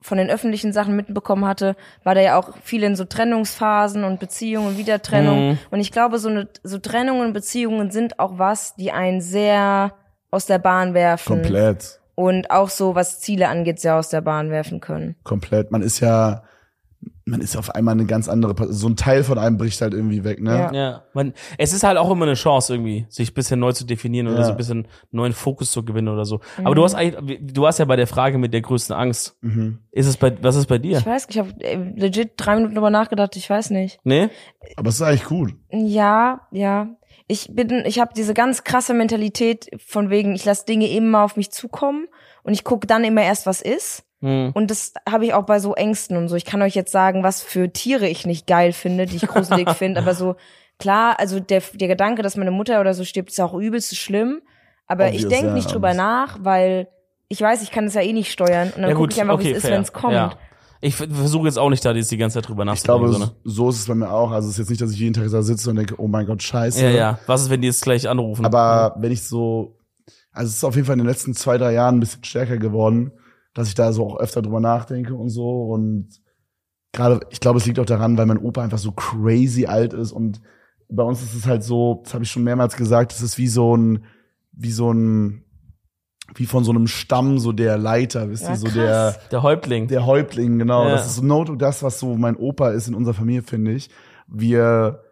[0.00, 4.20] von den öffentlichen Sachen mitbekommen hatte, war der ja auch viel in so Trennungsphasen und
[4.20, 5.50] Beziehungen und wieder Trennung.
[5.50, 5.58] Mhm.
[5.70, 9.94] Und ich glaube, so eine so Trennungen und Beziehungen sind auch was, die einen sehr
[10.30, 12.00] aus der Bahn werfen Komplett.
[12.14, 15.16] und auch so was Ziele angeht, sehr aus der Bahn werfen können.
[15.24, 15.70] Komplett.
[15.70, 16.42] Man ist ja,
[17.24, 18.74] man ist auf einmal eine ganz andere, Person.
[18.74, 20.50] so ein Teil von einem bricht halt irgendwie weg, ne?
[20.56, 20.72] Ja.
[20.72, 23.84] Ja, man, es ist halt auch immer eine Chance irgendwie, sich ein bisschen neu zu
[23.84, 24.44] definieren oder Ja.
[24.44, 26.40] so ein bisschen neuen Fokus zu gewinnen oder so.
[26.62, 29.36] Aber du hast eigentlich, du warst ja bei der Frage mit der größten Angst.
[29.40, 29.80] Mhm.
[29.90, 30.98] Ist es bei, was ist bei dir?
[30.98, 31.52] Ich weiß, ich habe
[31.96, 33.98] legit drei Minuten drüber nachgedacht, ich weiß nicht.
[34.04, 34.28] Nee?
[34.76, 35.54] Aber es ist eigentlich gut.
[35.72, 36.88] Ja, ja.
[37.28, 41.36] Ich bin, ich habe diese ganz krasse Mentalität von wegen, ich lasse Dinge immer auf
[41.36, 42.06] mich zukommen
[42.44, 44.04] und ich gucke dann immer erst, was ist.
[44.26, 44.50] Hm.
[44.54, 46.34] Und das habe ich auch bei so Ängsten und so.
[46.34, 49.70] Ich kann euch jetzt sagen, was für Tiere ich nicht geil finde, die ich gruselig
[49.78, 50.00] finde.
[50.00, 50.34] Aber so,
[50.80, 54.42] klar, also der, der Gedanke, dass meine Mutter oder so stirbt, ist auch übelst schlimm.
[54.88, 55.96] Aber ich Obvious, denke ja, nicht drüber obvious.
[56.04, 56.88] nach, weil
[57.28, 58.72] ich weiß, ich kann es ja eh nicht steuern.
[58.74, 60.14] Und dann Ja gucke ich einfach, wie okay, es ist, wenn es kommt.
[60.14, 60.32] Ja.
[60.80, 63.10] Ich versuche jetzt auch nicht da jetzt die ganze Zeit drüber Ich nachzudenken.
[63.10, 63.36] glaube, so, ne?
[63.44, 64.30] so ist es bei mir auch.
[64.32, 66.26] Also es ist jetzt nicht, dass ich jeden Tag da sitze und denke, oh mein
[66.26, 66.82] Gott, scheiße.
[66.84, 67.18] Ja, ja.
[67.26, 68.44] Was ist, wenn die jetzt gleich anrufen?
[68.44, 69.78] Aber wenn ich so,
[70.32, 72.58] also es ist auf jeden Fall in den letzten zwei, drei Jahren ein bisschen stärker
[72.58, 73.12] geworden,
[73.56, 75.64] dass ich da so auch öfter drüber nachdenke und so.
[75.64, 76.08] Und
[76.92, 80.12] gerade, ich glaube, es liegt auch daran, weil mein Opa einfach so crazy alt ist.
[80.12, 80.40] Und
[80.88, 83.48] bei uns ist es halt so, das habe ich schon mehrmals gesagt, es ist wie
[83.48, 84.04] so ein,
[84.52, 85.42] wie so ein,
[86.34, 88.74] wie von so einem Stamm, so der Leiter, wisst Ja, ihr, so krass.
[88.74, 89.88] der, der Häuptling.
[89.88, 90.84] der Häuptling, genau.
[90.84, 90.90] Ja.
[90.90, 93.88] Das ist so no das, was so mein Opa ist in unserer Familie, finde ich.
[94.28, 95.02] Wir,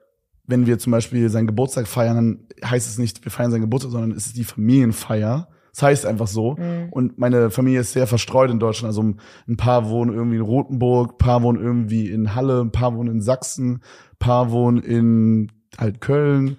[0.46, 3.92] wenn wir zum Beispiel seinen Geburtstag feiern, dann heißt es nicht, wir feiern seinen Geburtstag,
[3.92, 5.48] sondern es ist die Familienfeier.
[5.74, 6.54] Das heißt einfach so.
[6.54, 6.88] Mhm.
[6.90, 8.90] Und meine Familie ist sehr verstreut in Deutschland.
[8.90, 12.94] Also ein paar wohnen irgendwie in Rothenburg, ein paar wohnen irgendwie in Halle, ein paar
[12.94, 16.58] wohnen in Sachsen, ein paar wohnen in halt Köln.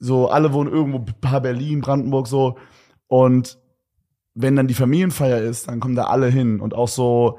[0.00, 2.56] So, alle wohnen irgendwo, ein paar Berlin, Brandenburg, so.
[3.06, 3.56] Und
[4.34, 6.58] wenn dann die Familienfeier ist, dann kommen da alle hin.
[6.58, 7.38] Und auch so,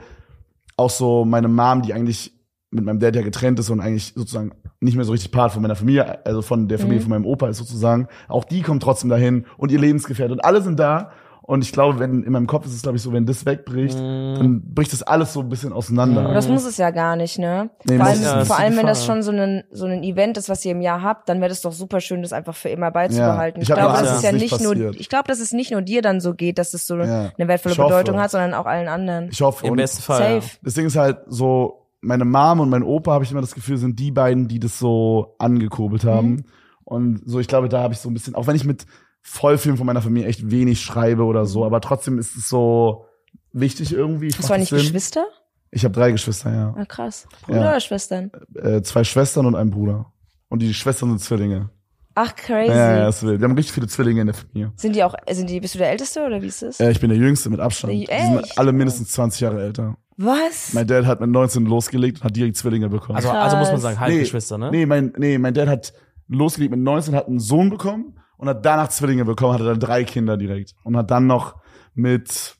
[0.78, 2.41] auch so meine Mom, die eigentlich
[2.72, 5.62] mit meinem Dad ja getrennt ist und eigentlich sozusagen nicht mehr so richtig Part von
[5.62, 7.04] meiner Familie, also von der Familie Mhm.
[7.04, 10.62] von meinem Opa ist sozusagen, auch die kommt trotzdem dahin und ihr Lebensgefährte und alle
[10.62, 11.12] sind da.
[11.44, 13.98] Und ich glaube, wenn in meinem Kopf ist es, glaube ich, so, wenn das wegbricht,
[13.98, 14.36] Mhm.
[14.38, 16.22] dann bricht das alles so ein bisschen auseinander.
[16.24, 17.72] Aber das muss es ja gar nicht, ne?
[17.84, 20.48] Nee, vor allem, ja, vor allem wenn das schon so ein, so ein Event ist,
[20.48, 22.92] was ihr im Jahr habt, dann wäre das doch super schön, das einfach für immer
[22.92, 23.60] beizubehalten.
[23.60, 24.96] Ja, ich ich glaube, das dass ist ja nicht nicht nur, passiert.
[24.98, 27.32] ich glaube, dass es nicht nur dir dann so geht, dass es so Ja.
[27.38, 27.76] eine wertvolle.
[27.76, 29.28] Bedeutung hat, sondern auch allen anderen.
[29.30, 30.22] Ich hoffe, Im und besten Fall.
[30.36, 30.42] Ja.
[30.42, 30.58] Safe.
[30.64, 33.78] das Ding ist halt so, meine Mom und mein Opa, habe ich immer das Gefühl,
[33.78, 36.30] sind die beiden, die das so angekurbelt haben.
[36.32, 36.46] Mhm.
[36.84, 38.86] Und so, ich glaube, da habe ich so ein bisschen, auch wenn ich mit
[39.22, 43.06] voll vielen von meiner Familie echt wenig schreibe oder so, aber trotzdem ist es so
[43.54, 44.28] wichtig irgendwie.
[44.28, 44.80] Ich Hast du das Sinn.
[44.80, 45.26] Geschwister?
[45.70, 46.74] Ich habe drei Geschwister, ja.
[46.76, 47.28] Ah, krass.
[47.46, 47.70] Brüder Ja.
[47.70, 48.32] oder Schwestern?
[48.56, 50.12] Äh, zwei Schwestern und einen Bruder.
[50.50, 51.70] Und die Schwestern sind Zwillinge.
[52.14, 52.72] Ach, crazy.
[52.74, 53.40] Ja, ja, das ist wild.
[53.40, 54.74] Wir haben richtig viele Zwillinge in der Familie.
[54.76, 56.82] Sind die auch, sind die, bist du der Älteste oder wie ist es?
[56.82, 57.94] Äh, ich bin der Jüngste mit Abstand.
[57.94, 58.12] Echt?
[58.12, 59.96] Die sind alle mindestens 20 Jahre älter.
[60.24, 60.74] Was?
[60.74, 63.16] Mein Dad hat mit 19 losgelegt und hat direkt Zwillinge bekommen.
[63.16, 64.70] Also, also muss man sagen, Halbgeschwister, ne?
[64.72, 65.94] Nee, mein, nee, mein Dad hat
[66.28, 70.04] losgelegt mit 19, hat einen Sohn bekommen und hat danach Zwillinge bekommen, hatte dann drei
[70.04, 70.74] Kinder direkt.
[70.84, 71.56] Und hat dann noch
[71.94, 72.56] mit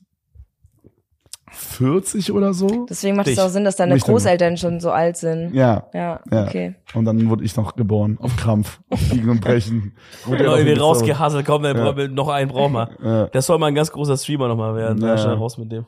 [1.50, 2.86] 40 oder so.
[2.88, 4.04] Deswegen macht es auch Sinn, dass deine Mich.
[4.04, 5.52] Großeltern schon so alt sind.
[5.54, 5.86] Ja.
[5.92, 6.44] Ja, Ja.
[6.44, 6.74] okay.
[6.94, 8.16] Und dann wurde ich noch geboren.
[8.20, 8.80] Auf Krampf.
[8.88, 9.94] Auf Biegen und Brechen.
[10.24, 12.08] Wurde Noch er irgendwie rausgehasselt, komm, der Ja.
[12.08, 12.90] noch einen brauchen wir.
[13.02, 13.26] Ja.
[13.26, 15.02] Das soll mal ein ganz großer Streamer nochmal werden.
[15.02, 15.08] Ja.
[15.08, 15.18] Ja.
[15.18, 15.84] Schnell raus mit dem.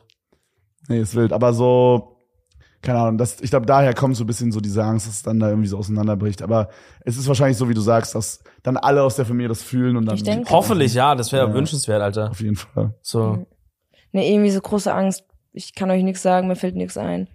[0.87, 1.33] Nee, ist wild.
[1.33, 2.17] Aber so,
[2.81, 5.23] keine Ahnung, das, ich glaube, daher kommt so ein bisschen so diese Angst, dass es
[5.23, 6.41] dann da irgendwie so auseinanderbricht.
[6.41, 6.69] Aber
[7.01, 9.97] es ist wahrscheinlich so, wie du sagst, dass dann alle aus der Familie das fühlen
[9.97, 10.15] und dann.
[10.15, 11.53] Ich denke- Hoffentlich, ja, das wäre Ja.
[11.53, 12.29] wünschenswert, Alter.
[12.31, 12.93] Auf jeden Fall.
[13.01, 13.45] So,
[14.11, 15.25] Nee, irgendwie so große Angst.
[15.51, 17.27] Ich kann euch nichts sagen, mir fällt nichts ein.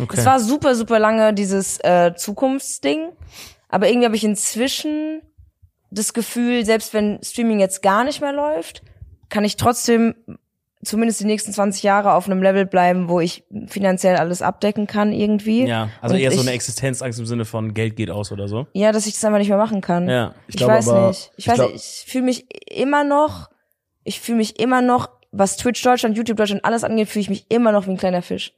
[0.00, 0.16] okay.
[0.18, 3.10] Es war super, super lange dieses äh, Zukunftsding.
[3.68, 5.22] Aber irgendwie habe ich inzwischen
[5.92, 8.82] das Gefühl, selbst wenn Streaming jetzt gar nicht mehr läuft,
[9.28, 10.14] kann ich trotzdem
[10.82, 15.12] zumindest die nächsten 20 Jahre auf einem Level bleiben, wo ich finanziell alles abdecken kann
[15.12, 15.66] irgendwie.
[15.66, 18.66] ja, also Und eher so eine Existenzangst im Sinne von Geld geht aus oder so.
[18.72, 20.08] Ja, dass ich das einfach nicht mehr machen kann.
[20.08, 20.34] Ja.
[20.48, 21.30] Ich, Ich glaube weiß aber- nicht.
[21.36, 23.50] Ich ich weiß glaub- nicht, ich fühle mich immer noch,
[24.04, 27.46] ich fühle mich immer noch, was Twitch Deutschland, YouTube Deutschland, alles angeht, fühle ich mich
[27.50, 28.52] immer noch wie ein kleiner Fisch.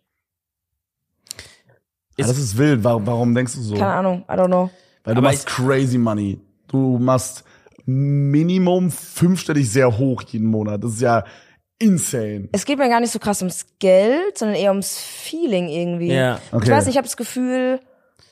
[2.18, 2.84] Ja, das ist wild.
[2.84, 3.74] Warum, warum denkst du so?
[3.74, 4.70] Keine Ahnung, I don't know.
[5.04, 6.40] Weil du Aber machst crazy money.
[6.68, 7.44] Du machst
[7.84, 10.84] Minimum fünfstellig sehr hoch jeden Monat.
[10.84, 11.24] Das ist ja
[11.82, 12.48] insane.
[12.52, 16.12] Es geht mir gar nicht so krass ums Geld, sondern eher ums Feeling irgendwie.
[16.12, 16.38] Ja.
[16.52, 16.64] Okay.
[16.64, 17.80] Ich weiß nicht, ich habe das Gefühl,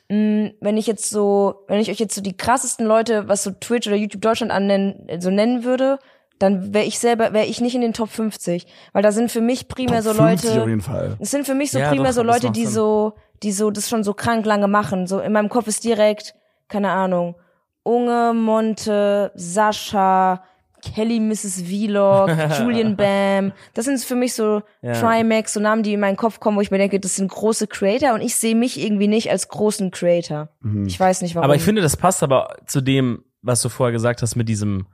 [0.09, 3.51] mh, wenn ich jetzt so, wenn ich euch jetzt so die krassesten Leute, was so
[3.51, 5.99] Twitch oder YouTube Deutschland annennen, so nennen würde,
[6.39, 8.67] dann wäre ich selber, wäre ich nicht in den Top 50.
[8.95, 10.63] Weil da sind für mich primär so 50 Leute.
[10.63, 11.17] auf jeden Fall.
[11.21, 12.75] Es sind für mich so Ja, primär doch, so Leute, die Sinn.
[12.75, 15.07] so, die so das schon so krank lange machen.
[15.07, 16.35] So in meinem Kopf ist direkt,
[16.69, 17.35] keine Ahnung,
[17.83, 20.43] Unge, Monte, Sascha,
[20.83, 21.63] Kelly Mrs.
[21.63, 23.53] Vlog, Julian Bam.
[23.75, 24.93] Das sind für mich so Ja.
[24.93, 27.67] Trimax, so Namen, die in meinen Kopf kommen, wo ich mir denke, das sind große
[27.67, 30.49] Creator und ich sehe mich irgendwie nicht als großen Creator.
[30.87, 31.45] Ich weiß nicht warum.
[31.45, 34.87] Aber ich finde, das passt aber zu dem, was du vorher gesagt hast mit diesem,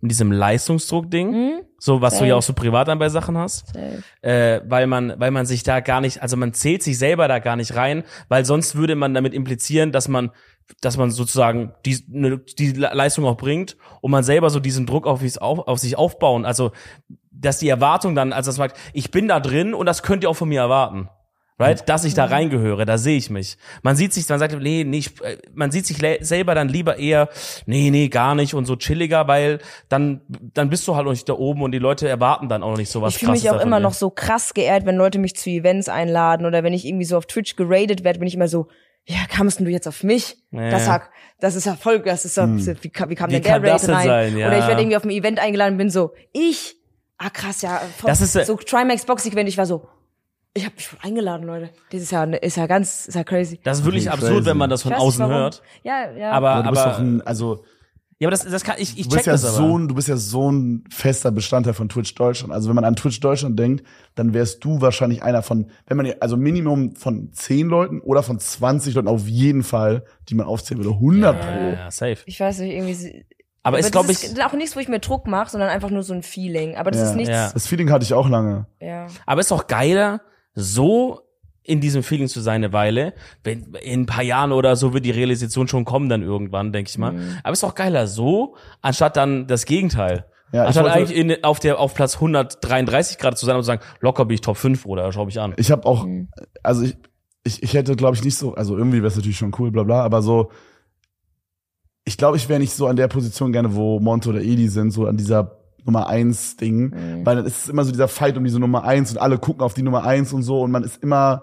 [0.00, 1.32] mit diesem Leistungsdruck-Ding.
[1.32, 1.60] Hm?
[1.78, 2.28] So, was du Safe.
[2.28, 3.68] ja auch so privat dann bei Sachen hast.
[3.68, 4.02] Safe.
[4.22, 7.38] Äh, weil man, weil man sich da gar nicht, also man zählt sich selber da
[7.38, 10.30] gar nicht rein, weil sonst würde man damit implizieren, dass man,
[10.80, 15.06] dass man sozusagen die, ne, die Leistung auch bringt und man selber so diesen Druck
[15.06, 16.44] auf, sich auf, auf sich aufbauen.
[16.44, 16.72] Also,
[17.30, 20.22] dass die Erwartung dann, also dass man sagt, ich bin da drin und das könnt
[20.24, 21.08] ihr auch von mir erwarten.
[21.56, 21.88] Right?
[21.88, 23.58] Dass ich da reingehöre, da sehe ich mich.
[23.84, 26.96] Man sieht sich, man sagt, nee, nee, ich, äh, man sieht sich selber dann lieber
[26.96, 27.28] eher,
[27.66, 31.28] nee, nee, gar nicht und so chilliger, weil dann, dann bist du halt noch nicht
[31.28, 33.48] da oben und die Leute erwarten dann auch noch nicht so was ich fühle mich
[33.50, 36.84] auch immer noch so krass geehrt, wenn Leute mich zu Events einladen oder wenn ich
[36.84, 38.66] irgendwie so auf Twitch geradet werde, bin ich immer so,
[39.06, 40.36] ja, kamst denn du jetzt auf mich?
[40.50, 40.70] Ja.
[40.70, 41.02] Das, hat,
[41.40, 44.06] das ist Erfolg, das ist, ja- wie, kam- wie kam Wie denn der denn rein?
[44.06, 44.36] sein?
[44.38, 44.48] Ja.
[44.48, 46.76] Oder ich werde irgendwie auf ein Event eingeladen und bin so, ich?
[47.18, 47.80] Ah, krass, ja.
[47.98, 49.86] Voll, Das ist, äh, so Trimax Box Event, ich war so,
[50.54, 51.70] ich habe mich voll eingeladen, Leute.
[51.90, 53.60] Das ist ja, ist ja ganz, ist ja crazy.
[53.62, 54.46] Das ist wirklich Okay, absurd, crazy.
[54.46, 55.34] wenn man das von außen warum.
[55.34, 55.62] hört.
[55.82, 56.30] Ja, ja.
[56.32, 57.64] Aber, Aber du bist aber, doch ein, also
[58.24, 59.56] ja, aber das, das kann, ich, ich du check bist ja das aber.
[59.56, 62.52] so ein, du bist ja so ein fester Bestandteil von Twitch Deutschland.
[62.52, 66.10] Also wenn man an Twitch Deutschland denkt, dann wärst du wahrscheinlich einer von, wenn man
[66.20, 70.82] also Minimum von 10 Leuten oder von 20 Leuten auf jeden Fall, die man aufzählen
[70.82, 71.46] würde, 100 pro.
[71.48, 72.18] ja, ja, safe.
[72.26, 73.24] ich weiß nicht, irgendwie.
[73.62, 75.90] Aber ist, das glaube ich, ist auch nichts, wo ich mir Druck mache, sondern einfach
[75.90, 76.76] nur so ein Feeling.
[76.76, 77.08] Aber das Ja.
[77.10, 77.30] ist nichts.
[77.30, 77.50] Ja.
[77.52, 78.66] Das Feeling hatte ich auch lange.
[78.80, 79.06] ja.
[79.26, 80.20] aber ist auch geiler,
[80.54, 81.20] so
[81.66, 83.14] in diesem Feeling zu sein eine Weile.
[83.42, 86.90] Wenn, in ein paar Jahren oder so wird die Realisation schon kommen dann irgendwann, denke
[86.90, 87.12] ich mal.
[87.12, 87.38] Mhm.
[87.42, 90.26] Aber ist auch geiler so, anstatt dann das Gegenteil.
[90.52, 93.66] Ja, anstatt wollte- eigentlich in, auf der, auf Platz 133 gerade zu sein und zu
[93.66, 95.54] sagen, locker bin ich Top 5 oder schau mich an.
[95.56, 96.28] Ich habe auch, Mhm.
[96.62, 96.96] also ich,
[97.44, 99.82] ich, ich hätte, glaube ich, nicht so, also irgendwie wäre es natürlich schon cool, bla
[99.82, 100.50] bla, aber so,
[102.04, 104.90] ich glaube, ich wäre nicht so an der Position gerne, wo Monte oder Edi sind,
[104.90, 107.26] so an dieser Nummer eins Ding, Mhm.
[107.26, 109.62] weil dann ist es immer so dieser Fight um diese Nummer eins und alle gucken
[109.62, 111.42] auf die Nummer eins und so und man ist immer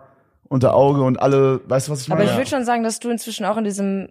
[0.51, 2.31] unter Auge und alle, weißt du, was ich Aber meine?
[2.31, 4.09] ich würde schon sagen, dass du inzwischen auch in diesem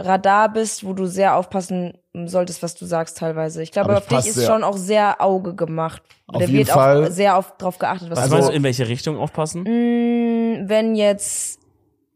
[0.00, 3.62] Radar bist, wo du sehr aufpassen solltest, was du sagst teilweise.
[3.62, 6.02] Ich glaube, Aber ich auf dich ist sehr- schon auch sehr Auge gemacht.
[6.26, 7.04] Auf da jeden wird Fall.
[7.04, 9.62] auch sehr auf, drauf geachtet, was Also- du meinst du, in welche Richtung aufpassen?
[9.62, 11.60] Mm, wenn jetzt,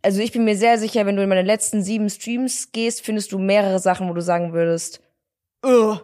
[0.02, 3.30] also ich bin mir sehr sicher, wenn du in meine letzten sieben Streams gehst, findest
[3.32, 5.00] du mehrere Sachen, wo du sagen würdest,
[5.64, 6.00] "Ugh,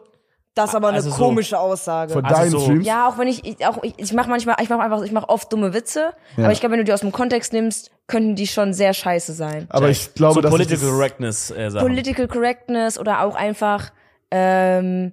[0.54, 2.12] das ist aber eine Also so- komische Aussage.
[2.12, 2.86] Von Also deinen so- Streams?
[2.86, 5.28] Ja, auch wenn ich, ich auch ich, ich mache manchmal, ich mache einfach, ich mache
[5.28, 6.44] oft dumme Witze, Ja.
[6.44, 9.32] aber ich glaube, wenn du die aus dem Kontext nimmst, könnten die schon sehr scheiße
[9.32, 9.66] sein.
[9.70, 11.86] aber ich glaube, so dass Political das, Correctness äh, Sachen.
[11.86, 13.90] Political Correctness oder auch einfach,
[14.30, 15.12] ähm,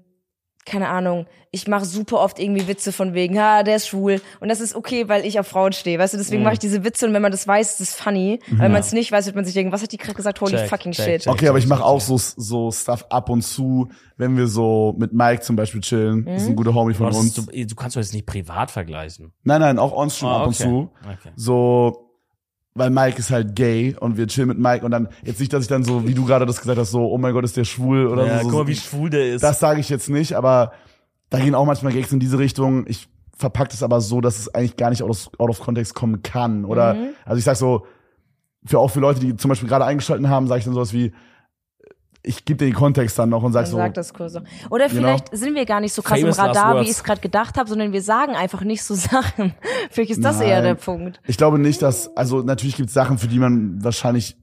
[0.65, 4.21] keine Ahnung, ich mache super oft irgendwie Witze von wegen, ha, der ist schwul.
[4.39, 5.99] Und das ist okay, weil ich auf Frauen stehe.
[5.99, 6.45] Weißt du, deswegen Mhm.
[6.45, 8.39] mache ich diese Witze und wenn man das weiß, ist es funny.
[8.47, 10.39] Wenn man es nicht weiß, wird man sich denken, was hat die gerade gesagt?
[10.39, 11.21] Holy Check, fucking check, shit.
[11.23, 11.33] check.
[11.33, 15.11] Okay, aber ich mache auch so, so Stuff ab und zu, wenn wir so mit
[15.11, 16.23] Mike zum Beispiel chillen.
[16.23, 16.53] Das ist Mhm.
[16.53, 17.33] ein guter Homie von uns.
[17.33, 19.33] du, du kannst doch jetzt nicht privat vergleichen.
[19.43, 20.63] Nein, nein, auch on-stream Ah, ab und okay.
[20.63, 20.89] zu.
[21.03, 21.33] Okay.
[21.35, 22.07] So,
[22.75, 25.63] weil Mike ist halt gay und wir chillen mit Mike und dann, jetzt nicht, dass
[25.63, 27.65] ich dann so, wie du gerade das gesagt hast, so, oh mein Gott, ist der
[27.65, 28.43] schwul oder Ja, so.
[28.43, 28.57] guck so.
[28.59, 29.41] mal, wie schwul der ist.
[29.43, 30.71] Das sage ich jetzt nicht, aber
[31.31, 32.85] da gehen auch manchmal Gags in diese Richtung.
[32.87, 35.95] Ich verpacke es aber so, dass es eigentlich gar nicht out of, out of Context
[35.95, 36.63] kommen kann.
[36.65, 37.07] Oder, Mhm.
[37.25, 37.87] also ich sag so,
[38.63, 41.11] für auch für Leute, die zum Beispiel gerade eingeschalten haben, sage ich dann sowas wie,
[42.23, 44.33] ich gebe dir den Kontext dann noch und sag Dann so, sag das kurz.
[44.33, 44.41] so.
[44.69, 47.19] Oder vielleicht sind wir gar nicht so krass Famous im Radar, wie ich es gerade
[47.19, 49.55] gedacht habe, sondern wir sagen einfach nicht so Sachen.
[49.89, 50.49] Vielleicht ist das Nein.
[50.49, 51.19] eher der Punkt.
[51.25, 54.37] Ich glaube nicht, dass, also natürlich gibt es Sachen, für die man wahrscheinlich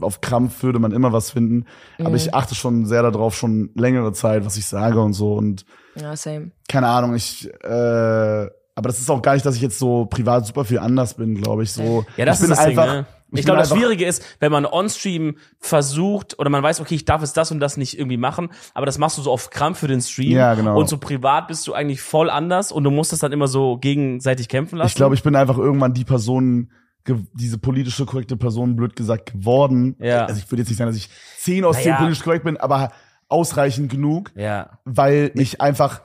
[0.00, 1.66] auf Krampf würde man immer was finden.
[1.98, 2.06] Mhm.
[2.06, 5.34] Aber ich achte schon sehr darauf, schon längere Zeit, was ich sage und so.
[5.34, 5.64] Und
[5.94, 6.50] Ja, same.
[6.68, 10.46] keine Ahnung, ich, äh, aber das ist auch gar nicht, dass ich jetzt so privat
[10.46, 11.72] super viel anders bin, glaube ich.
[11.72, 13.06] So, Ja, das ich bin ist das einfach, Ding, ne?
[13.32, 17.04] Ich, bin glaube, das Schwierige ist, wenn man on-stream versucht oder man weiß, okay, ich
[17.04, 19.78] darf jetzt das und das nicht irgendwie machen, aber das machst du so auf Krampf
[19.78, 20.32] für den Stream.
[20.32, 20.76] Ja, genau.
[20.78, 23.76] Und so privat bist du eigentlich voll anders und du musst das dann immer so
[23.78, 24.88] gegenseitig kämpfen lassen.
[24.88, 26.72] Ich glaube, ich bin einfach irgendwann die Person,
[27.34, 29.94] diese politische korrekte Person, blöd gesagt, geworden.
[30.00, 30.24] Ja.
[30.26, 31.98] Also ich würde jetzt nicht sagen, dass ich 10 aus 10 Naja.
[31.98, 32.90] politisch korrekt bin, aber
[33.30, 34.70] ausreichend genug, ja.
[34.84, 36.02] weil ich einfach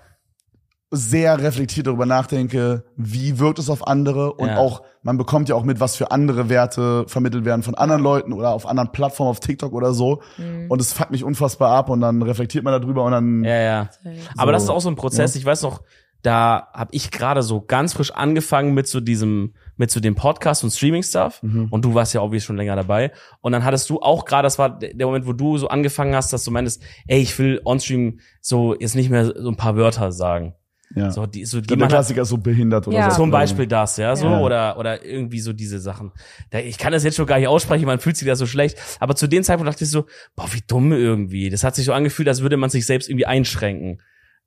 [0.91, 4.57] sehr reflektiert darüber nachdenke, wie wirkt es auf andere und Ja.
[4.57, 8.31] auch, man bekommt ja auch mit, was für andere Werte vermittelt werden von anderen Leuten
[8.31, 10.21] oder auf anderen Plattformen, auf TikTok oder so.
[10.69, 13.89] Und es fuckt mich unfassbar ab und dann reflektiert man darüber und dann, Ja, ja.
[14.37, 15.35] Aber So, das ist auch so ein Prozess.
[15.35, 15.81] Ich weiß noch,
[16.25, 20.63] da habe ich gerade so ganz frisch angefangen mit so diesem, mit so dem Podcast
[20.63, 21.43] und Streaming-Stuff.
[21.43, 21.67] Mhm.
[21.69, 23.11] Und du warst ja obviously schon länger dabei.
[23.41, 26.33] Und dann hattest du auch gerade, das war der Moment, wo du so angefangen hast,
[26.33, 30.11] dass du meintest, ey, ich will on-stream so jetzt nicht mehr so ein paar Wörter
[30.11, 30.55] sagen.
[30.95, 31.11] ja.
[31.11, 33.11] So, die, so, die der man hat, Klassiker ist so behindert oder Ja.
[33.11, 33.17] so.
[33.17, 34.39] zum Beispiel das, ja, so, Ja.
[34.41, 36.11] oder, oder irgendwie so diese Sachen.
[36.51, 38.77] Da, ich kann das jetzt schon gar nicht aussprechen, man fühlt sich da so schlecht.
[38.99, 41.49] Aber zu dem Zeitpunkt dachte ich so, boah, wie dumm irgendwie.
[41.49, 43.99] Das hat sich so angefühlt, als würde man sich selbst irgendwie einschränken.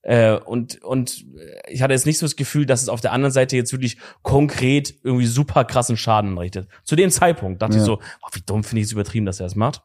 [0.02, 1.24] Äh, und, und
[1.68, 3.98] ich hatte jetzt nicht so das Gefühl, dass es auf der anderen Seite jetzt wirklich
[4.22, 6.68] konkret irgendwie super krassen Schaden richtet.
[6.84, 7.80] Zu dem Zeitpunkt dachte Ja.
[7.80, 9.82] ich so, oh, wie dumm finde ich es übertrieben, dass er das macht.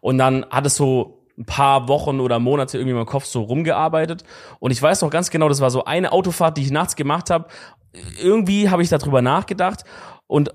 [0.00, 3.42] Und dann hat es so ein paar Wochen oder Monate irgendwie in meinem Kopf so
[3.42, 4.24] rumgearbeitet.
[4.58, 7.30] Und ich weiß noch ganz genau, das war so eine Autofahrt, die ich nachts gemacht
[7.30, 7.48] habe.
[8.22, 9.84] Irgendwie habe ich darüber nachgedacht
[10.26, 10.52] und äh,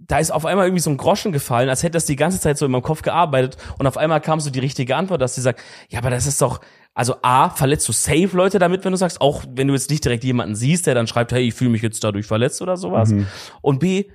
[0.00, 2.56] da ist auf einmal irgendwie so ein Groschen gefallen, als hätte das die ganze Zeit
[2.56, 5.42] so in meinem Kopf gearbeitet und auf einmal kam so die richtige Antwort, dass sie
[5.42, 6.60] sagt, ja, aber das ist doch,
[6.98, 10.04] also A, verletzt du safe Leute damit, wenn du sagst, auch wenn du jetzt nicht
[10.04, 13.14] direkt jemanden siehst, der dann schreibt, hey, ich fühle mich jetzt dadurch verletzt oder sowas.
[13.62, 14.06] Und B,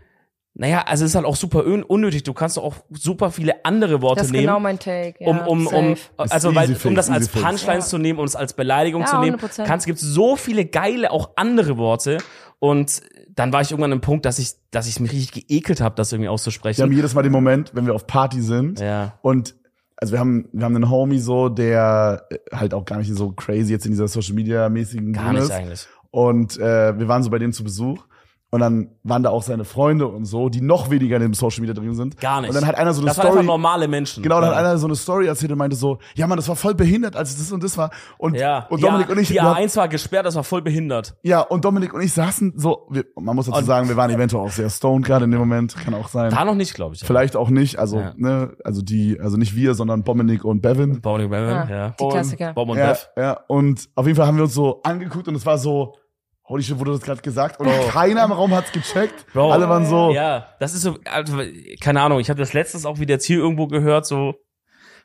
[0.54, 2.24] naja, also es ist halt auch super un unnötig.
[2.24, 5.16] Du kannst doch auch super viele andere Worte Das ist nehmen genau mein Take.
[5.20, 6.10] Ja, um, um, um, safe.
[6.30, 7.30] also weil, um das als.
[7.30, 7.90] Punchlines Ja.
[7.92, 9.64] zu nehmen, um es als Beleidigung Ja, zu nehmen, 100%.
[9.66, 12.18] kannst, gibt's so viele geile, auch andere Worte.
[12.60, 13.02] Und
[13.34, 16.12] dann war ich irgendwann am Punkt, dass ich, dass ich mich richtig geekelt habe, das
[16.12, 16.92] irgendwie Wir haben auszusprechen.
[16.92, 19.18] jedes Mal den Moment, wenn wir auf Party sind Ja.
[19.22, 19.56] und
[20.04, 23.32] also wir haben wir haben einen Homie so, der äh, halt auch gar nicht so
[23.32, 25.52] crazy jetzt in dieser Social Media mäßigen Gar drin nicht ist.
[25.52, 25.88] eigentlich.
[26.12, 28.04] Und äh, wir waren so bei dem zu Besuch
[28.54, 31.62] und dann waren da auch seine Freunde und so, die noch weniger in dem Social
[31.62, 32.20] Media drin sind.
[32.20, 32.50] Gar nicht.
[32.52, 34.22] Und dann hat einer so eine Das waren einfach Story normale Menschen.
[34.24, 34.56] Genau, dann ja.
[34.58, 37.16] hat einer so eine Story erzählt und meinte so, ja Mann, das war voll behindert,
[37.16, 37.90] als das und das war.
[38.18, 38.66] Und, ja.
[38.70, 41.16] und Dominik ja, und ich, Die wir haben- A1 war gesperrt, das war voll behindert.
[41.24, 44.12] ja, und Dominik und ich saßen so, wir, man muss dazu Und- sagen, wir waren
[44.12, 46.30] eventuell auch sehr stoned gerade in dem Moment, kann auch sein.
[46.32, 47.02] Da noch nicht, glaube ich.
[47.04, 48.14] Vielleicht auch nicht, also, Ja.
[48.16, 51.02] ne, also die, also nicht wir, sondern Dominik und Bevan.
[51.02, 51.90] Bowling Bevan, Ja, ja.
[52.00, 52.54] Die Klassiker.
[52.54, 53.08] Bob und Ja, Bev.
[53.18, 55.96] ja, und auf jeden Fall haben wir uns so angeguckt und es war so,
[56.46, 57.60] holy shit, wurde das gerade gesagt?
[57.60, 57.88] Und Bro.
[57.90, 59.26] keiner im Raum hat's gecheckt.
[59.34, 59.52] Bro.
[59.52, 61.38] Alle waren so, Ja, das ist so, also,
[61.80, 64.36] keine Ahnung, ich habe das letztens auch wieder hier irgendwo gehört, so,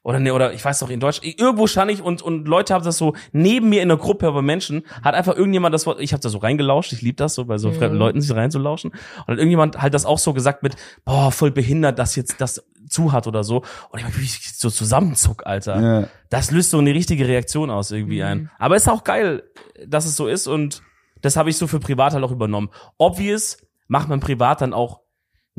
[0.02, 2.84] oder nee, oder ich weiß doch, in Deutsch, irgendwo stand ich und, und Leute haben
[2.84, 6.12] das so neben mir in einer Gruppe aber Menschen, hat einfach irgendjemand das Wort, ich
[6.12, 9.26] habe da so reingelauscht, ich lieb das so, bei so fremden Leuten sich reinzulauschen, und
[9.26, 13.12] hat irgendjemand halt das auch so gesagt mit, boah, voll behindert, dass jetzt das zu
[13.12, 15.80] hat oder so, und ich hab mich so zusammenzuck, Alter.
[15.80, 16.08] Ja.
[16.30, 18.50] Das löst so eine richtige Reaktion aus irgendwie ein.
[18.58, 19.42] Aber ist auch geil,
[19.86, 20.82] dass es so ist und
[21.22, 22.68] das habe ich so für privat halt auch übernommen.
[22.98, 23.58] Obvious
[23.88, 25.00] macht man privat dann auch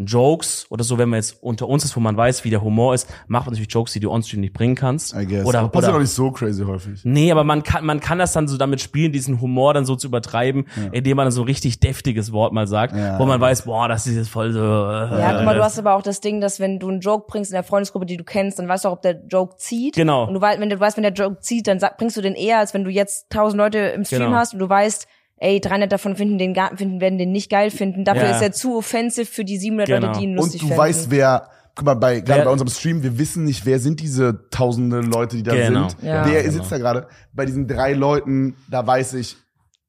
[0.02, 2.94] Jokes oder so, wenn man jetzt unter uns ist, wo man weiß, wie der Humor
[2.94, 5.14] ist, macht man natürlich Jokes, die du on-stream nicht bringen kannst.
[5.14, 5.45] I guess.
[5.45, 7.02] Oder, Aber passiert auch nicht so crazy häufig.
[7.03, 9.98] Nee, aber man kann, man kann das dann so damit spielen, diesen Humor dann so
[9.98, 13.19] zu übertreiben, indem man dann so ein richtig deftiges Wort mal sagt, Ja.
[13.19, 14.60] wo man weiß, boah, das ist jetzt voll so.
[14.61, 17.02] äh, Ja, guck mal, du äh, hast aber auch das Ding, dass wenn du einen
[17.02, 19.57] Joke bringst in der Freundesgruppe, die du kennst, dann weißt du auch, ob der Joke
[19.57, 19.95] zieht.
[19.95, 20.27] Genau.
[20.27, 22.60] Und du weißt, wenn du weißt, wenn der Joke zieht, dann bringst du den eher,
[22.60, 24.38] als wenn du jetzt tausend Leute im Stream Genau.
[24.38, 25.07] hast und du weißt,
[25.40, 28.06] ey, 300 davon finden den gar, finden, werden den nicht geil finden.
[28.06, 28.36] Dafür Ja.
[28.36, 30.07] ist er zu offensive für die 700 Genau.
[30.07, 30.82] Leute, die ihn lustig Und du finden.
[30.82, 34.49] weißt, wer, guck mal, bei, gerade bei unserem Stream, wir wissen nicht, wer sind diese
[34.52, 35.90] tausende Leute, die da Genau.
[35.90, 36.03] sind.
[36.03, 36.26] Ja.
[36.26, 36.53] Der Genau.
[36.53, 37.07] sitzt da gerade.
[37.34, 39.38] Bei diesen drei Leuten, da weiß ich,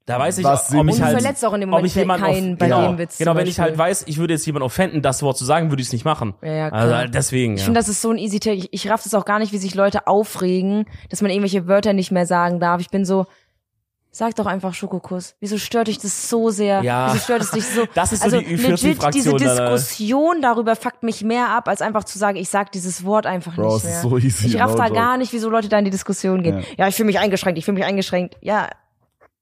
[0.06, 1.94] Da weiß ich, Was ob sind- ich halt, verletzt auch in dem ob Moment ich
[1.94, 3.18] jemanden keinen auf, bei genau, dem Witz.
[3.18, 5.82] Genau, wenn ich halt weiß, ich würde jetzt jemanden offenden, das Wort zu sagen, würde
[5.82, 6.34] ich es nicht machen.
[6.42, 6.80] Ja, ja, klar.
[6.96, 7.54] also deswegen.
[7.54, 7.64] Ich ja.
[7.66, 8.56] finde, das ist so ein easy Take.
[8.56, 11.92] Ich, ich raff das auch gar nicht, wie sich Leute aufregen, dass man irgendwelche Wörter
[11.92, 12.80] nicht mehr sagen darf.
[12.80, 13.26] Ich bin so,
[14.12, 15.34] sag doch einfach Schokokuss.
[15.40, 16.82] Wieso stört dich das so sehr?
[16.82, 17.08] Ja.
[17.12, 17.84] Wieso stört es dich so?
[17.94, 18.78] Das ist so also die legit,
[19.14, 19.72] diese Ü40-Fraktion da, da.
[19.72, 23.54] Diskussion darüber fuckt mich mehr ab, als einfach zu sagen, ich sag dieses Wort einfach
[23.54, 23.94] Bro, nicht mehr.
[23.94, 24.46] ist so easy.
[24.48, 24.94] ich raff da joke.
[24.94, 26.58] gar nicht, wieso Leute da in die Diskussion gehen.
[26.58, 26.64] Ja.
[26.78, 28.36] Ja, ich fühle mich eingeschränkt, ich fühle mich eingeschränkt.
[28.40, 28.68] Ja,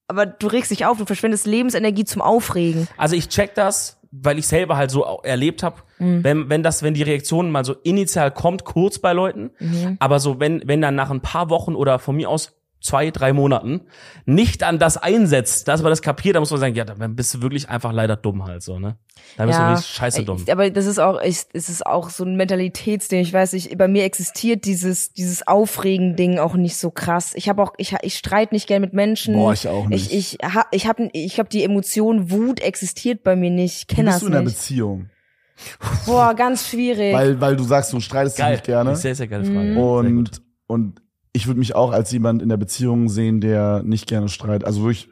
[0.07, 2.89] aber du regst dich auf, du verschwendest Lebensenergie zum Aufregen.
[2.97, 6.23] Also ich check das, weil ich selber halt so erlebt habe, Mhm.
[6.24, 9.97] wenn, wenn das, wenn die Reaktion mal so initial kommt, kurz bei Leuten, Mhm.
[9.99, 13.32] aber so wenn, wenn dann nach ein paar Wochen oder von mir aus zwei, drei
[13.32, 13.80] Monaten
[14.24, 17.34] nicht an das einsetzt, dass man das kapiert, dann muss man sagen, ja, dann bist
[17.34, 18.96] du wirklich einfach leider dumm halt so, ne?
[19.36, 20.44] Dann bist du wirklich scheiße dumm.
[20.48, 23.20] Aber das ist auch, ich, es ist auch so ein Mentalitätsding.
[23.20, 27.32] Ich weiß nicht, bei mir existiert dieses, dieses Aufregen-Ding auch nicht so krass.
[27.34, 29.34] Ich habe auch, ich, ich streite nicht gern mit Menschen.
[29.34, 30.12] Boah, ich auch nicht.
[30.12, 33.78] Ich, ich, ha, ich habe, ich glaube, die Emotion Wut existiert bei mir nicht.
[33.78, 34.44] Ich kenne bist das du in einer.
[34.44, 35.10] Beziehung?
[36.06, 37.12] Boah, ganz schwierig.
[37.12, 38.94] Weil, weil du sagst, du streitest dich nicht gerne.
[38.94, 39.74] Sehr, sehr geile Mhm.
[39.74, 40.14] Frage.
[40.14, 40.14] Gut.
[40.16, 41.02] Und, und
[41.32, 44.64] ich würde mich auch als jemand in der Beziehung sehen, der nicht gerne streitet.
[44.64, 45.09] Also wirklich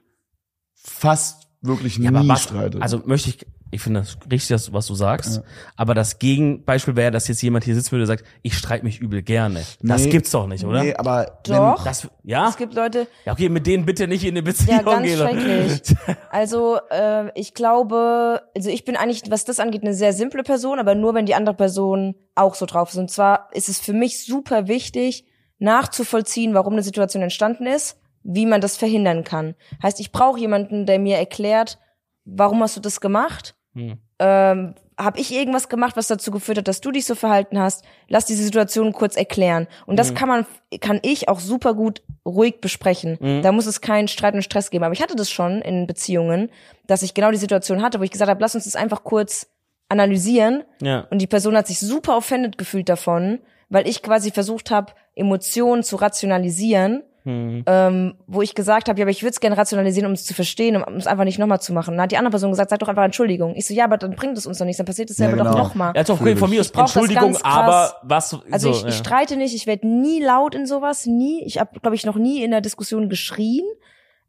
[0.74, 2.80] fast wirklich Ja, nie was, streitet.
[2.82, 5.42] also möchte ich, ich finde das richtig, was du sagst,
[5.76, 9.00] aber das Gegenbeispiel wäre, dass jetzt jemand hier sitzen würde und sagt, ich streite mich
[9.00, 9.64] übel gerne.
[9.82, 10.10] Das Nee.
[10.10, 10.84] gibt's doch nicht, oder?
[10.84, 11.82] Nee, aber Doch.
[11.82, 12.48] Das, ja?
[12.48, 15.18] es gibt Leute, Ja, okay, mit denen bitte nicht in eine Beziehung Ja, ganz gehen.
[15.18, 15.96] schrecklich.
[16.30, 20.78] Also äh, ich glaube, also ich bin eigentlich, was das angeht, eine sehr simple Person,
[20.78, 22.98] aber nur wenn die andere Person auch so drauf ist.
[22.98, 25.24] Und zwar ist es für mich super wichtig,
[25.58, 29.54] nachzuvollziehen, warum eine Situation entstanden ist, wie man das verhindern kann.
[29.82, 31.78] Heißt, ich brauche jemanden, der mir erklärt,
[32.24, 33.54] warum hast du das gemacht?
[33.74, 33.98] Hm.
[34.18, 37.84] ähm, habe ich irgendwas gemacht, was dazu geführt hat, dass du dich so verhalten hast?
[38.08, 39.66] Lass diese Situation kurz erklären.
[39.84, 40.46] Und das kann man,
[40.80, 43.18] kann ich auch super gut ruhig besprechen.
[43.42, 44.84] Da muss es keinen Streit und Stress geben.
[44.84, 46.50] Aber ich hatte das schon in Beziehungen,
[46.86, 49.48] dass ich genau die Situation hatte, wo ich gesagt habe, lass uns das einfach kurz
[49.90, 50.64] analysieren.
[50.80, 51.06] Ja.
[51.10, 55.82] Und die Person hat sich super offended gefühlt davon, weil ich quasi versucht habe, Emotionen
[55.82, 57.64] zu rationalisieren Hm.
[57.66, 60.32] ähm, wo ich gesagt habe, ja, aber ich würde es gerne rationalisieren, um es zu
[60.32, 61.94] verstehen, um es einfach nicht nochmal zu machen.
[61.96, 63.56] Dann hat die andere Person gesagt, sag doch einfach Entschuldigung.
[63.56, 65.42] Ich so, ja, aber dann bringt es uns doch nichts, dann passiert es Ja, selber
[65.42, 65.50] genau.
[65.50, 65.92] doch nochmal.
[65.96, 66.54] Ja, doch, okay, von ich.
[66.54, 69.04] mir aus Ich Entschuldigung, aber was Also so, ich, ich ja.
[69.04, 71.42] streite nicht, ich werde nie laut in sowas, nie.
[71.44, 73.64] Ich habe, glaube ich, noch nie in der Diskussion geschrien.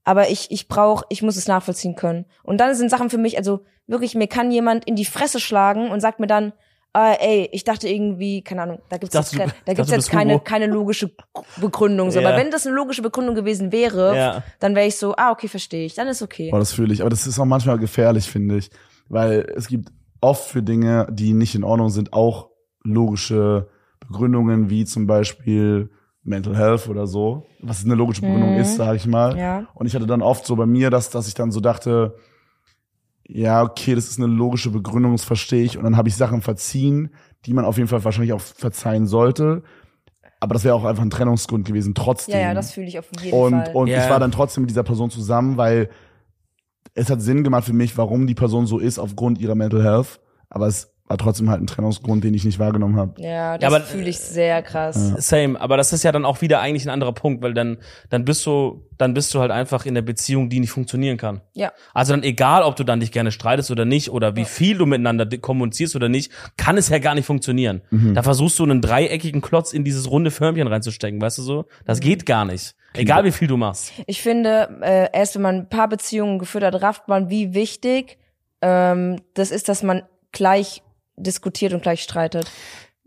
[0.04, 2.26] Aber ich, ich brauche, ich muss es nachvollziehen können.
[2.42, 5.92] Und dann sind Sachen für mich, also wirklich, mir kann jemand in die Fresse schlagen
[5.92, 6.52] und sagt mir dann,
[7.06, 9.92] äh, ey, ich dachte irgendwie, keine Ahnung, da gibt's Dachte, jetzt, du- ke- da gibt's
[9.92, 10.44] jetzt keine, Hugo.
[10.44, 11.12] keine logische
[11.60, 12.12] Begründung.
[12.12, 12.20] So.
[12.20, 12.28] Ja.
[12.30, 14.44] Aber wenn das eine logische Begründung gewesen wäre, Ja.
[14.60, 16.50] dann wäre ich so, ah, okay, verstehe ich, dann ist okay.
[16.52, 17.02] Boah, das fühle ich.
[17.02, 18.70] Aber das ist auch manchmal gefährlich, finde ich.
[19.10, 19.90] Weil es gibt
[20.22, 22.50] oft für Dinge, die nicht in Ordnung sind, auch
[22.84, 23.68] logische
[24.08, 25.90] Begründungen, wie zum Beispiel
[26.24, 27.46] Mental Health oder so.
[27.62, 28.60] Was eine logische Begründung Mhm.
[28.62, 29.38] ist, sage ich mal.
[29.38, 29.68] Ja.
[29.74, 32.16] Und ich hatte dann oft so bei mir, dass, dass ich dann so dachte,
[33.28, 35.78] ja, okay, das ist eine logische Begründung, das verstehe ich.
[35.78, 37.10] Und dann habe ich Sachen verziehen,
[37.46, 39.64] die man auf jeden Fall wahrscheinlich auch verzeihen sollte.
[40.40, 42.36] Aber das wäre auch einfach ein Trennungsgrund gewesen, trotzdem.
[42.36, 43.76] Ja, ja, das fühle ich auf jeden Und, Fall.
[43.76, 44.04] und Ja.
[44.04, 45.90] ich war dann trotzdem mit dieser Person zusammen, weil
[46.94, 50.20] es hat Sinn gemacht für mich, warum die Person so ist aufgrund ihrer Mental Health.
[50.50, 53.22] Aber es war trotzdem halt ein Trennungsgrund, den ich nicht wahrgenommen habe.
[53.22, 55.14] ja, das aber- fühle ich sehr krass.
[55.18, 57.78] Same, aber das ist ja dann auch wieder eigentlich ein anderer Punkt, weil dann
[58.10, 61.42] dann bist du dann bist du halt einfach in der Beziehung, die nicht funktionieren kann.
[61.54, 61.72] Ja.
[61.94, 64.86] Also dann egal, ob du dann dich gerne streitest oder nicht oder wie viel du
[64.88, 67.82] miteinander kommunizierst oder nicht, kann es ja gar nicht funktionieren.
[67.92, 71.66] Da versuchst du einen dreieckigen Klotz in dieses runde Förmchen reinzustecken, weißt du so?
[71.86, 72.76] Das geht gar nicht.
[72.94, 73.92] Egal wie viel du machst.
[74.08, 78.18] Ich finde, äh, erst wenn man ein paar Beziehungen geführt hat, rafft man, wie wichtig
[78.62, 80.02] ähm, das ist, dass man
[80.32, 80.82] gleich
[81.18, 82.50] diskutiert und gleich streitet.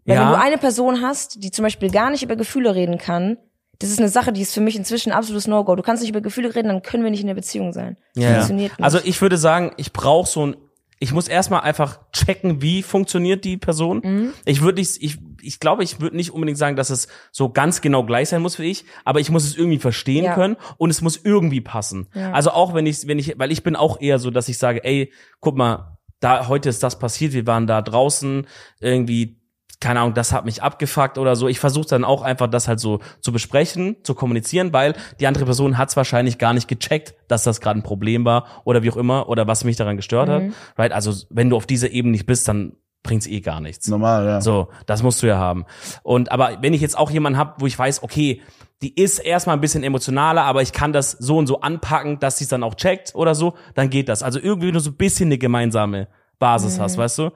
[0.05, 0.23] Weil Ja.
[0.23, 3.37] wenn du eine Person hast, die zum Beispiel gar nicht über Gefühle reden kann,
[3.79, 5.75] das ist eine Sache, die ist für mich inzwischen ein absolutes No-Go.
[5.75, 7.97] Du kannst nicht über Gefühle reden, dann können wir nicht in der Beziehung sein.
[8.15, 8.35] Das Ja, ja.
[8.37, 8.85] funktioniert nicht.
[8.85, 10.57] Also ich würde sagen, ich brauche so ein,
[10.99, 14.03] ich muss erstmal einfach checken, wie funktioniert die Person.
[14.05, 14.33] Mhm.
[14.45, 17.81] Ich würde nicht, ich, ich glaube, ich würde nicht unbedingt sagen, dass es so ganz
[17.81, 20.35] genau gleich sein muss wie ich, aber ich muss es irgendwie verstehen Ja.
[20.35, 22.09] können und es muss irgendwie passen.
[22.15, 22.33] Ja.
[22.33, 24.85] Also auch wenn ich, wenn ich, weil ich bin auch eher so, dass ich sage,
[24.85, 25.11] ey,
[25.41, 28.47] guck mal, da heute ist das passiert, wir waren da draußen
[28.81, 29.41] irgendwie
[29.81, 31.49] keine Ahnung, das hat mich abgefuckt oder so.
[31.49, 35.47] Ich versuche dann auch einfach das halt so zu besprechen, zu kommunizieren, weil die andere
[35.47, 38.91] Person hat es wahrscheinlich gar nicht gecheckt, dass das gerade ein Problem war oder wie
[38.91, 40.43] auch immer oder was mich daran gestört hat.
[40.77, 40.93] Right?
[40.93, 43.89] Also wenn du auf dieser Ebene nicht bist, dann bringt's eh gar nichts.
[43.89, 44.41] Normal, ja.
[44.43, 45.65] So, das musst du ja haben.
[46.03, 48.43] Und aber wenn ich jetzt auch jemanden hab, wo ich weiß, okay,
[48.83, 52.39] die ist erstmal ein bisschen emotionaler, aber ich kann das so und so anpacken, dass
[52.39, 54.23] sie es dann auch checkt oder so, dann geht das.
[54.23, 56.09] Also irgendwie nur so ein bisschen eine gemeinsame
[56.39, 57.31] Basis hast, weißt du?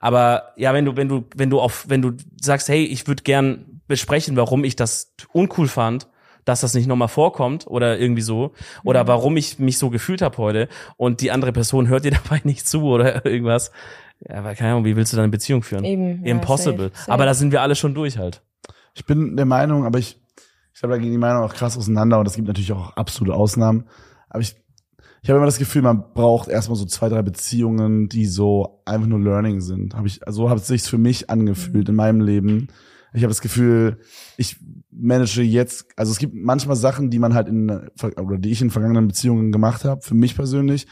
[0.00, 3.22] Aber ja, wenn du, wenn du, wenn du auf, wenn du sagst, hey, ich würde
[3.22, 6.08] gern besprechen, warum ich das uncool fand,
[6.44, 8.52] dass das nicht nochmal vorkommt oder irgendwie so
[8.82, 12.40] oder warum ich mich so gefühlt habe heute und die andere Person hört dir dabei
[12.44, 13.70] nicht zu oder irgendwas.
[14.28, 15.84] Ja, aber keine Ahnung, wie willst du dann eine Beziehung führen?
[15.84, 16.88] Eben, ja, Impossible.
[16.88, 17.12] safe, safe.
[17.12, 18.42] Aber da sind wir alle schon durch halt.
[18.94, 20.18] Ich bin der Meinung, aber ich,
[20.78, 23.34] ich glaube, da gehen die Meinungen auch krass auseinander und es gibt natürlich auch absolute
[23.34, 23.86] Ausnahmen.
[24.28, 24.54] Aber ich,
[25.22, 29.08] ich habe immer das Gefühl, man braucht erstmal so zwei, drei Beziehungen, die so einfach
[29.08, 29.96] nur Learning sind.
[29.96, 32.68] Hab ich, also hat es sich für mich angefühlt in meinem Leben.
[33.12, 33.98] Ich habe das Gefühl,
[34.36, 34.58] ich
[34.92, 38.70] manage jetzt, also es gibt manchmal Sachen, die man halt in, oder die ich in
[38.70, 40.86] vergangenen Beziehungen gemacht habe, für mich persönlich,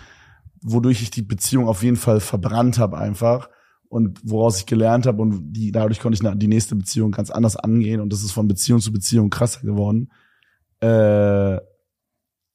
[0.62, 3.50] wodurch ich die Beziehung auf jeden Fall verbrannt habe einfach
[3.88, 7.56] und woraus ich gelernt habe und die dadurch konnte ich die nächste Beziehung ganz anders
[7.56, 10.10] angehen und das ist von Beziehung zu Beziehung krasser geworden.
[10.80, 11.58] Äh,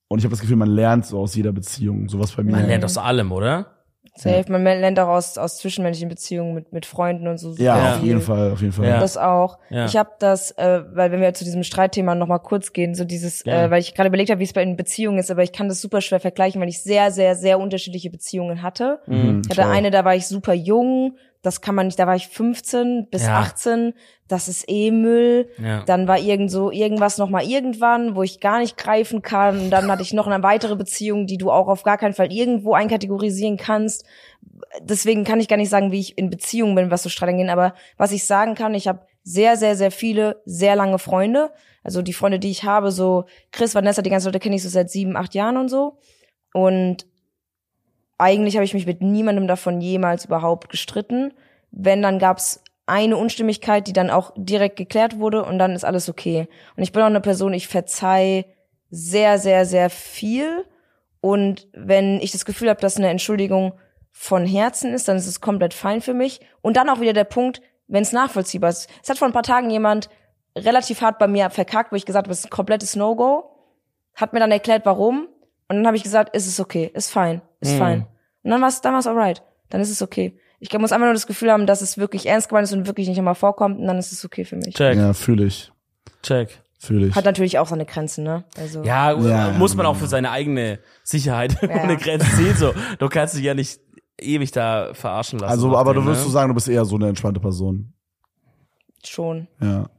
[0.08, 2.52] und ich habe das Gefühl, man lernt so aus jeder Beziehung, sowas bei mir.
[2.52, 3.81] Man lernt aus allem, oder?
[4.14, 7.54] Safe, man lernt auch aus, aus zwischenmenschlichen Beziehungen mit, mit Freunden und so.
[7.58, 8.86] ja, super auf jeden Fall, auf jeden Fall.
[8.88, 9.00] Ja.
[9.00, 9.58] Das auch.
[9.70, 9.86] Ja.
[9.86, 13.06] Ich habe das, äh, weil wenn wir zu diesem Streitthema noch mal kurz gehen, so
[13.06, 13.64] dieses, Ja.
[13.66, 15.70] äh, weil ich gerade überlegt habe, wie es bei den Beziehungen ist, aber ich kann
[15.70, 19.00] das super schwer vergleichen, weil ich sehr, sehr, sehr unterschiedliche Beziehungen hatte.
[19.08, 19.72] Mhm, Ich hatte klar.
[19.72, 23.26] eine, da war ich super jung, das kann man nicht, da war ich 15 bis
[23.26, 23.40] Ja.
[23.40, 23.94] 18,
[24.28, 25.50] das ist eh Müll.
[25.58, 25.84] Ja.
[25.86, 29.60] Dann war irgend so irgendwas noch mal irgendwann, wo ich gar nicht greifen kann.
[29.60, 32.32] Und dann hatte ich noch eine weitere Beziehung, die du auch auf gar keinen Fall
[32.32, 34.06] irgendwo einkategorisieren kannst.
[34.82, 37.50] Deswegen kann ich gar nicht sagen, wie ich in Beziehungen bin, was so Streit angeht.
[37.50, 41.52] Aber was ich sagen kann, ich habe sehr, sehr, sehr viele, sehr lange Freunde.
[41.84, 44.70] Also die Freunde, die ich habe, so Chris, Vanessa, die ganzen Leute kenne ich so
[44.70, 45.98] seit sieben, acht Jahren und so.
[46.54, 47.08] Und
[48.22, 51.34] eigentlich habe ich mich mit niemandem davon jemals überhaupt gestritten.
[51.72, 56.08] Wenn, dann gab's eine Unstimmigkeit, die dann auch direkt geklärt wurde und dann ist alles
[56.08, 56.48] okay.
[56.76, 58.46] Und ich bin auch eine Person, ich verzeih
[58.90, 60.66] sehr, sehr, sehr viel.
[61.20, 63.74] Und wenn ich das Gefühl habe, dass eine Entschuldigung
[64.12, 66.42] von Herzen ist, dann ist es komplett fein für mich.
[66.62, 68.90] Und dann auch wieder der Punkt, wenn es nachvollziehbar ist.
[69.02, 70.10] Es hat vor ein paar Tagen jemand
[70.56, 73.50] relativ hart bei mir verkackt, wo ich gesagt habe, es ist ein komplettes No-Go.
[74.16, 75.28] Hat mir dann erklärt, warum.
[75.72, 77.78] Und dann habe ich gesagt, ist es okay, ist fein, ist Mhm.
[77.78, 78.08] fein.
[78.44, 79.42] Und dann war es dann war's alright.
[79.70, 80.38] Dann ist es okay.
[80.60, 83.08] Ich muss einfach nur das Gefühl haben, dass es wirklich ernst gemeint ist und wirklich
[83.08, 84.76] nicht immer vorkommt und dann ist es okay für mich.
[84.76, 85.72] Check, Ja, fühle ich.
[86.24, 86.62] check.
[86.78, 87.16] Fühl ich.
[87.16, 88.44] Hat natürlich auch seine Grenzen, ne?
[88.58, 88.84] Also.
[88.84, 89.52] Ja, Ja.
[89.52, 92.56] muss man auch für seine eigene Sicherheit ohne Grenzen sehen.
[92.58, 93.80] So, du kannst dich ja nicht
[94.20, 95.52] ewig da verarschen lassen.
[95.52, 96.26] Also, aber den, du würdest ne?
[96.28, 97.94] so sagen, du bist eher so eine entspannte Person.
[99.06, 99.48] Schon.
[99.62, 99.90] Ja.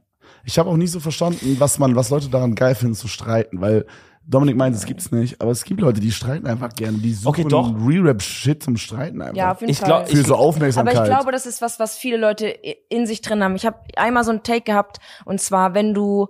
[0.45, 3.61] Ich habe auch nie so verstanden, was man, was Leute daran geil finden zu streiten,
[3.61, 3.85] weil
[4.25, 7.27] Dominik meint, es gibt's nicht, aber es gibt Leute, die streiten einfach gerne, die suchen
[7.27, 7.73] Okay, doch.
[7.75, 9.35] Re-Rap-Shit zum Streiten einfach.
[9.35, 9.87] Ja, auf jeden Ich Fall.
[9.87, 10.95] glaub- Für so Aber Aufmerksamkeit.
[10.95, 13.55] ich glaube, das ist was, was viele Leute in sich drin haben.
[13.55, 16.29] Ich habe einmal so einen Take gehabt, und zwar, wenn du,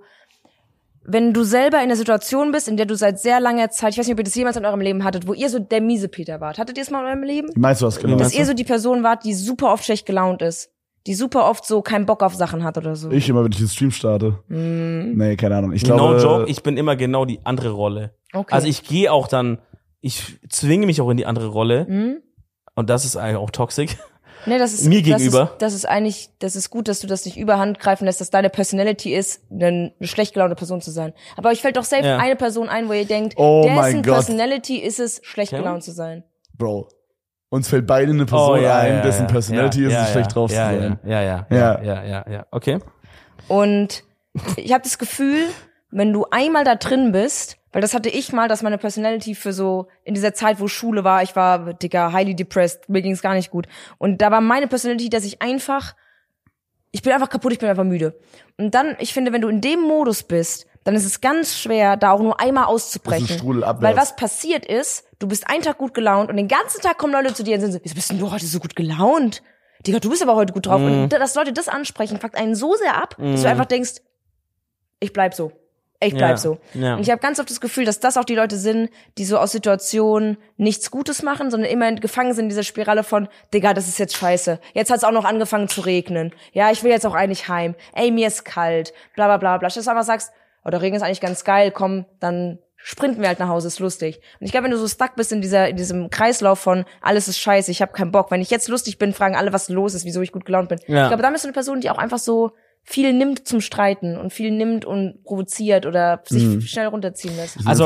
[1.06, 3.99] wenn du selber in einer Situation bist, in der du seit sehr langer Zeit, ich
[3.99, 6.07] weiß nicht, ob ihr das jemals in eurem Leben hattet, wo ihr so der miese
[6.07, 6.57] Peter wart.
[6.57, 7.49] Hattet ihr es mal in eurem Leben?
[7.56, 8.15] Meinst du das genau?
[8.15, 10.72] Dass ihr so die Person wart, die super oft schlecht gelaunt ist.
[11.05, 13.11] Die super oft so keinen Bock auf Sachen hat oder so.
[13.11, 14.39] Ich immer, wenn ich den Stream starte.
[14.47, 15.17] Mm.
[15.17, 15.73] Nee, keine Ahnung.
[15.73, 18.13] Ich No glaube, joke, ich bin immer genau die andere Rolle.
[18.34, 18.53] Okay.
[18.53, 19.59] Also ich gehe auch dann,
[19.99, 21.85] ich zwinge mich auch in die andere Rolle.
[21.88, 22.21] Hm?
[22.75, 23.97] Und das ist eigentlich auch toxisch.
[24.45, 25.43] Nee, das ist, Mir das gegenüber.
[25.43, 28.30] Ist, das ist eigentlich, das ist gut, dass du das nicht überhand greifen lässt, dass
[28.30, 31.13] deine Personality ist, eine, schlecht gelaunte Person zu sein.
[31.38, 32.17] Aber euch fällt doch selbst Ja.
[32.17, 34.15] eine Person ein, wo ihr denkt, Oh dessen mein Gott.
[34.15, 36.23] Personality ist es, schlecht gelaunt zu sein.
[36.57, 36.89] Bro,
[37.53, 40.71] uns fällt beide eine Person ein, dessen Personality Oh, ja, ist, ja, schlecht drauf ja,
[40.71, 40.99] zu sein.
[41.05, 41.55] Ja, ja, Ja.
[41.55, 42.80] ja, ja, ja, ja, okay.
[43.47, 44.03] Und
[44.55, 45.45] ich habe das Gefühl,
[45.91, 49.53] wenn du einmal da drin bist, weil das hatte ich mal, dass meine Personality für
[49.53, 53.35] so in dieser Zeit, wo Schule war, ich war dicker highly depressed, mir ging's gar
[53.35, 53.67] nicht gut.
[53.99, 55.93] Und da war meine Personality, dass ich einfach
[56.95, 58.19] ich bin einfach kaputt, ich bin einfach müde.
[58.57, 61.97] Und dann, ich finde, wenn du in dem Modus bist, dann ist es ganz schwer,
[61.97, 63.27] da auch nur einmal auszubrechen.
[63.27, 63.81] Das ist.
[63.81, 67.14] Weil was passiert ist, du bist einen Tag gut gelaunt und den ganzen Tag kommen
[67.14, 69.41] Leute zu dir und sind so, wieso bist denn du heute so gut gelaunt?
[69.85, 70.80] Digga, du bist aber heute gut drauf.
[70.80, 71.03] Mhm.
[71.03, 73.95] Und dass Leute das ansprechen, fuckt einen so sehr ab, dass du einfach denkst,
[74.99, 75.51] ich bleib so.
[76.05, 76.57] Ich bleib Ja, so.
[76.73, 76.95] ja.
[76.95, 79.38] Und ich habe ganz oft das Gefühl, dass das auch die Leute sind, die so
[79.38, 83.88] aus Situationen nichts Gutes machen, sondern immer gefangen sind in dieser Spirale von, Digga, das
[83.88, 84.60] ist jetzt scheiße.
[84.73, 86.34] Jetzt hat's auch noch angefangen zu regnen.
[86.51, 87.76] Ja, ich will jetzt auch eigentlich heim.
[87.93, 88.93] Ey, mir ist kalt.
[89.15, 89.68] Bla bla bla bla.
[89.69, 90.34] Dass du einfach sagst,
[90.64, 93.80] oh, der Regen ist eigentlich ganz geil, komm, dann sprinten wir halt nach Hause, ist
[93.80, 94.19] lustig.
[94.40, 97.27] Und ich glaube, wenn du so stuck bist in dieser in diesem Kreislauf von alles
[97.30, 98.30] ist scheiße, ich habe keinen Bock.
[98.30, 100.80] Wenn ich jetzt lustig bin, fragen alle, was los ist, wieso ich gut gelaunt bin.
[100.88, 101.03] Ja.
[101.03, 102.52] Ich glaube, da bist du eine Person, die auch einfach so
[102.85, 106.61] viel nimmt zum Streiten und viel nimmt und provoziert oder sich Mhm.
[106.61, 107.56] schnell runterziehen lässt.
[107.65, 107.85] Also-.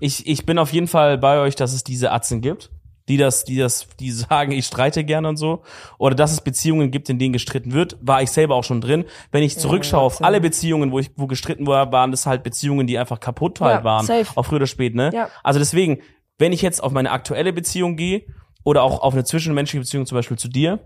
[0.00, 2.70] Ich, ich bin auf jeden Fall bei euch, dass es diese Atzen gibt,
[3.08, 5.62] die das, die das, die sagen, ich streite gerne und so.
[5.98, 9.04] Oder dass es Beziehungen gibt, in denen gestritten wird, war ich selber auch schon drin.
[9.32, 10.24] Wenn ich zurückschaue auf Atzen.
[10.24, 13.80] alle Beziehungen, wo ich, wo gestritten war, waren das halt Beziehungen, die einfach kaputt halt
[13.80, 14.06] Ja, waren.
[14.06, 14.26] safe.
[14.36, 15.10] Auch früher oder spät, ne?
[15.14, 15.28] Ja.
[15.42, 15.98] Also deswegen,
[16.38, 18.22] wenn ich jetzt auf meine aktuelle Beziehung gehe,
[18.64, 20.78] oder auch auf eine zwischenmenschliche Beziehung, zum Beispiel zu dir,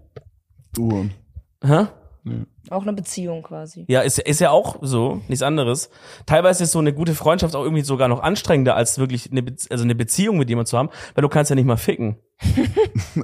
[0.78, 1.06] Uh.
[1.64, 1.86] hä?
[2.72, 3.84] Auch eine Beziehung quasi.
[3.88, 5.90] Ja, ist, ist ja auch so, nichts anderes.
[6.26, 9.52] Teilweise ist so eine gute Freundschaft auch irgendwie sogar noch anstrengender, als wirklich eine, Be
[9.70, 12.16] also eine Beziehung mit jemandem zu haben, weil du kannst ja nicht mal ficken.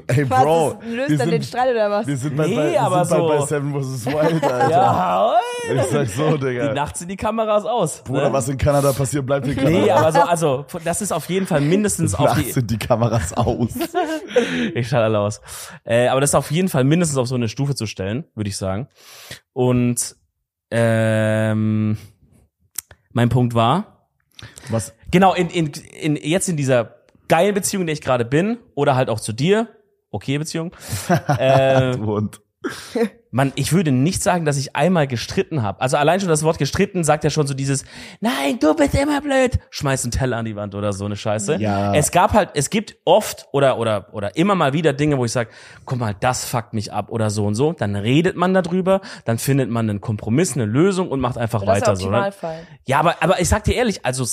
[0.07, 0.79] Ey, Was, Bro.
[0.85, 2.07] löst wir dann den sind, Streit oder was?
[2.07, 4.07] wir sind bei, Nee, bei, wir aber sind so- bei, bei Seven vs.
[4.07, 4.70] Wild, Alter.
[4.70, 5.35] Ja,
[5.75, 6.73] Ich sag so, die Digga.
[6.73, 8.03] nachts sind die Kameras aus.
[8.05, 8.33] Bruder, ne?
[8.33, 9.70] was in Kanada passiert, bleibt in Kanada.
[9.77, 12.79] Nee, aber so, also, das ist auf jeden Fall mindestens auf Nachts die, sind die
[12.79, 13.70] Kameras aus.
[14.75, 15.41] ich schalte alle aus.
[15.85, 18.51] Äh, aber das ist auf jeden Fall mindestens auf so eine Stufe zu stellen, würde
[18.51, 18.87] ich sagen.
[19.52, 20.16] Und,
[20.70, 21.97] ähm,
[23.12, 24.09] mein Punkt war,
[24.69, 24.94] Was?
[25.10, 26.97] Genau, in, in, in, jetzt in dieser
[27.28, 29.69] geilen Beziehung, in der ich gerade bin, oder halt auch zu dir,
[30.10, 30.73] okay Beziehung,
[31.39, 31.97] äh,
[33.31, 35.81] man, ich würde nicht sagen, dass ich einmal gestritten habe.
[35.81, 37.85] Also allein schon das Wort gestritten sagt ja schon so dieses,
[38.21, 41.57] nein, du bist immer blöd, schmeiß einen Teller an die Wand oder so eine Scheiße.
[41.57, 41.95] Ja.
[41.95, 45.33] Es gab halt, es gibt oft oder oder oder immer mal wieder Dinge, wo ich
[45.33, 45.51] sage,
[45.85, 47.73] guck mal, das fuckt mich ab oder so und so.
[47.73, 51.79] Dann redet man darüber, dann findet man einen Kompromiss, eine Lösung und macht einfach Das
[51.79, 52.11] ist weiter der so.
[52.11, 52.17] Ne?
[52.17, 52.67] Optimalfall.
[52.87, 54.25] Ja, aber, aber ich sag dir ehrlich, also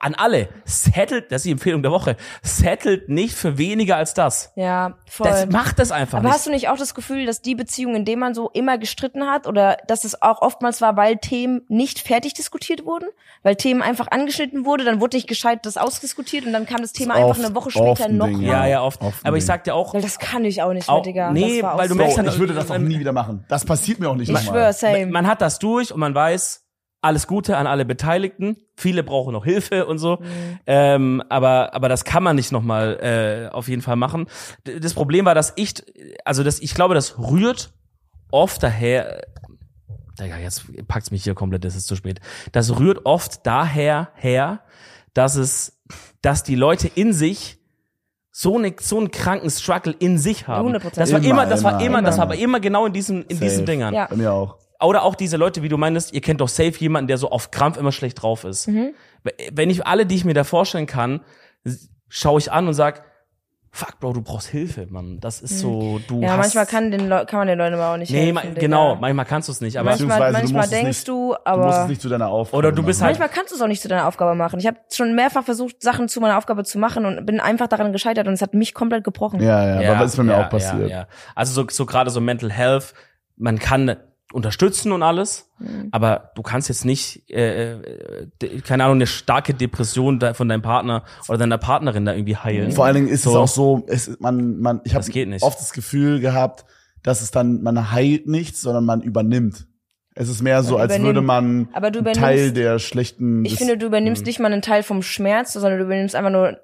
[0.00, 4.52] an alle, settelt, das ist die Empfehlung der Woche, settelt nicht für weniger als das.
[4.56, 5.28] Ja, voll.
[5.28, 6.34] Das macht das einfach Aber nicht.
[6.34, 9.24] hast du nicht auch das Gefühl, dass die Beziehung, in der man so immer gestritten
[9.26, 13.06] hat, oder dass es auch oftmals war, weil Themen nicht fertig diskutiert wurden?
[13.42, 16.92] Weil Themen einfach angeschnitten wurde, dann wurde nicht gescheit das ausdiskutiert und dann kam das
[16.92, 19.00] Thema Ist einfach oft- eine Woche später ein noch ja, ja, oft.
[19.02, 21.30] Oft aber ich sag dir auch, Weil das kann ich auch nicht mehr, Auch- Digga.
[21.30, 21.98] nee, das weil du so.
[21.98, 23.44] merkst Bro, dann- ich würde das auch nie wieder machen.
[23.48, 25.06] Das passiert mir auch nicht Ich schwöre, same.
[25.06, 26.62] man hat das durch und man weiß,
[27.02, 28.56] alles Gute an alle Beteiligten.
[28.76, 30.16] Viele brauchen noch Hilfe und so.
[30.16, 30.58] Mhm.
[30.66, 34.26] Ähm, aber, aber das kann man nicht nochmal äh, auf jeden Fall machen.
[34.66, 35.74] D- Das Problem war, dass ich,
[36.24, 37.74] also das, ich glaube, das rührt
[38.34, 39.22] oft daher,
[40.20, 42.20] Digga, jetzt packt's mich hier komplett, es ist zu spät.
[42.52, 44.60] Das rührt oft daher her,
[45.14, 45.80] dass es,
[46.20, 47.58] dass die Leute in sich
[48.30, 50.74] so, eine, so einen kranken Struggle in sich haben.
[50.74, 50.94] 100%.
[50.96, 52.34] Das war Immer, immer, das war immer, immer, das war immer.
[52.34, 53.62] aber immer genau in diesen, in diesen Safe.
[53.64, 53.94] Dingern.
[53.94, 54.06] Ja.
[54.06, 54.58] Bei mir auch.
[54.82, 57.52] Oder auch diese Leute, wie du meinst, ihr kennt doch safe jemanden, der so auf
[57.52, 58.68] Krampf immer schlecht drauf ist.
[59.52, 61.20] Wenn ich alle, die ich mir da vorstellen kann,
[62.08, 63.04] schaue ich an und sag,
[63.76, 65.18] fuck, Bro, du brauchst Hilfe, Mann.
[65.20, 66.20] Das ist so, du.
[66.20, 68.34] Ja, hast, manchmal kann, den Leu kann man den Leuten aber auch nicht nee, helfen.
[68.34, 68.60] ma- Digga.
[68.60, 71.12] genau, manchmal kannst du es nicht, aber Manchmal, du manchmal musst es denkst nicht- du,
[71.12, 73.08] Du musst aber es nicht zu deiner Aufgabe Oder du bist machen.
[73.08, 74.60] halt- manchmal kannst du es auch nicht zu deiner Aufgabe machen.
[74.60, 77.92] Ich habe schon mehrfach versucht, Sachen zu meiner Aufgabe zu machen und bin einfach daran
[77.92, 79.42] gescheitert und es hat mich komplett gebrochen.
[79.42, 80.88] Ja, ja, aber das ist bei mir ja, auch passiert.
[80.88, 81.06] Ja, ja.
[81.34, 82.94] Also so, so gerade so Mental Health,
[83.36, 83.96] man kann
[84.34, 85.88] unterstützen und alles, Mhm.
[85.92, 91.04] aber du kannst jetzt nicht, äh, äh, keine Ahnung, eine starke Depression von deinem Partner
[91.28, 92.72] oder deiner Partnerin da irgendwie heilen.
[92.72, 93.38] Vor allen Dingen ist es So.
[93.38, 95.04] auch so, es, man, man, ich habe
[95.40, 96.64] oft das Gefühl gehabt,
[97.02, 99.66] dass es dann, man heilt nichts, sondern man übernimmt.
[100.16, 103.44] Es ist mehr so, als würde man Aber du einen Teil der schlechten.
[103.44, 106.58] Ich finde, du übernimmst nicht mal einen Teil vom Schmerz, sondern du übernimmst einfach nur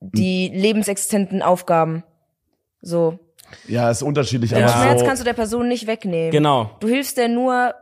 [0.00, 2.04] die lebensexistenten Aufgaben.
[2.80, 3.18] So.
[3.68, 4.58] Ja, ist unterschiedlich, Ja.
[4.58, 6.30] Den aber Schmerz so, kannst du der Person nicht wegnehmen.
[6.30, 6.70] Genau.
[6.80, 7.74] Du hilfst dir nur,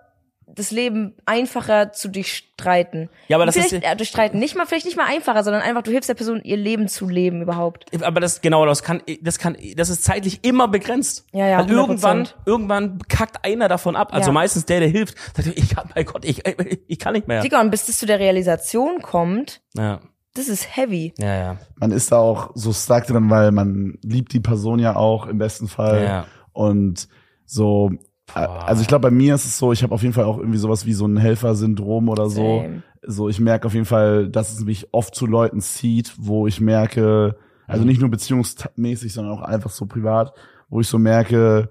[0.55, 3.09] das Leben einfacher zu durchstreiten.
[3.29, 4.39] Ja, aber das vielleicht, ist- ja, durchstreiten.
[4.39, 7.09] Nicht mal, vielleicht nicht mal einfacher, sondern einfach, du hilfst der Person, ihr Leben zu
[7.09, 7.87] leben überhaupt.
[8.03, 11.25] Aber das genau, das kann, das kann, das ist zeitlich immer begrenzt.
[11.33, 12.35] Ja, ja, Weil irgendwann, 100%.
[12.45, 14.13] irgendwann kackt einer davon ab.
[14.13, 14.33] Also Ja.
[14.35, 16.43] meistens der, der hilft, sagt, ich kann, mein Gott, ich,
[16.87, 17.41] ich kann nicht mehr.
[17.41, 20.01] Digga, und bis das zu der Realisation kommt, Ja,
[20.35, 21.13] das ist heavy.
[21.19, 21.57] ja, ja.
[21.77, 25.39] man ist da auch so stuck drin, weil man liebt die Person ja auch im
[25.39, 26.05] besten Fall.
[26.05, 26.27] Ja.
[26.53, 27.09] Und
[27.45, 27.91] so,
[28.35, 30.39] äh, also ich glaube, bei mir ist es so, ich habe auf jeden Fall auch
[30.39, 32.63] irgendwie sowas wie so ein Helfersyndrom oder so.
[32.63, 32.83] Same.
[33.05, 36.61] So, ich merke auf jeden Fall, dass es mich oft zu Leuten zieht, wo ich
[36.61, 37.37] merke,
[37.67, 40.33] also nicht nur beziehungsmäßig, sondern auch einfach so privat,
[40.69, 41.69] wo ich so merke,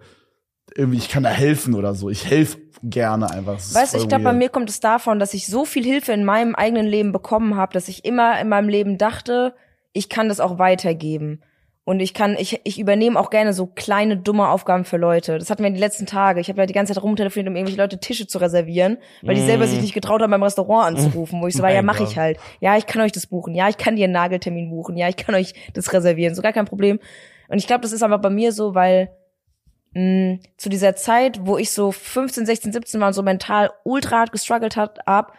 [0.76, 2.10] irgendwie ich kann da helfen oder so.
[2.10, 3.56] Ich helfe gerne einfach.
[3.56, 6.26] Weißt du, ich glaube, bei mir kommt es davon, dass ich so viel Hilfe in
[6.26, 9.54] meinem eigenen Leben bekommen habe, dass ich immer in meinem Leben dachte,
[9.94, 11.42] ich kann das auch weitergeben.
[11.84, 15.40] Und ich kann, ich, ich übernehme auch gerne so kleine, dumme Aufgaben für Leute.
[15.40, 16.40] Das hatten wir die letzten Tage.
[16.40, 19.42] Ich habe ja die ganze Zeit rumtelefoniert, um irgendwelche Leute Tische zu reservieren, weil die
[19.42, 22.18] selber sich nicht getraut haben, beim Restaurant anzurufen, wo ich so war, ja, mache ich
[22.18, 22.38] halt.
[22.60, 23.56] Ja, ich kann euch das buchen.
[23.56, 24.96] Ja, ich kann dir einen Nageltermin buchen.
[24.96, 26.36] Ja, ich kann euch das reservieren.
[26.36, 27.00] So gar kein Problem.
[27.50, 29.10] Und ich glaube, das ist einfach bei mir so, weil
[29.94, 34.20] mh, zu dieser Zeit, wo ich so 15, 16, 17 war und so mental ultra
[34.20, 35.34] hart gestruggelt hat, ab,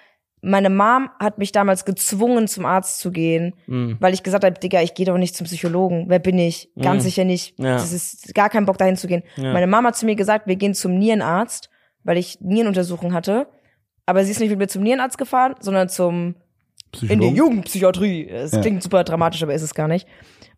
[0.45, 3.97] meine Mom hat mich damals gezwungen, zum Arzt zu gehen, Mhm.
[4.01, 6.07] weil ich gesagt habe, Digga, ich gehe doch nicht zum Psychologen.
[6.09, 6.69] Wer bin ich?
[6.81, 7.07] Ganz Mhm.
[7.07, 7.57] sicher nicht.
[7.61, 7.75] Ja.
[7.75, 9.23] Das ist gar kein Bock, dahin zu gehen.
[9.37, 9.53] Ja.
[9.53, 11.71] Meine Mama hat zu mir gesagt, wir gehen zum Nierenarzt,
[12.03, 13.47] weil ich Nierenuntersuchung hatte.
[14.05, 16.35] Aber sie ist nicht mit mir zum Nierenarzt gefahren, sondern zum
[17.09, 17.29] in die?
[17.29, 18.29] Jugendpsychiatrie.
[18.29, 18.61] Es Ja.
[18.61, 20.09] klingt super dramatisch, aber ist es gar nicht.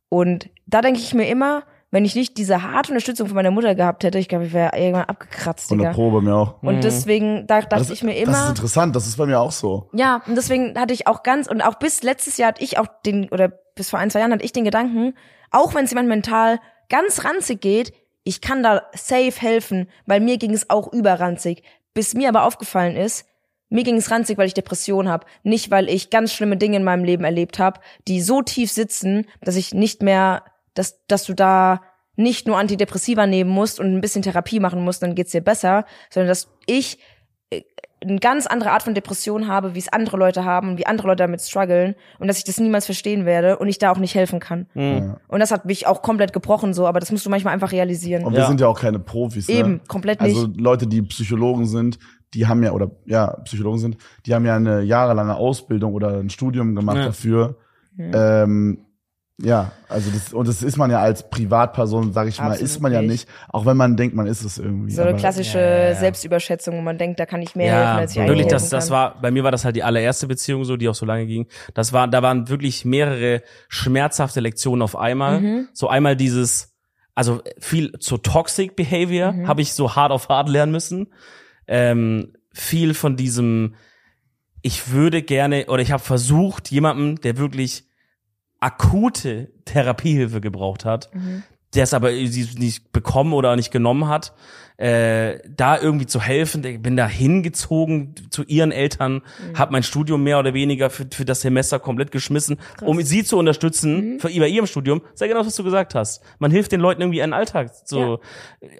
[0.08, 1.62] Und da denke ich mir immer,
[1.94, 4.76] wenn ich nicht diese harte Unterstützung von meiner Mutter gehabt hätte, ich glaube, ich wäre
[4.76, 5.92] irgendwann abgekratzt, der Digga.
[5.92, 6.60] Probe mir auch.
[6.60, 9.38] Und deswegen da, dachte Das, ich mir das ist immer, interessant, das ist bei mir
[9.38, 9.88] auch so.
[9.92, 12.88] ja, und deswegen hatte ich auch ganz, und auch bis letztes Jahr hatte ich auch
[13.06, 15.14] den, oder bis vor ein, zwei Jahren hatte ich den Gedanken,
[15.52, 16.58] auch wenn es jemand mental
[16.88, 17.92] ganz ranzig geht,
[18.24, 21.62] ich kann da safe helfen, weil mir ging es auch überranzig.
[21.92, 23.24] Bis mir aber aufgefallen ist,
[23.68, 26.84] mir ging es ranzig, weil ich Depression habe, nicht weil ich ganz schlimme Dinge in
[26.84, 30.42] meinem Leben erlebt habe, die so tief sitzen, dass ich nicht mehr,
[30.74, 31.80] dass, dass du da
[32.16, 35.84] nicht nur Antidepressiva nehmen musst und ein bisschen Therapie machen musst, dann geht's dir besser,
[36.10, 36.98] sondern dass ich
[37.50, 37.62] äh,
[38.00, 41.08] eine ganz andere Art von Depression habe, wie es andere Leute haben und wie andere
[41.08, 44.14] Leute damit strugglen und dass ich das niemals verstehen werde und ich da auch nicht
[44.14, 44.66] helfen kann.
[44.74, 45.16] Mhm.
[45.26, 48.24] Und das hat mich auch komplett gebrochen so, aber das musst du manchmal einfach realisieren.
[48.24, 48.46] Und wir Ja.
[48.46, 49.48] sind ja auch keine Profis.
[49.48, 49.54] Ne?
[49.54, 50.36] Eben, komplett nicht.
[50.36, 51.98] Also Leute, die Psychologen sind,
[52.34, 53.96] die haben ja, oder ja, Psychologen sind,
[54.26, 57.04] die haben ja eine jahrelange Ausbildung oder ein Studium gemacht Ja.
[57.06, 57.56] dafür.
[57.98, 58.84] Ähm,
[59.38, 62.80] ja, also das, und das ist man ja als Privatperson, sage ich mal, Absolut ist
[62.80, 63.28] man ja nicht.
[63.48, 64.92] auch wenn man denkt, man ist es irgendwie.
[64.92, 65.94] so eine aber- klassische Ja, ja, ja.
[65.96, 68.54] Selbstüberschätzung, wo man denkt, da kann ich mehr helfen, Ja, als ich eigentlich wirklich, helfen
[68.62, 71.04] das, das war, bei mir war das halt die allererste Beziehung so, die auch so
[71.04, 71.46] lange ging.
[71.74, 75.40] Das war, da waren wirklich mehrere schmerzhafte Lektionen auf einmal.
[75.40, 75.68] Mhm.
[75.72, 76.72] So einmal dieses,
[77.16, 79.48] also viel zu Toxic Behavior Mhm.
[79.48, 81.08] habe ich so hart auf hart lernen müssen.
[81.66, 83.74] Ähm, viel von diesem,
[84.62, 87.88] ich würde gerne, oder ich habe versucht, jemandem, der wirklich
[88.64, 91.42] akute Therapiehilfe gebraucht hat, Mhm.
[91.74, 94.32] der es aber nicht bekommen oder nicht genommen hat,
[94.76, 96.64] äh, da irgendwie zu helfen.
[96.64, 99.14] Ich bin da hingezogen zu ihren Eltern,
[99.52, 99.56] Mhm.
[99.58, 103.38] habe mein Studium mehr oder weniger für, für das Semester komplett geschmissen, um sie zu
[103.38, 104.18] unterstützen Mhm.
[104.20, 105.00] für bei ihrem Studium.
[105.14, 106.22] Sehr genau, was du gesagt hast.
[106.40, 107.70] Man hilft den Leuten irgendwie ihren Alltag.
[107.84, 108.18] So,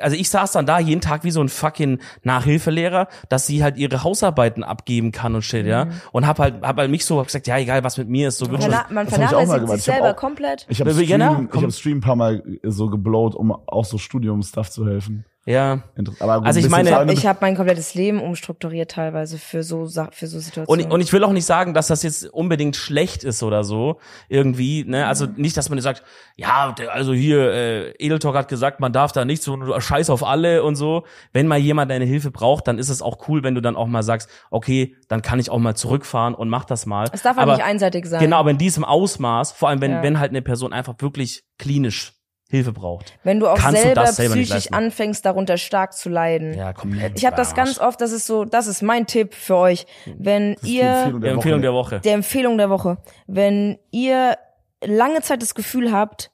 [0.01, 3.77] also ich saß dann da jeden Tag wie so ein fucking Nachhilfelehrer, dass sie halt
[3.77, 5.87] ihre Hausarbeiten abgeben kann und shit, ja.
[6.13, 8.39] Und hab halt, hab halt mich so hab gesagt, ja egal, was mit mir ist,
[8.39, 9.69] so man ich auch mal vernachlässigt gemacht.
[9.71, 10.67] sich Ich selber auch- komplett.
[10.69, 11.63] Ich habe Ja, Stream, ich komm.
[11.65, 15.25] hab Stream ein paar Mal so geblowt, um auch so Studium-Stuff zu helfen.
[15.47, 15.83] Ja.
[15.95, 19.87] Inter- Aber gut, Also ich meine, Ich habe mein komplettes Leben umstrukturiert teilweise für so
[20.11, 20.87] für so Und, Situationen.
[20.87, 23.99] ich- und ich will auch nicht sagen, dass das jetzt unbedingt schlecht ist oder so.
[24.29, 25.07] Irgendwie, ne?
[25.07, 26.03] Also nicht, dass man sagt,
[26.37, 30.63] ja, also hier, äh, Edeltalk hat gesagt, man darf da nichts und scheiß auf alle
[30.63, 31.05] und so.
[31.35, 33.87] Wenn mal jemand deine Hilfe braucht, dann ist es auch cool, wenn du dann auch
[33.87, 37.09] mal sagst, okay, dann kann ich auch mal zurückfahren und mach das mal.
[37.13, 38.21] es darf aber, nicht einseitig sein.
[38.21, 40.03] Genau, aber in diesem Ausmaß, vor allem wenn, Ja.
[40.03, 42.15] wenn halt eine Person einfach wirklich klinisch
[42.51, 43.19] Hilfe braucht.
[43.25, 46.55] Wenn du auch Kannst du selber, selber psychisch anfängst, darunter stark zu leiden.
[46.55, 47.19] Ja, komplett.
[47.19, 49.87] Ich habe das ganz oft, das ist so, das ist mein Tipp für euch.
[50.19, 51.73] Wenn Das ist die ihr Empfehlung Die Empfehlung der.
[51.73, 52.01] Woche.
[52.01, 54.37] der Empfehlung der Woche, wenn ihr
[54.85, 56.31] lange Zeit das Gefühl habt,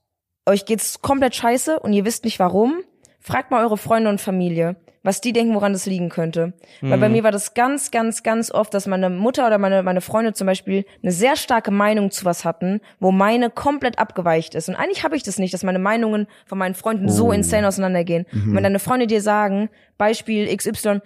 [0.46, 2.80] euch geht's komplett scheiße und ihr wisst nicht warum,
[3.20, 6.52] fragt mal eure Freunde und Familie, was die denken, woran das liegen könnte.
[6.82, 10.00] Weil bei mir war das ganz, ganz, ganz oft, dass meine Mutter oder meine, meine
[10.02, 14.68] Freunde zum Beispiel eine sehr starke Meinung zu was hatten, wo meine komplett abgeweicht ist.
[14.68, 17.32] Und eigentlich habe ich das nicht, dass meine Meinungen von meinen Freunden so Oh.
[17.32, 18.26] insane auseinandergehen.
[18.32, 21.00] Und wenn deine Freunde dir sagen, Beispiel XY,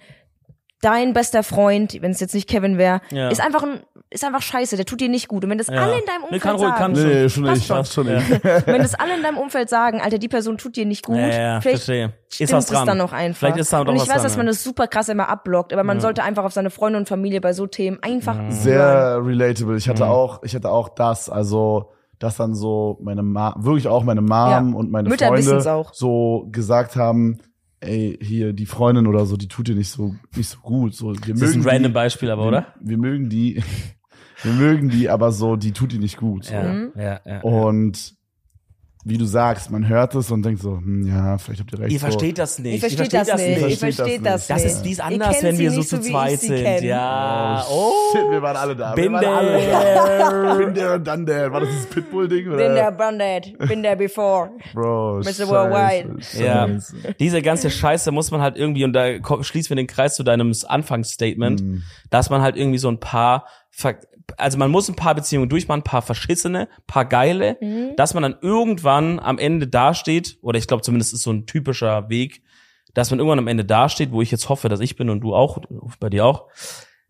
[0.85, 3.29] dein bester Freund, wenn es jetzt nicht Kevin wäre, Ja.
[3.29, 3.79] ist einfach ein,
[4.11, 5.43] ist einfach scheiße, der tut dir nicht gut.
[5.43, 5.81] Und wenn das Ja.
[5.81, 7.85] alle in deinem Nee, Umfeld kann ruhig, kann sagen, Nee, nee, schon nicht, schon.
[7.85, 8.29] schon nicht.
[8.67, 11.27] wenn das alle in deinem Umfeld sagen, Alter, die Person tut dir nicht gut, Ja,
[11.27, 12.13] ja, vielleicht verstehe.
[12.37, 12.85] Ist was es dran.
[12.85, 13.39] dann noch einfach.
[13.39, 15.73] Vielleicht ist da Und ich was weiß, dran, dass man das super krass immer abblockt,
[15.73, 18.51] aber man sollte einfach auf seine Freunde und Familie bei so Themen einfach hören.
[18.51, 19.77] Sehr relatable.
[19.77, 20.09] Ich hatte Mhm.
[20.11, 24.29] auch, ich hatte auch das, also dass dann so meine Ma wirklich auch meine Mom
[24.29, 24.59] Ja.
[24.59, 25.93] und meine Mütter Freunde auch.
[25.93, 27.39] so gesagt haben,
[27.85, 30.93] ey, hier die Freundin oder so, die tut dir nicht so nicht so gut.
[30.93, 32.67] So, wir Das ist ein mögen random die, Beispiel, aber, wir, oder?
[32.81, 33.61] Wir mögen die,
[34.43, 36.45] wir mögen die, aber so, die tut dir nicht gut.
[36.45, 36.53] So.
[36.53, 37.41] Ja, ja, ja.
[37.41, 38.15] Und
[39.07, 41.91] wie du sagst, man hört es und denkt so, hm, ja, vielleicht habt ihr recht.
[41.93, 42.07] Ihr so.
[42.07, 42.73] versteht das nicht.
[42.73, 43.49] Ich verstehe Ihr versteht das nicht.
[43.49, 44.73] Ich Versteht verstehe das das Das nicht.
[44.73, 46.55] ist dies anders, wenn wir so zu zweit sind.
[46.63, 46.83] kenn.
[46.83, 47.63] Ja.
[47.69, 48.17] Oh, Oh.
[48.17, 48.95] shit, wir waren alle da.
[48.97, 50.55] Wir Bin waren alle da.
[50.57, 50.65] der.
[50.65, 51.51] Bin der und dann der.
[51.53, 52.47] War das dieses Pitbull-Ding?
[52.47, 52.57] oder?
[52.57, 53.67] Bin there, done that.
[53.69, 54.49] Been there before.
[54.73, 55.47] Bro, Mr.
[55.49, 56.17] Worldwide.
[56.43, 56.67] Ja.
[57.19, 59.05] Diese ganze Scheiße muss man halt irgendwie, und da
[59.41, 61.61] schließen wir den Kreis zu deinem Anfangsstatement,
[62.09, 63.99] dass man halt irgendwie so ein paar, ver-
[64.37, 67.57] also man muss ein paar Beziehungen durchmachen, ein paar verschissene, paar geile,
[67.97, 72.09] dass man dann irgendwann am Ende dasteht, oder ich glaube zumindest ist so ein typischer
[72.09, 72.41] Weg,
[72.93, 75.35] dass man irgendwann am Ende dasteht, wo ich jetzt hoffe, dass ich bin und du
[75.35, 75.59] auch,
[75.99, 76.47] bei dir auch,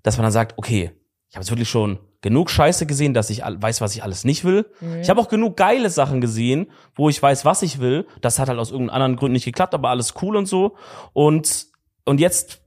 [0.03, 0.91] dass man dann sagt, okay,
[1.29, 4.45] ich habe jetzt wirklich schon genug Scheiße gesehen, dass ich weiß, was ich alles nicht
[4.45, 4.65] will.
[5.01, 8.07] Ich habe auch genug geile Sachen gesehen, wo ich weiß, was ich will.
[8.21, 10.75] Das hat halt aus irgendeinen anderen Gründen nicht geklappt, aber alles cool und so.
[11.13, 11.67] Und
[12.05, 12.61] und jetzt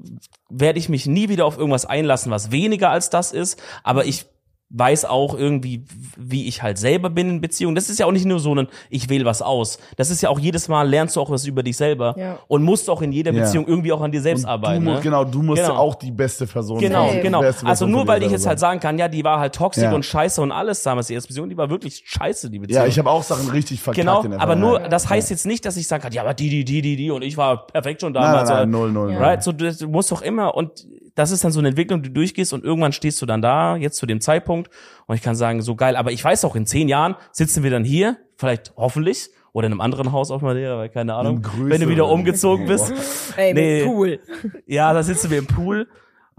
[0.51, 3.61] werde ich mich nie wieder auf irgendwas einlassen, was weniger als das ist.
[3.85, 4.27] Aber ich
[4.70, 5.85] weiß auch irgendwie,
[6.19, 7.74] wie ich halt selber bin in Beziehungen.
[7.74, 9.78] Das ist ja auch nicht nur so ein, ich wähle was aus.
[9.97, 12.39] Das ist ja auch jedes Mal lernst du auch was über dich selber Ja.
[12.49, 13.45] und musst auch in jeder Ja.
[13.45, 14.85] Beziehung irgendwie auch an dir selbst Und arbeiten.
[14.85, 15.01] Du, ne?
[15.03, 15.73] Genau, du musst Genau.
[15.74, 17.23] ja auch die beste Person Genau, sein.
[17.23, 17.40] Genau.
[17.40, 19.85] beste Also nur weil ich jetzt selber halt sagen kann, ja, die war halt toxisch
[19.85, 19.95] Ja.
[19.95, 22.82] und scheiße und alles damals, die erste Beziehung, die war wirklich scheiße, die Beziehung.
[22.82, 25.47] Ja, ich habe auch Sachen richtig verkackt Genau, in der aber nur, das heißt jetzt
[25.47, 27.66] nicht, dass ich sagen kann, ja, aber die, die, die, die, die und ich war
[27.69, 28.51] perfekt schon Nein, damals.
[28.51, 29.12] nein, nein, oder- null, null.
[29.15, 29.23] null.
[29.23, 29.43] Right?
[29.43, 30.86] So, du, du musst doch immer, und
[31.19, 33.77] das ist dann so eine Entwicklung, die du durchgehst und irgendwann stehst du dann da,
[33.77, 34.70] jetzt zu dem Zeitpunkt,
[35.07, 37.70] und ich kann sagen, so geil, aber ich weiß auch, in zehn Jahren sitzen wir
[37.70, 41.70] dann hier, vielleicht hoffentlich, oder in einem anderen Haus auf Madeira, weil keine Ahnung, größeren.
[41.70, 42.93] wenn du wieder umgezogen bist.
[43.36, 43.85] Ey, Nee.
[43.86, 44.20] cool.
[44.66, 45.89] Ja, da sitzen wir im Pool.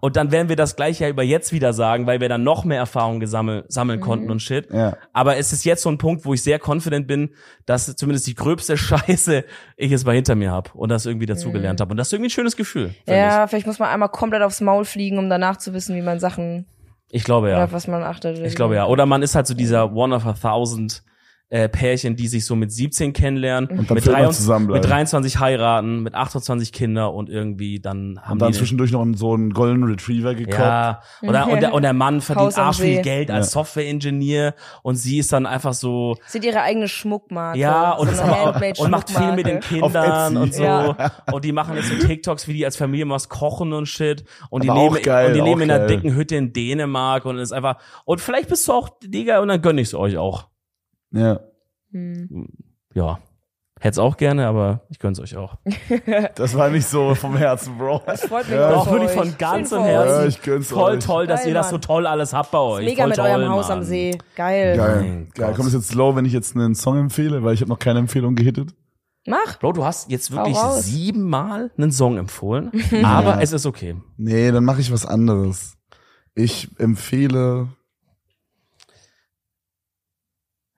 [0.01, 2.65] Und dann werden wir das gleiche ja über jetzt wieder sagen, weil wir dann noch
[2.65, 4.71] mehr Erfahrung gesammelt, sammeln konnten und shit.
[4.71, 4.97] Ja.
[5.13, 7.31] Aber es ist jetzt so ein Punkt, wo ich sehr confident bin,
[7.65, 9.43] dass zumindest die gröbste Scheiße
[9.77, 11.91] ich jetzt mal hinter mir habe und das irgendwie dazugelernt habe.
[11.91, 12.93] Und das ist irgendwie ein schönes Gefühl.
[13.07, 16.19] Ja, vielleicht muss man einmal komplett aufs Maul fliegen, um danach zu wissen, wie man
[16.19, 16.65] Sachen
[17.09, 17.19] Ich.
[17.19, 17.57] ich glaube ja.
[17.57, 18.39] oder was man achtet.
[18.39, 18.85] Ich glaube ja.
[18.85, 21.03] Oder man ist halt so dieser One of a Thousand
[21.49, 24.81] äh, Pärchen, die sich so mit 17 kennenlernen, Und dann mit, für immer 23 zusammenbleiben.
[24.81, 29.05] mit 23 heiraten, mit 28 Kinder und irgendwie dann haben Und dann die zwischendurch noch
[29.15, 30.59] so einen Golden Retriever gekauft.
[30.59, 33.01] Ja, oder, und, der, und der Mann verdient arsch viel.
[33.01, 34.53] Geld als Software-Ingenieur
[34.83, 37.57] und sie ist dann einfach so, Sind ihre eigene Schmuckmarke.
[37.59, 39.59] ja, und, so auch, und macht viel mit den.
[39.59, 40.63] Kindern und so.
[40.63, 41.11] Ja.
[41.31, 44.23] Und die machen jetzt so TikToks, wie die als Familie was kochen und shit.
[44.49, 45.95] Und die Aber auch leben, geil, und die leben in einer geil.
[45.97, 49.61] dicken Hütte in Dänemark und ist einfach, und vielleicht bist du auch Digga und dann
[49.61, 50.48] gönn ich's euch auch.
[51.11, 51.39] Ja.
[52.93, 53.19] Ja.
[53.81, 55.55] Hätt's auch gerne, aber ich gönn's euch auch.
[56.35, 58.01] Das war nicht so vom Herzen, Bro.
[58.05, 59.15] Das freut mich Ja, auch wirklich euch.
[59.15, 60.21] von ganzem Herzen.
[60.21, 61.05] Ja, ich gönn's Voll euch.
[61.05, 62.85] toll, dass Geil, ihr das so toll alles habt bei euch.
[62.85, 63.77] Mega Voll mit toll, eurem Haus Mann.
[63.79, 64.17] am See.
[64.35, 64.75] Geil.
[64.75, 65.27] Geil.
[65.33, 65.53] Geil.
[65.53, 67.99] Kommt es jetzt low, wenn ich jetzt einen Song empfehle, weil ich habe noch keine
[67.99, 68.75] Empfehlung gehittet.
[69.25, 69.59] Mach.
[69.59, 72.71] Bro, du hast jetzt wirklich siebenmal einen Song empfohlen,
[73.03, 73.95] aber es ist okay.
[74.17, 75.77] Nee, dann mache ich was anderes.
[76.35, 77.67] Ich empfehle.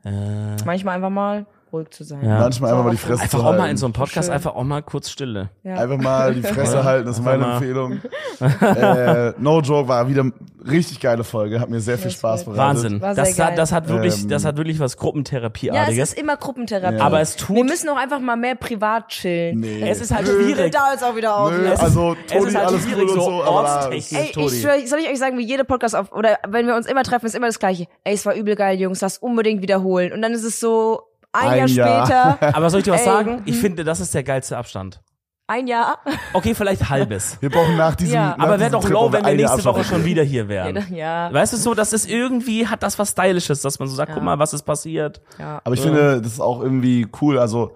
[0.03, 2.23] Äh, Manchmal einfach mal ruhig zu sein.
[2.25, 2.39] Ja.
[2.39, 4.33] Manchmal einfach mal die Fresse einfach auch mal in so einem Podcast Schön.
[4.35, 5.49] einfach auch mal kurz Stille.
[5.63, 5.75] Ja.
[5.75, 7.53] Einfach mal die Fresse halten, das ist meine mal.
[7.53, 7.99] Empfehlung.
[8.61, 10.25] äh, no Joke war wieder
[10.69, 12.59] richtig geile Folge, hat mir sehr viel Das Spaß bereitet.
[12.61, 13.01] Wahnsinn.
[13.01, 16.09] War Das hat, das hat wirklich, Ähm, das hat wirklich was Ja, es Gruppentherapieartiges.
[16.13, 16.97] ist immer Gruppentherapie.
[16.97, 17.03] Ja.
[17.03, 19.59] aber es tut, Wir müssen auch einfach mal mehr privat chillen.
[19.59, 19.87] Nee.
[19.89, 20.43] es ist halt Nö.
[20.43, 20.71] schwierig.
[20.71, 21.51] Da jetzt auch wieder auf.
[21.51, 24.13] Nö, ist- also es Toni, ist halt alles schwierig, cool und so so, aber ist
[24.13, 26.85] Ey, ich schwör, soll ich euch sagen, wie jede Podcast auf, oder wenn wir uns
[26.85, 27.87] immer treffen, ist immer das Gleiche.
[28.03, 30.11] Ey, es war übel geil, Jungs, lass unbedingt wiederholen.
[30.13, 31.01] Und dann ist es so,
[31.33, 32.05] ein, Ein Jahr Jahr.
[32.35, 33.41] später, Aber soll ich dir was Ey, sagen?
[33.45, 33.61] Ich hm.
[33.61, 34.99] finde, das ist der geilste Abstand.
[35.47, 35.97] ein Jahr.
[36.33, 37.37] Okay, vielleicht halbes.
[37.41, 38.35] Wir brauchen nach diesem Ja.
[38.37, 39.87] nach Aber wäre doch Trip low, wenn wir nächste Woche Abstand.
[40.01, 40.85] schon wieder hier wären.
[40.95, 41.31] Ja.
[41.33, 44.15] Weißt du so, das ist irgendwie, hat das was Stylisches, dass man so sagt, Ja.
[44.15, 45.21] guck mal, was ist passiert.
[45.39, 45.59] ja.
[45.63, 47.37] Aber ich finde, das ist auch irgendwie cool.
[47.39, 47.75] Also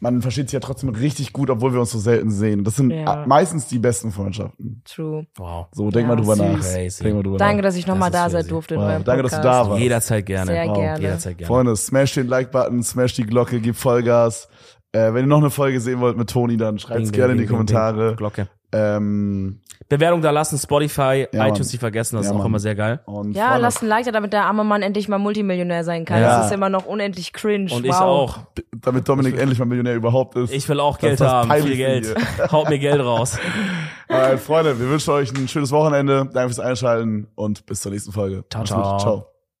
[0.00, 2.64] man versteht sich ja trotzdem richtig gut, obwohl wir uns so selten sehen.
[2.64, 3.24] Das sind Ja.
[3.26, 4.82] meistens die besten Freundschaften.
[4.84, 5.26] True.
[5.36, 5.66] Wow.
[5.72, 6.44] So, denk Ja, mal drüber süß.
[6.44, 6.60] nach.
[6.60, 7.02] Crazy.
[7.04, 7.62] Denk mal drüber Danke, nach.
[7.64, 9.44] dass ich nochmal Das da sein durfte in Wow, danke, dass du Podcast.
[9.66, 9.80] da warst.
[9.82, 10.50] Jederzeit gerne.
[10.52, 10.76] Sehr Wow.
[10.76, 11.00] gerne.
[11.02, 11.46] Jederzeit gerne.
[11.46, 14.48] Freunde, smash den Like-Button, smash die Glocke, gib Vollgas.
[14.92, 17.38] Äh, wenn ihr noch eine Folge sehen wollt mit Toni, dann schreibt es gerne in
[17.38, 18.08] die Kommentare.
[18.08, 18.16] bing.
[18.16, 18.48] Glocke.
[18.72, 22.46] Ähm, Bewertung da lassen, Spotify, Ja, iTunes nicht vergessen, das Ja, ist auch Mann.
[22.48, 23.00] immer sehr geil.
[23.06, 26.20] und Ja, lasst ein Like da, damit der arme Mann endlich mal Multimillionär sein kann.
[26.20, 26.38] Ja.
[26.38, 27.72] Das ist immer noch unendlich cringe.
[27.72, 27.88] Und wow.
[27.88, 28.38] ich auch.
[28.80, 30.52] damit Dominik endlich mal Millionär überhaupt ist.
[30.52, 32.14] Ich will auch Geld das haben, viel Geld.
[32.52, 33.38] Haut mir Geld raus.
[34.08, 36.28] Alright, Freunde, wir wünschen euch ein schönes Wochenende.
[36.32, 38.44] Danke fürs Einschalten und bis zur nächsten Folge.
[38.50, 38.98] Ciao, ciao.
[38.98, 39.39] ciao.